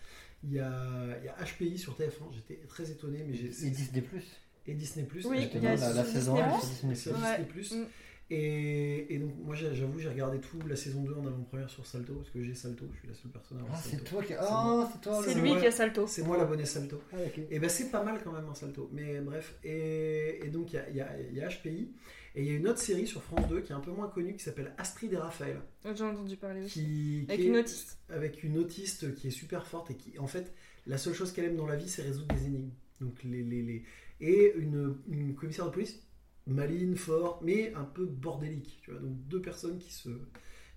[0.45, 3.71] Il y a, il y a HPI sur TF1, j'étais très étonné, mais j'ai Et
[3.71, 4.25] Disney Plus.
[4.67, 5.25] et Disney Plus.
[5.27, 6.43] Oui, j'étais il y a la, saison Disney+.
[6.55, 7.11] 1 sur Disney Plus.
[7.11, 7.29] Ouais.
[7.39, 7.73] Disney Plus.
[7.73, 7.87] Mm.
[8.31, 12.13] Et, et donc moi j'avoue j'ai regardé tout la saison 2 en avant-première sur Salto
[12.15, 14.35] parce que j'ai Salto, je suis la seule personne à avoir Ah, c'est toi qui.
[14.39, 16.07] Ah, c'est toi C'est lui qui a Salto.
[16.07, 17.01] C'est moi l'abonné Salto.
[17.11, 17.41] Ah, ok.
[17.51, 18.91] Et ben c'est pas mal quand même un Salto.
[18.93, 21.91] Mais bref, et, et donc il y a, il y a- il y a HPI
[22.39, 24.09] et il y a une autre série sur France 2 qui est un peu moins
[24.09, 25.61] connue qui s'appelle Astrid et Raphaël.
[25.85, 26.73] J'ai entendu parler aussi.
[26.81, 27.99] Qui, Avec qui une est- autiste.
[28.09, 30.53] avec une autiste qui est super forte et qui, en fait,
[30.87, 32.71] la seule chose qu'elle aime dans la vie, c'est résoudre des énigmes.
[33.01, 33.83] Donc, les, les, les-
[34.21, 36.01] Et une, une commissaire de police
[36.47, 38.79] maline, forte, mais un peu bordélique.
[38.83, 40.09] Tu vois donc, deux personnes qui se,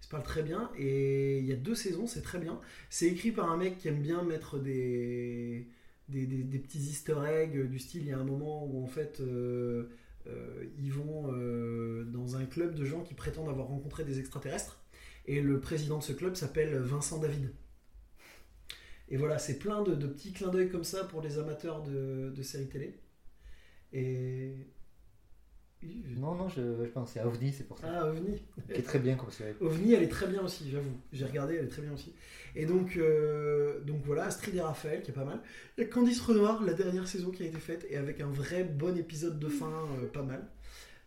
[0.02, 0.70] se parlent très bien.
[0.78, 2.60] Et il y a deux saisons, c'est très bien.
[2.90, 5.68] C'est écrit par un mec qui aime bien mettre des,
[6.10, 8.02] des, des- des petits easter eggs du style.
[8.02, 9.20] Il y a un moment où, en fait.
[9.22, 9.90] euh,
[10.78, 14.84] ils vont euh, dans un club de gens qui prétendent avoir rencontré des extraterrestres.
[15.26, 17.52] Et le président de ce club s'appelle Vincent David.
[19.10, 22.32] Et voilà, c'est plein de, de petits clins d'œil comme ça pour les amateurs de,
[22.36, 23.00] de séries télé.
[23.94, 24.68] Et.
[26.18, 27.88] Non, non, je, je pensais à OVNI, c'est pour ça.
[27.92, 28.40] Ah, OVNI.
[28.68, 29.54] Qui est très bien comme série.
[29.60, 30.96] OVNI, elle est très bien aussi, j'avoue.
[31.12, 32.14] J'ai regardé, elle est très bien aussi.
[32.56, 35.42] Et donc, euh, donc voilà, Astrid et Raphaël, qui est pas mal.
[35.78, 38.98] Il Candice Renoir, la dernière saison qui a été faite, et avec un vrai bon
[38.98, 39.72] épisode de fin,
[40.02, 40.48] euh, pas mal.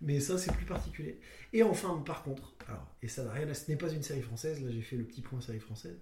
[0.00, 1.20] Mais ça, c'est plus particulier.
[1.52, 3.54] Et enfin, par contre, alors, et ça n'a rien à...
[3.54, 5.98] Ce n'est pas une série française, là j'ai fait le petit point série française.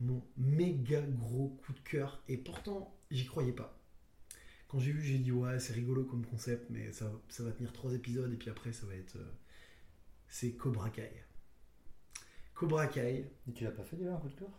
[0.00, 3.78] Mon méga gros coup de cœur, et pourtant, j'y croyais pas.
[4.68, 7.72] quand j'ai vu, j'ai dit ouais, c'est rigolo comme concept, mais ça, ça va tenir
[7.72, 9.16] trois épisodes et puis après ça va être.
[9.16, 9.32] euh,
[10.28, 11.10] c'est Cobra Kai.
[12.54, 14.50] Cobra Kai, Et tu l'as pas fait déjà un coup de cœur?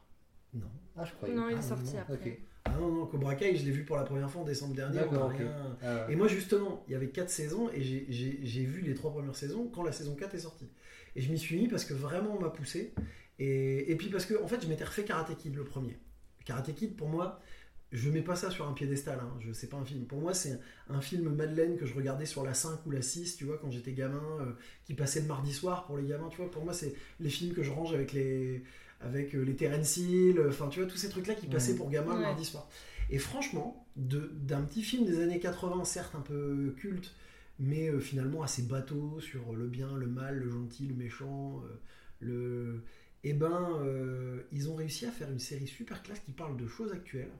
[0.53, 0.67] Non.
[0.97, 1.33] Ah, je croyais.
[1.33, 2.39] Non, il est Ah, sorti non, après.
[2.65, 4.99] Ah non, non, Cobra Kai, je l'ai vu pour la première fois en décembre dernier.
[5.11, 8.63] on rien- Ah, Et moi justement, il y avait quatre saisons et j'ai- j'ai j'ai
[8.65, 10.67] vu les trois premières saisons quand la saison 4 est sortie.
[11.15, 12.93] Et je m'y suis mis parce que vraiment on m'a poussé.
[13.39, 15.97] Et, et puis parce que en fait je m'étais refait Karate Kid le premier.
[16.45, 17.39] Karate Kid pour moi,
[17.91, 19.33] je mets pas ça sur un piédestal, hein.
[19.39, 20.05] je sais pas un film.
[20.05, 23.37] Pour moi c'est un film Madeleine que je regardais sur la 5 ou la 6,
[23.37, 24.51] tu vois, quand j'étais gamin, euh,
[24.83, 26.51] qui passait le mardi soir pour les gamins, tu vois.
[26.51, 28.63] Pour moi c'est les films que je range avec les
[29.01, 31.89] avec euh, les Terence Hill, enfin tu vois tous ces trucs là qui passaient pour
[31.89, 32.23] gamins le Ouais.
[32.23, 32.69] mardi soir.
[33.09, 37.15] Et franchement, d'un petit film des années 80, certes un peu culte,
[37.59, 41.79] mais euh, finalement assez bateau sur le bien, le mal, le gentil, le méchant, euh,
[42.19, 42.83] le...
[43.23, 46.67] Eh ben, euh, ils ont réussi à faire une série super classe qui parle de
[46.67, 47.31] choses actuelles,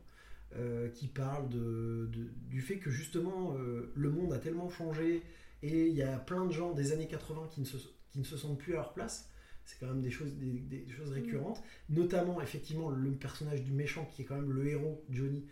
[0.56, 5.22] euh, qui parle de, de- du fait que justement euh, le monde a tellement changé
[5.62, 7.78] et il y a plein de gens des années 80 qui ne se,
[8.10, 9.30] qui ne se sentent plus à leur place.
[9.70, 10.52] C'est quand même des choses, des,
[10.84, 15.06] des choses récurrentes, notamment effectivement le personnage du méchant qui est quand même le héros,
[15.12, 15.46] Johnny,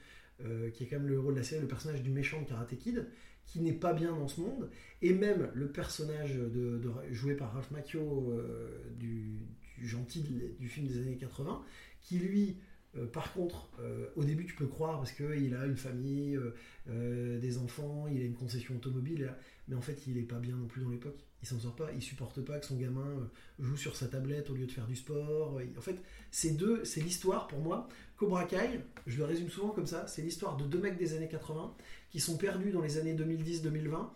[0.44, 2.48] euh, qui est quand même le héros de la série, le personnage du méchant de
[2.48, 3.06] Karate Kid,
[3.46, 4.72] qui n'est pas bien dans ce monde,
[5.04, 9.38] et même le personnage de, de- joué par Ralph Macchio euh, du,
[9.78, 10.24] du gentil
[10.60, 11.64] du film des années 80,
[12.02, 12.58] qui lui,
[12.98, 13.70] euh, par contre,
[14.16, 16.40] au début tu peux croire parce qu'il a une famille,
[16.88, 19.32] des enfants, il a une concession automobile,
[19.68, 21.27] mais en fait il est pas bien non plus dans l'époque.
[21.44, 23.26] Il s'en sort pas, il supporte pas que son gamin euh,
[23.60, 25.60] joue sur sa tablette au lieu de faire du sport.
[25.78, 27.88] En fait, ces deux, c'est l'histoire pour moi.
[28.18, 31.28] Cobra Kai, je le résume souvent comme ça, c'est l'histoire de deux mecs des années
[31.28, 31.76] 80
[32.10, 34.10] qui sont perdus dans les années 2010-2020.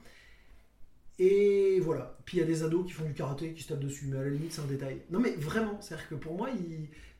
[1.20, 2.18] Et voilà.
[2.26, 4.18] Puis il y a des ados qui font du karaté, qui se tapent dessus, mais
[4.18, 5.02] à la limite c'est un détail.
[5.12, 6.50] Non mais vraiment, c'est-à-dire que pour moi,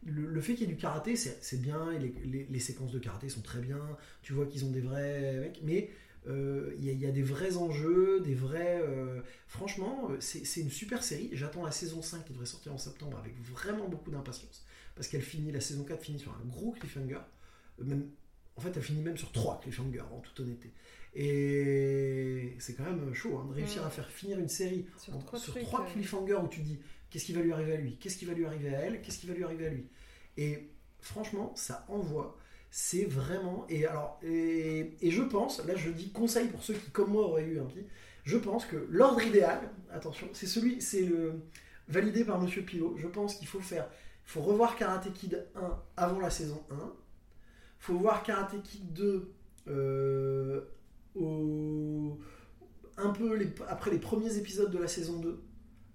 [0.06, 3.30] le, fait qu'il y ait du karaté, c'est c'est bien, les- les séquences de karaté
[3.30, 3.80] sont très bien,
[4.24, 5.92] tu vois qu'ils ont des vrais mecs, mais
[6.28, 8.80] euh, il y, a- il y a des vrais enjeux, des vrais...
[8.82, 11.30] euh, franchement, euh, c'est une super série.
[11.34, 14.66] J'attends la saison 5 qui devrait sortir en septembre avec vraiment beaucoup d'impatience,
[14.96, 17.20] parce qu'elle finit, la saison 4 finit sur un gros cliffhanger.
[17.80, 18.10] Même,
[18.56, 20.72] en fait, elle finit même sur trois cliffhangers, en toute honnêteté.
[21.14, 23.88] Et c'est quand même chaud hein, de réussir Mm.
[23.88, 26.80] à faire finir une série Sur en- trois sur trucs, trois cliffhangers où tu dis
[27.10, 29.20] qu'est-ce qui va lui arriver à lui, qu'est-ce qui va lui arriver à elle, qu'est-ce
[29.20, 29.88] qui va lui arriver à lui?
[30.38, 30.70] Et
[31.00, 32.38] franchement, ça envoie.
[32.72, 33.66] C'est vraiment.
[33.70, 37.44] Et alors, et, je pense, là je dis conseil pour ceux qui, comme moi, auraient
[37.44, 37.86] eu un petit.
[38.24, 39.60] Je pense que l'ordre idéal,
[39.92, 41.42] attention, c'est celui, c'est le
[41.90, 42.96] validé par Monsieur Pilot.
[42.98, 43.90] Je pense qu'il faut faire,
[44.26, 46.76] il faut revoir Karate Kid 1 avant la saison 1.
[47.80, 49.34] faut voir Karate Kid 2
[49.68, 50.62] euh,
[52.98, 55.44] un peu après les premiers épisodes de la saison 2,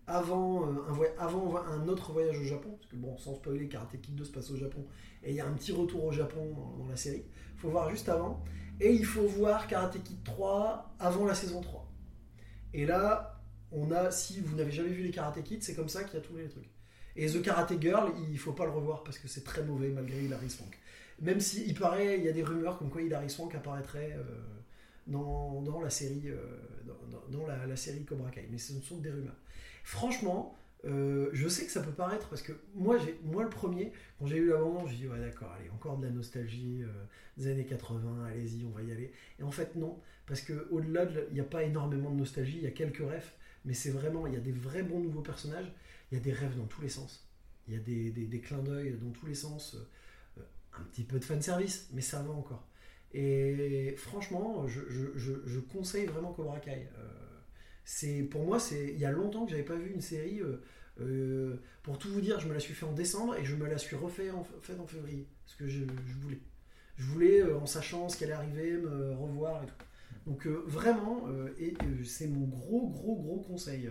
[0.07, 4.25] avant, euh, un, autre voyage au Japon, parce que bon, sans spoiler, Karate Kid 2
[4.25, 4.85] se passe au Japon,
[5.25, 7.25] et il y a un petit retour au Japon dans, la série.
[7.55, 8.45] Il faut voir juste avant.
[8.79, 11.91] Et il faut voir Karate Kid 3 avant la saison 3.
[12.75, 13.41] Et là,
[13.73, 16.19] on a, si vous n'avez jamais vu les Karate Kid, c'est comme ça qu'il y
[16.19, 16.71] a tous les trucs.
[17.17, 20.23] Et The Karate Girl, il faut pas le revoir parce que c'est très mauvais malgré
[20.23, 20.79] Hilary Swank.
[21.23, 24.23] Même si il paraît, il y a des rumeurs comme quoi Hilary Swank apparaîtrait euh,
[25.07, 26.37] dans, la série, euh,
[27.31, 28.47] dans, la série Cobra Kai.
[28.51, 29.37] Mais ce sont des rumeurs.
[29.87, 34.27] Franchement, euh, je sais que ça peut paraître parce que moi, moi le premier, quand
[34.27, 36.89] j'ai eu l'abandon, j'ai dit ouais d'accord, allez encore de la nostalgie euh,
[37.37, 39.13] des années 80, allez-y, on va y aller.
[39.39, 42.57] Et en fait non, parce que au-delà, de, il n'y a pas énormément de nostalgie,
[42.59, 43.31] il y a quelques rêves,
[43.65, 45.73] mais c'est vraiment, il y a des vrais bons nouveaux personnages,
[46.11, 47.29] il y a des rêves dans tous les sens,
[47.69, 49.77] il y a des, des- clins d'œil dans tous les sens,
[50.37, 50.43] euh,
[50.81, 52.67] un petit peu de fanservice, mais ça va encore.
[53.15, 54.81] Et franchement, je-
[55.47, 56.89] je conseille vraiment Cobra Kai.
[57.89, 60.41] C'est pour moi, c'est il y a longtemps que j'avais pas vu une série.
[60.41, 60.61] euh,
[61.01, 63.67] euh, pour tout vous dire, je me la suis fait en décembre et je me
[63.69, 66.41] la suis refait en, fait en février, parce que je, je voulais.
[66.99, 69.75] Je voulais, euh, en sachant ce qu'elle allait arriver, me revoir et tout.
[70.27, 73.87] Donc euh, vraiment, euh, et, euh, c'est mon gros, gros, gros conseil.
[73.87, 73.91] euh,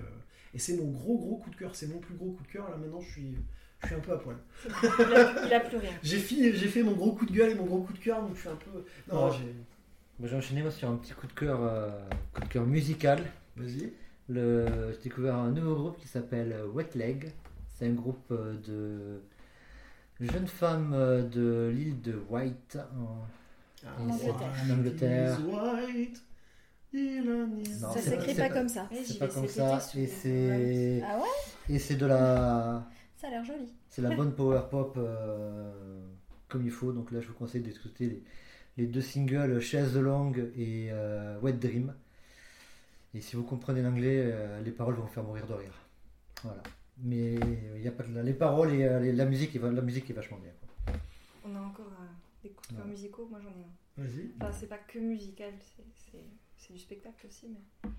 [0.54, 1.74] et c'est mon gros, gros coup de cœur.
[1.76, 2.70] C'est mon plus gros coup de cœur.
[2.70, 3.36] Là maintenant, je suis,
[3.82, 4.36] je suis un peu à poil.
[4.66, 5.92] Il a, il a plus rien.
[6.04, 8.22] J'ai fini, j'ai fait mon gros coup de gueule et mon gros coup de cœur,
[8.24, 8.84] donc je suis un peu.
[9.14, 9.32] Non, Ouais.
[9.38, 9.54] j'ai.
[10.20, 11.92] Moi, J'ai enchaîné moi, sur un petit coup de cœur, euh,
[12.34, 13.24] coup de cœur musical.
[13.56, 13.92] Vas-y.
[14.28, 17.32] Le, j'ai découvert un nouveau groupe qui s'appelle euh, Wet Leg.
[17.76, 18.56] C'est un groupe euh,
[20.20, 22.78] de jeunes femmes euh, de l'île de White.
[22.98, 23.26] en-
[23.88, 24.54] Ah, En Angleterre.
[24.66, 25.40] En Angleterre.
[25.40, 26.22] Is white,
[26.94, 28.90] Non, Ça s'écrit pas- pas comme ça.
[29.04, 29.80] C'est pas vais comme ça.
[29.96, 32.88] Et c'est Ah ouais et c'est de la
[33.18, 33.72] Ça a l'air joli.
[33.90, 36.02] c'est la bonne power pop euh,
[36.48, 36.92] comme il faut.
[36.94, 38.24] Donc là, je vous conseille d'écouter les,
[38.78, 41.94] les deux singles Chase the Long et euh, Wet Dream.
[43.16, 45.74] Et si vous comprenez l'anglais, euh, les paroles vont vous faire mourir de rire.
[46.44, 46.62] Voilà.
[46.98, 50.14] Mais il y a pas les paroles et euh, les- la musique, la musique est
[50.14, 50.52] vachement bien.
[50.86, 50.94] quoi.
[51.46, 52.06] On a encore euh,
[52.44, 54.04] des coups de cœur musicaux, moi j'en ai un.
[54.04, 54.32] Vas-y.
[54.42, 57.90] Enfin, c'est pas que musical, c'est- du spectacle aussi, mais.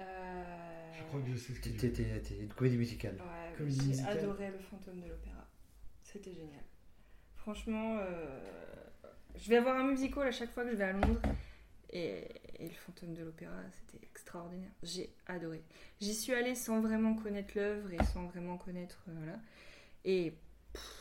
[0.00, 3.14] Euh, Je crois que je sais ce que tu C'était une comédie musicale.
[3.14, 5.46] Ouais, j'ai adoré le fantôme de l'opéra.
[6.02, 6.62] C'était génial.
[7.36, 8.40] Franchement, euh,
[9.36, 11.20] je vais avoir un musical à chaque fois que je vais à Londres.
[11.90, 12.28] Et,
[12.58, 14.04] et le fantôme de l'opéra, c'était
[14.34, 14.70] extraordinaire.
[14.82, 15.62] J'ai adoré.
[16.00, 19.02] J'y suis allée sans vraiment connaître l'œuvre et sans vraiment connaître.
[19.08, 19.38] euh, voilà.
[20.04, 20.32] Et.
[20.72, 21.00] pff,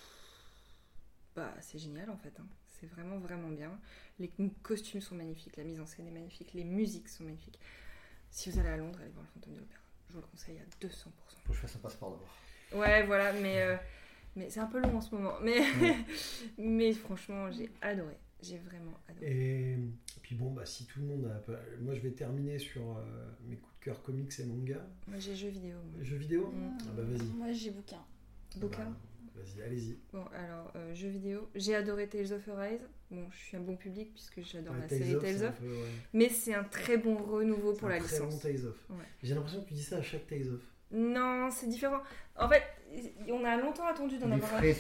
[1.36, 2.34] bah, c'est génial en fait.
[2.40, 2.46] hein.
[2.80, 3.80] C'est vraiment, vraiment bien.
[4.20, 4.30] Les
[4.62, 7.60] costumes sont magnifiques, la mise en scène est magnifique, les musiques sont magnifiques.
[8.30, 9.80] Si vous allez à Londres, allez voir le fantôme de l'opéra.
[10.10, 10.90] Je vous le conseille à 200%.
[11.46, 12.82] Faut que je fasse un passeport d'abord.
[12.82, 13.78] Ouais, voilà, mais, euh,
[14.36, 15.34] mais c'est un peu long en ce moment.
[15.42, 15.62] Mais,
[16.58, 18.18] mais franchement, j'ai adoré.
[18.44, 19.26] J'ai vraiment adoré.
[19.32, 19.78] Et
[20.22, 21.40] puis bon, bah, si tout le monde a.
[21.40, 23.02] pas- Moi, je vais terminer sur euh,
[23.48, 24.86] mes coups de cœur comics et manga.
[25.08, 25.78] Moi, j'ai jeux vidéo.
[25.94, 26.04] moi.
[26.04, 26.78] Jeux vidéo Mm.
[26.82, 27.28] Ah bah vas-y.
[27.38, 28.04] Moi, j'ai bouquin.
[28.58, 28.86] Bouquin.
[28.86, 29.98] Bah, Vas-y, allez-y.
[30.12, 31.50] Bon, alors, euh, jeux vidéo.
[31.56, 32.82] J'ai adoré Tales of Arise.
[33.10, 35.56] Bon, je suis un bon public puisque j'adore Ouais, la Tales série of, Tales of.
[35.60, 35.88] peu, ouais.
[36.14, 38.34] Mais c'est un très bon renouveau pour un la très licence.
[38.36, 38.90] bon Tales of.
[38.90, 39.06] Ouais.
[39.24, 40.62] J'ai l'impression que tu dis ça à chaque Tales of.
[40.92, 42.02] Non, c'est différent.
[42.36, 42.62] En fait,
[43.30, 44.58] on a longtemps attendu d'en avoir un.
[44.58, 44.76] frais.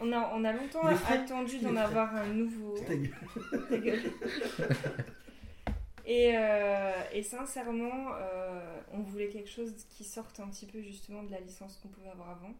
[0.00, 2.78] On a, on a longtemps attendu d'en avoir un nouveau.
[2.78, 3.14] Ta gueule.
[3.68, 4.12] Ta gueule.
[6.06, 11.22] et, euh, et sincèrement, euh, on voulait quelque chose qui sorte un petit peu justement
[11.22, 12.54] de la licence qu'on pouvait avoir avant.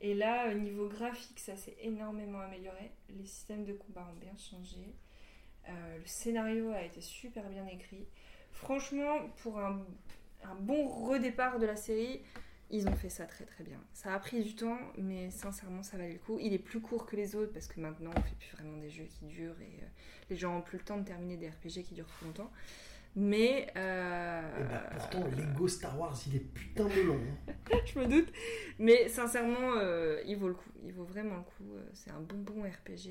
[0.00, 2.92] Et là, au niveau graphique, ça s'est énormément amélioré.
[3.08, 4.94] Les systèmes de combat ont bien changé.
[5.68, 8.06] Euh, le scénario a été super bien écrit.
[8.52, 9.80] Franchement, pour un,
[10.44, 12.20] un bon redépart de la série,
[12.70, 13.80] ils ont fait ça très très bien.
[13.92, 16.38] Ça a pris du temps, mais sincèrement, ça valait le coup.
[16.40, 18.90] Il est plus court que les autres parce que maintenant, on fait plus vraiment des
[18.90, 19.86] jeux qui durent et euh,
[20.30, 22.50] les gens ont plus le temps de terminer des RPG qui durent trop longtemps.
[23.18, 27.18] Mais euh, Et bah, pourtant, Lego Star Wars, il est putain de long.
[27.48, 27.76] hein.
[27.86, 28.30] je me doute.
[28.78, 30.68] Mais sincèrement, euh, il vaut le coup.
[30.84, 31.64] Il vaut vraiment le coup.
[31.94, 33.08] C'est un bonbon RPG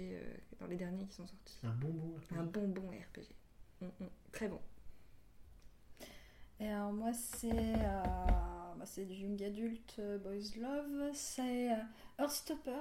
[0.60, 1.58] dans les derniers qui sont sortis.
[1.64, 2.14] Un bonbon.
[2.38, 3.34] Un bonbon RPG.
[3.82, 4.10] Mm, mm.
[4.32, 4.60] Très bon.
[6.60, 8.04] Et alors, moi, c'est euh,
[8.78, 11.10] bah, c'est du young adult euh, boys love.
[11.14, 11.76] C'est euh,
[12.20, 12.80] Heartstopper.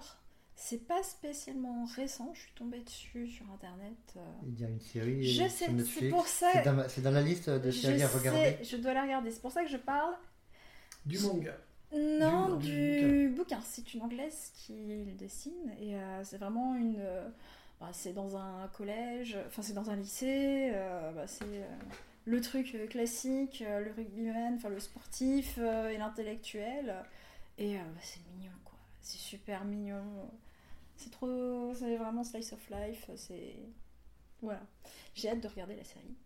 [0.56, 2.30] C'est pas spécialement récent.
[2.34, 4.14] Je suis tombée dessus sur internet.
[4.46, 6.48] Il y a une série Je sais, c'est pour ça.
[6.88, 8.56] C'est dans, la liste de séries à regarder.
[8.60, 9.32] sais, je dois la regarder.
[9.32, 10.14] C'est pour ça que je parle.
[11.04, 11.56] Du manga.
[11.92, 13.60] Non, Du- du, bouquin.
[13.64, 16.96] C'est une anglaise qui le dessine et euh, c'est vraiment une.
[16.98, 17.28] euh,
[17.80, 20.70] bah, c'est dans un collège, enfin c'est dans un lycée.
[20.72, 21.66] euh, bah, c'est euh,
[22.24, 26.94] le truc euh, classique, euh, le rugbyman, enfin le sportif euh, et l'intellectuel.
[27.58, 28.78] Et bah, c'est mignon quoi.
[29.00, 30.30] C'est super mignon.
[30.96, 31.72] C'est trop.
[31.74, 33.10] C'est vraiment slice of life.
[33.16, 33.56] C'est.
[34.42, 34.62] Voilà.
[35.14, 36.16] J'ai hâte de regarder la série.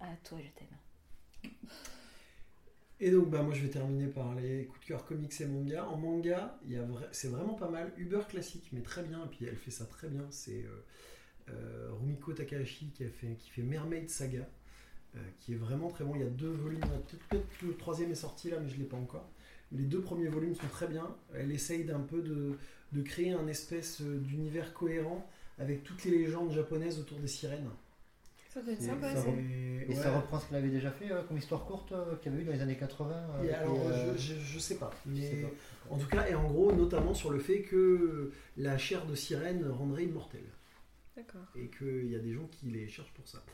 [0.00, 1.52] À toi, je t'aime.
[3.00, 5.86] Et donc, bah, moi, je vais terminer par les coups de cœur comics et manga.
[5.86, 7.92] En manga, il y a vrai- c'est vraiment pas mal.
[7.96, 9.24] Uber classique, mais très bien.
[9.24, 10.26] Et puis, elle fait ça très bien.
[10.30, 10.84] C'est euh,
[12.00, 14.46] Rumiko Takahashi qui, a fait, qui fait Mermaid Saga,
[15.16, 16.14] euh, qui est vraiment très bon.
[16.14, 16.80] Il y a deux volumes.
[17.30, 19.28] Peut-être que le troisième est sorti là, mais je ne l'ai pas encore.
[19.72, 21.06] Les deux premiers volumes sont très bien.
[21.34, 22.56] Elle essaye d'un peu de,
[22.92, 25.26] de créer un espèce euh, d'univers cohérent
[25.58, 27.68] avec toutes les légendes japonaises autour des sirènes.
[28.54, 29.28] Ça doit être Et sympa ça.
[29.28, 29.94] Et, Et ouais.
[29.94, 32.42] ça reprend ce qu'elle avait déjà fait euh, comme histoire courte euh, qu'il y avait
[32.42, 33.14] eu dans les années 80.
[33.14, 34.90] euh, Et avec alors, les, euh, je, je, je sais pas.
[35.06, 35.50] je sais Mais pas.
[35.90, 39.66] En tout cas, et en gros, notamment sur le fait que la chair de sirène
[39.68, 40.44] rendrait immortelle.
[41.56, 43.44] Et qu'il y a des gens qui les cherchent pour ça.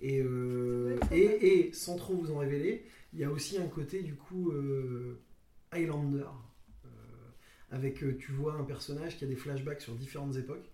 [0.00, 4.02] Et, euh, et, et sans trop vous en révéler, il y a aussi un côté
[4.02, 5.20] du coup euh,
[5.72, 6.26] Highlander.
[6.84, 6.88] euh,
[7.70, 10.70] avec, euh, tu vois, un personnage qui a des flashbacks sur différentes époques.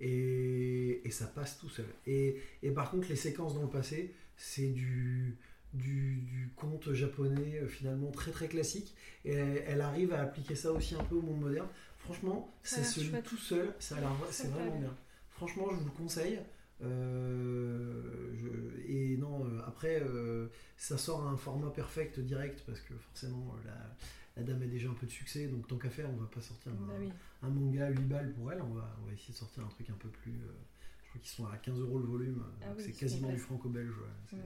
[0.00, 1.86] Et, et ça passe tout seul.
[2.06, 2.40] Et,
[2.74, 5.36] par contre, les séquences dans le passé, c'est du,
[5.72, 8.94] du, du conte japonais finalement très très classique.
[9.24, 11.68] Et elle, elle arrive à appliquer ça aussi un peu au monde moderne.
[11.98, 13.24] Franchement, c'est celui chouette.
[13.24, 13.96] tout seul, ça
[14.30, 14.94] c'est vraiment bien.
[15.36, 16.38] Franchement, je vous le conseille.
[16.82, 18.02] Euh,
[18.36, 22.94] je- et non, euh, après, euh, ça sort à un format perfect direct parce que
[22.94, 23.96] forcément, la,
[24.36, 25.46] la dame a déjà un peu de succès.
[25.48, 27.10] Donc, tant qu'à faire, on va pas sortir un, Bah oui.
[27.42, 28.60] un manga à 8 balles pour elle.
[28.62, 30.32] On va, on va essayer de sortir un truc un peu plus.
[30.32, 32.42] je crois qu'ils sont à 15 euros le volume.
[32.62, 33.90] Ah oui, c'est quasiment du franco-belge.
[33.90, 34.04] ouais.
[34.30, 34.42] C'est- Ouais.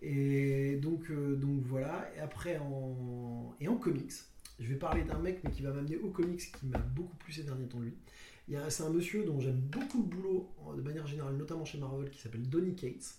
[0.00, 2.08] Et donc, donc voilà.
[2.16, 4.12] Et après, en, et en comics,
[4.60, 7.32] je vais parler d'un mec, mais qui va m'amener au comics, qui m'a beaucoup plu
[7.32, 7.94] ces derniers temps, lui.
[8.68, 12.20] C'est un monsieur dont j'aime beaucoup le boulot, de manière générale, notamment chez Marvel, qui
[12.20, 13.14] s'appelle Donny Cates.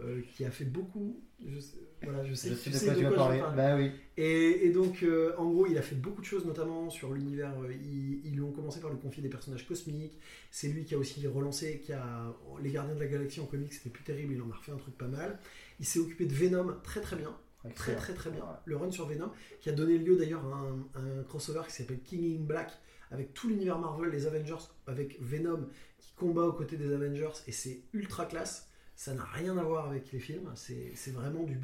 [0.00, 1.20] euh, qui a fait beaucoup.
[1.44, 3.18] Je sais, voilà, je sais Je sais tu de sais quoi de tu vas quoi
[3.18, 3.38] je parler.
[3.40, 3.56] parle.
[3.56, 3.90] Bah oui.
[4.16, 7.52] Et, et donc, euh, en gros, il a fait beaucoup de choses, notamment sur l'univers.
[7.62, 10.18] euh, ils, ils ont commencé par lui confier des personnages cosmiques.
[10.52, 12.32] C'est lui qui a aussi relancé, qui a
[12.62, 14.34] les Gardiens de la Galaxie en comics, c'était plus terrible.
[14.34, 15.38] Il en a refait un truc pas mal.
[15.80, 17.36] Il s'est occupé de Venom très très bien.
[17.74, 17.98] très Excellent.
[17.98, 18.44] très très bien.
[18.66, 19.30] Le run sur Venom,
[19.60, 22.70] qui a donné lieu d'ailleurs à un, un crossover qui s'appelle King in Black,
[23.10, 25.68] avec tout l'univers Marvel, les Avengers, avec Venom
[25.98, 28.68] qui combat aux côtés des Avengers, et c'est ultra classe.
[28.94, 31.58] Ça n'a rien à voir avec les films, c'est vraiment du,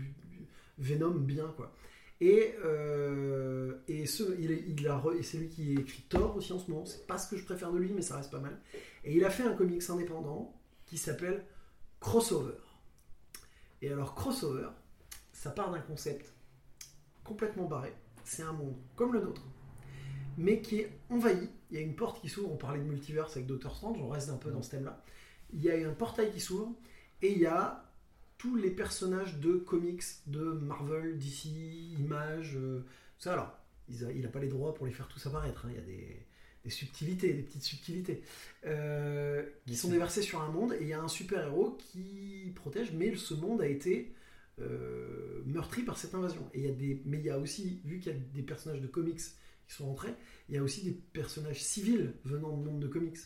[0.78, 1.72] Venom bien quoi.
[2.20, 6.86] Et, euh, il, c'est lui qui écrit Thor aussi en ce moment.
[6.86, 8.58] C'est pas ce que je préfère de lui, mais ça reste pas mal.
[9.04, 10.54] Et il a fait un comics indépendant
[10.86, 11.44] qui s'appelle
[12.00, 12.54] Crossover.
[13.82, 14.68] Et alors, Crossover,
[15.32, 16.32] ça part d'un concept
[17.24, 17.92] complètement barré.
[18.24, 19.42] C'est un monde comme le nôtre,
[20.38, 21.48] mais qui est envahi.
[21.70, 22.52] Il y a une porte qui s'ouvre.
[22.52, 25.02] On parlait de multiverse avec Doctor Strange, on reste un peu dans ce thème-là.
[25.52, 26.72] Il y a un portail qui s'ouvre
[27.22, 27.84] et il y a
[28.38, 31.46] tous les personnages de comics de Marvel, DC,
[31.98, 32.84] Image, euh,
[33.18, 33.58] ça alors.
[33.88, 35.66] Il n'a pas les droits pour les faire tous apparaître.
[35.66, 35.70] hein.
[35.70, 36.26] Il y a des,
[36.64, 38.22] des subtilités, des petites subtilités,
[38.66, 42.52] euh, qui sont déversées sur un monde et il y a un super héros qui
[42.54, 44.14] protège, mais ce monde a été
[44.60, 46.48] euh, meurtri par cette invasion.
[46.54, 48.42] Et il y a des, mais il y a aussi, vu qu'il y a des
[48.42, 49.20] personnages de comics
[49.68, 50.14] qui sont rentrés,
[50.48, 53.18] il y a aussi des personnages civils venant du monde de comics.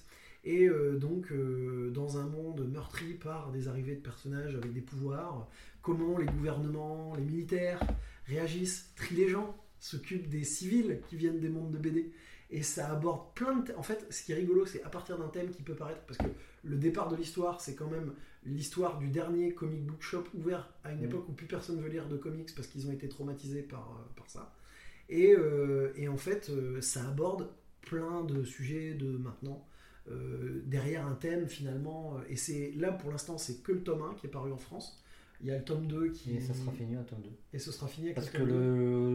[0.45, 4.81] Et euh, donc, euh, dans un monde meurtri par des arrivées de personnages avec des
[4.81, 5.49] pouvoirs,
[5.83, 7.81] comment les gouvernements, les militaires
[8.27, 12.13] réagissent, trient les gens, s'occupent des civils qui viennent des mondes de BD.
[12.51, 13.73] Et ça aborde plein de...
[13.75, 16.01] En fait, ce qui est rigolo, c'est à partir d'un thème qui peut paraître...
[16.07, 16.29] Parce que
[16.65, 18.15] le départ de l'histoire, c'est quand même
[18.47, 21.05] l'histoire du dernier comic book shop ouvert à une Mhm.
[21.05, 24.13] époque où plus personne veut lire de comics parce qu'ils ont été traumatisés par, euh,
[24.17, 24.55] par ça.
[25.09, 27.49] Et, euh, et en fait, euh, ça aborde
[27.83, 29.67] plein de sujets de maintenant,
[30.11, 32.17] euh, derrière un thème finalement.
[32.29, 35.03] Et c'est là, pour l'instant, c'est que le tome 1 qui est paru en France.
[35.41, 36.35] Il y a le tome 2 qui...
[36.37, 37.31] Et ça sera fini en tome 2.
[37.53, 38.55] Et ce sera fini avec Parce le que tome 2.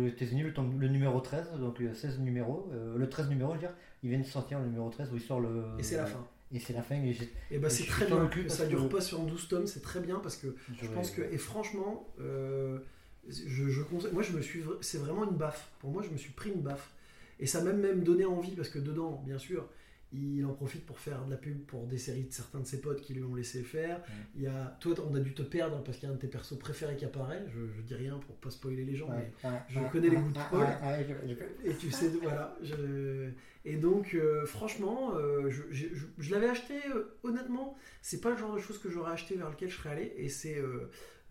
[0.03, 3.27] le, États-Unis, le, le numéro 13, donc il y a 16 numéros, euh, le 13
[3.29, 5.63] numéro, je veux dire, il vient de sortir le numéro 13 où il sort le.
[5.79, 6.25] Et c'est la fin.
[6.53, 6.95] Et c'est la fin.
[6.95, 7.13] Et
[7.51, 8.29] Et bah je c'est très bien.
[8.47, 11.11] ça dure que- pas sur 12 tomes, c'est très bien parce que je j'aurais- pense
[11.11, 12.79] que et franchement, euh,
[13.29, 15.69] je, je conseille- moi je me suis, c'est vraiment une baffe.
[15.79, 16.91] Pour moi, je me suis pris une baffe
[17.39, 19.67] et ça m'a même donné envie parce que dedans, bien sûr,
[20.15, 22.81] il en profite pour faire de la pub pour des séries de certains de ses
[22.81, 23.99] potes qui lui ont laissé faire.
[24.35, 26.21] Il y a toi, on a dû te perdre parce qu'il y a un de
[26.21, 27.43] tes persos préférés qui apparaît.
[27.47, 30.29] Je, je dis rien pour pas spoiler les gens, mais Ouais, je connais les goûts
[30.29, 30.59] de Paul.
[31.65, 32.55] Et tu sais, voilà.
[32.61, 33.29] je-
[33.65, 38.29] Et donc, euh, franchement, euh, je, je- je- je l'avais acheté, euh, honnêtement, c'est pas
[38.29, 40.13] le genre de choses que j'aurais acheté vers lequel je serais allé.
[40.17, 40.59] Et c'est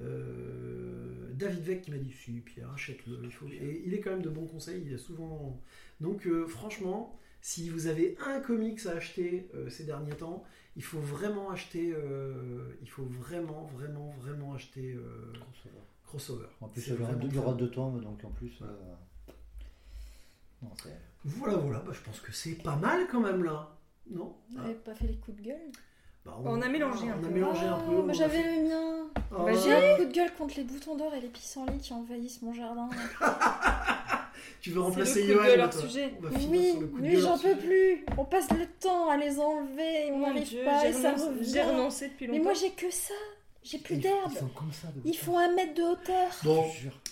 [0.01, 3.19] euh, David Veck qui m'a dit Si, Pierre, achète-le.
[3.25, 3.47] Il faut...
[3.49, 5.61] Et il est quand même de bons conseils, il a souvent.
[6.01, 10.45] Donc, euh, franchement, si vous avez un comics à acheter euh, ces derniers temps,
[10.77, 11.93] il faut vraiment acheter.
[11.95, 15.33] euh, il faut vraiment, vraiment, vraiment acheter euh,
[16.07, 16.47] Crossover.
[16.61, 17.59] En plus, il y aura deux- il y très aura bon.
[17.59, 18.53] deux tomes, donc en plus.
[18.63, 18.67] euh,
[20.63, 20.71] Non.
[21.25, 23.77] Voilà, voilà, bah, je pense que c'est pas mal quand même là.
[24.11, 24.37] Non?
[24.51, 25.71] On n'avait pas fait les coups de gueule?
[26.25, 27.43] Bah, On a mélangé un on a peu.
[27.45, 28.13] un Ah, peu.
[28.13, 28.95] j'avais fait- le mien.
[29.17, 31.93] Ah, Bah, J'ai un coup de gueule contre les boutons d'or et les pissenlits qui
[31.93, 32.89] envahissent mon jardin.
[34.61, 35.65] Tu veux C'est remplacer le coup de Johan gueule toi.
[35.67, 36.15] hors sujet.
[36.19, 38.05] On va finir Oui, gueule j'en peux plus.
[38.17, 41.27] On passe le temps à les enlever et on n'arrive pas j'ai et ça renoncé-
[41.29, 41.51] revient.
[41.53, 42.39] J'ai renoncé depuis longtemps.
[42.39, 43.15] Mais moi j'ai que ça.
[43.65, 44.31] J'ai plus d'herbe.
[44.33, 44.89] Ils sont comme ça.
[44.89, 45.25] de Ils bouton.
[45.25, 46.31] font un mètre de hauteur.
[46.43, 46.65] Bon,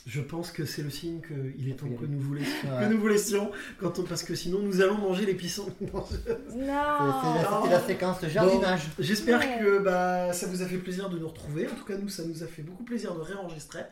[0.07, 2.85] Je pense que c'est le signe qu'il est temps que nous vous laissions, Ouais.
[2.87, 5.67] que nous vous laissions quand on- parce que sinon nous allons manger les pissons.
[5.81, 6.05] Non.
[6.11, 6.17] C'est-
[6.49, 8.81] c'est la- C'était la séquence jardinage.
[8.99, 9.59] J'espère Ouais.
[9.61, 11.69] que bah, ça vous a fait plaisir de nous retrouver.
[11.69, 13.83] En tout cas, nous, ça nous a fait beaucoup plaisir de réenregistrer.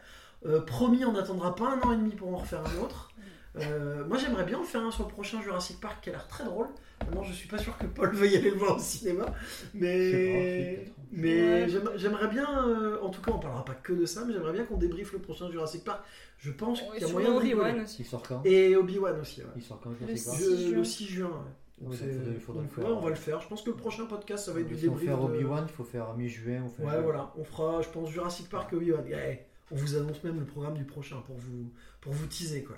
[0.46, 3.12] Euh, promis, on n'attendra pas un an et demi pour en refaire un autre.
[3.56, 6.26] Euh, moi, j'aimerais bien en faire un sur le prochain Jurassic Park qui a l'air
[6.28, 6.68] très drôle.
[7.00, 9.26] Maintenant, je suis pas sûr que Paul veuille aller le voir au cinéma,
[9.74, 11.68] mais mais Ouais.
[11.96, 12.68] j'aimerais bien.
[12.68, 15.12] euh, en tout cas, on parlera pas que de ça, mais j'aimerais bien qu'on débriefe
[15.12, 16.02] le prochain Jurassic Park.
[16.38, 17.62] Je pense Oh, qu'il et y a moyen de rigoler.
[17.70, 17.96] Obi-Wan aussi.
[18.02, 18.42] Il sort quand?
[18.44, 19.40] Et Obi-Wan aussi.
[19.40, 19.46] ouais.
[19.56, 20.36] Il sort quand je Le sais pas.
[20.36, 20.44] six.
[20.44, 20.76] Je- juin.
[20.76, 21.26] le 6 juin.
[21.28, 21.32] ouais.
[21.80, 22.00] Donc donc
[22.34, 23.40] il faudrait donc, faire- ouais, on va le faire.
[23.40, 25.10] Je pense que le prochain podcast, ça va être du Si on débrief.
[25.10, 26.64] fait de- Obi-Wan, il faut faire mi-juin.
[26.80, 29.06] on Ouais, voilà, on fera, je pense, Jurassic Park et Obi-Wan.
[29.06, 29.36] Yeah,
[29.70, 31.70] on vous annonce même le programme du prochain pour vous,
[32.00, 32.76] pour vous teaser, quoi.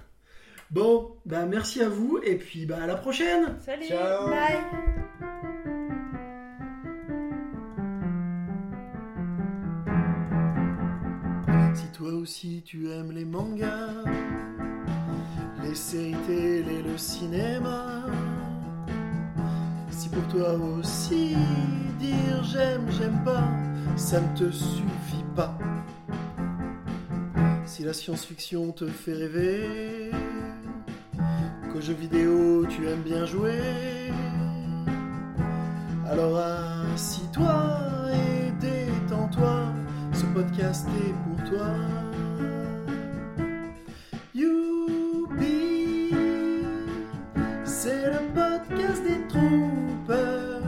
[0.70, 4.28] Bon, bah merci à vous, et puis bah à la prochaine Salut Ciao.
[4.28, 4.56] Bye.
[11.74, 14.04] Si toi aussi tu aimes les mangas,
[15.64, 18.06] les séries télé, le cinéma,
[19.90, 21.34] si pour toi aussi
[21.98, 23.48] dire j'aime, j'aime pas,
[23.96, 25.58] ça ne te suffit pas.
[27.66, 30.10] Si la science-fiction te fait rêver,
[31.72, 34.12] qu'aux jeux vidéo tu aimes bien jouer,
[36.08, 36.38] alors
[36.94, 37.78] assis-toi
[38.12, 39.66] et détends-toi,
[40.12, 41.68] ce podcast est pour toi.
[44.34, 46.14] Youpi,
[47.64, 50.62] c'est le podcast des troopers.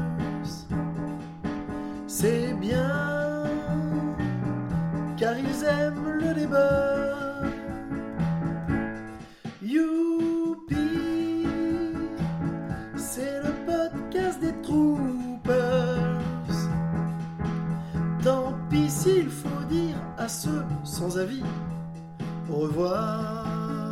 [2.07, 3.45] C'est bien,
[5.17, 7.02] car ils aiment le débat.
[20.33, 21.43] Ceux sans avis
[22.51, 23.92] au revoir.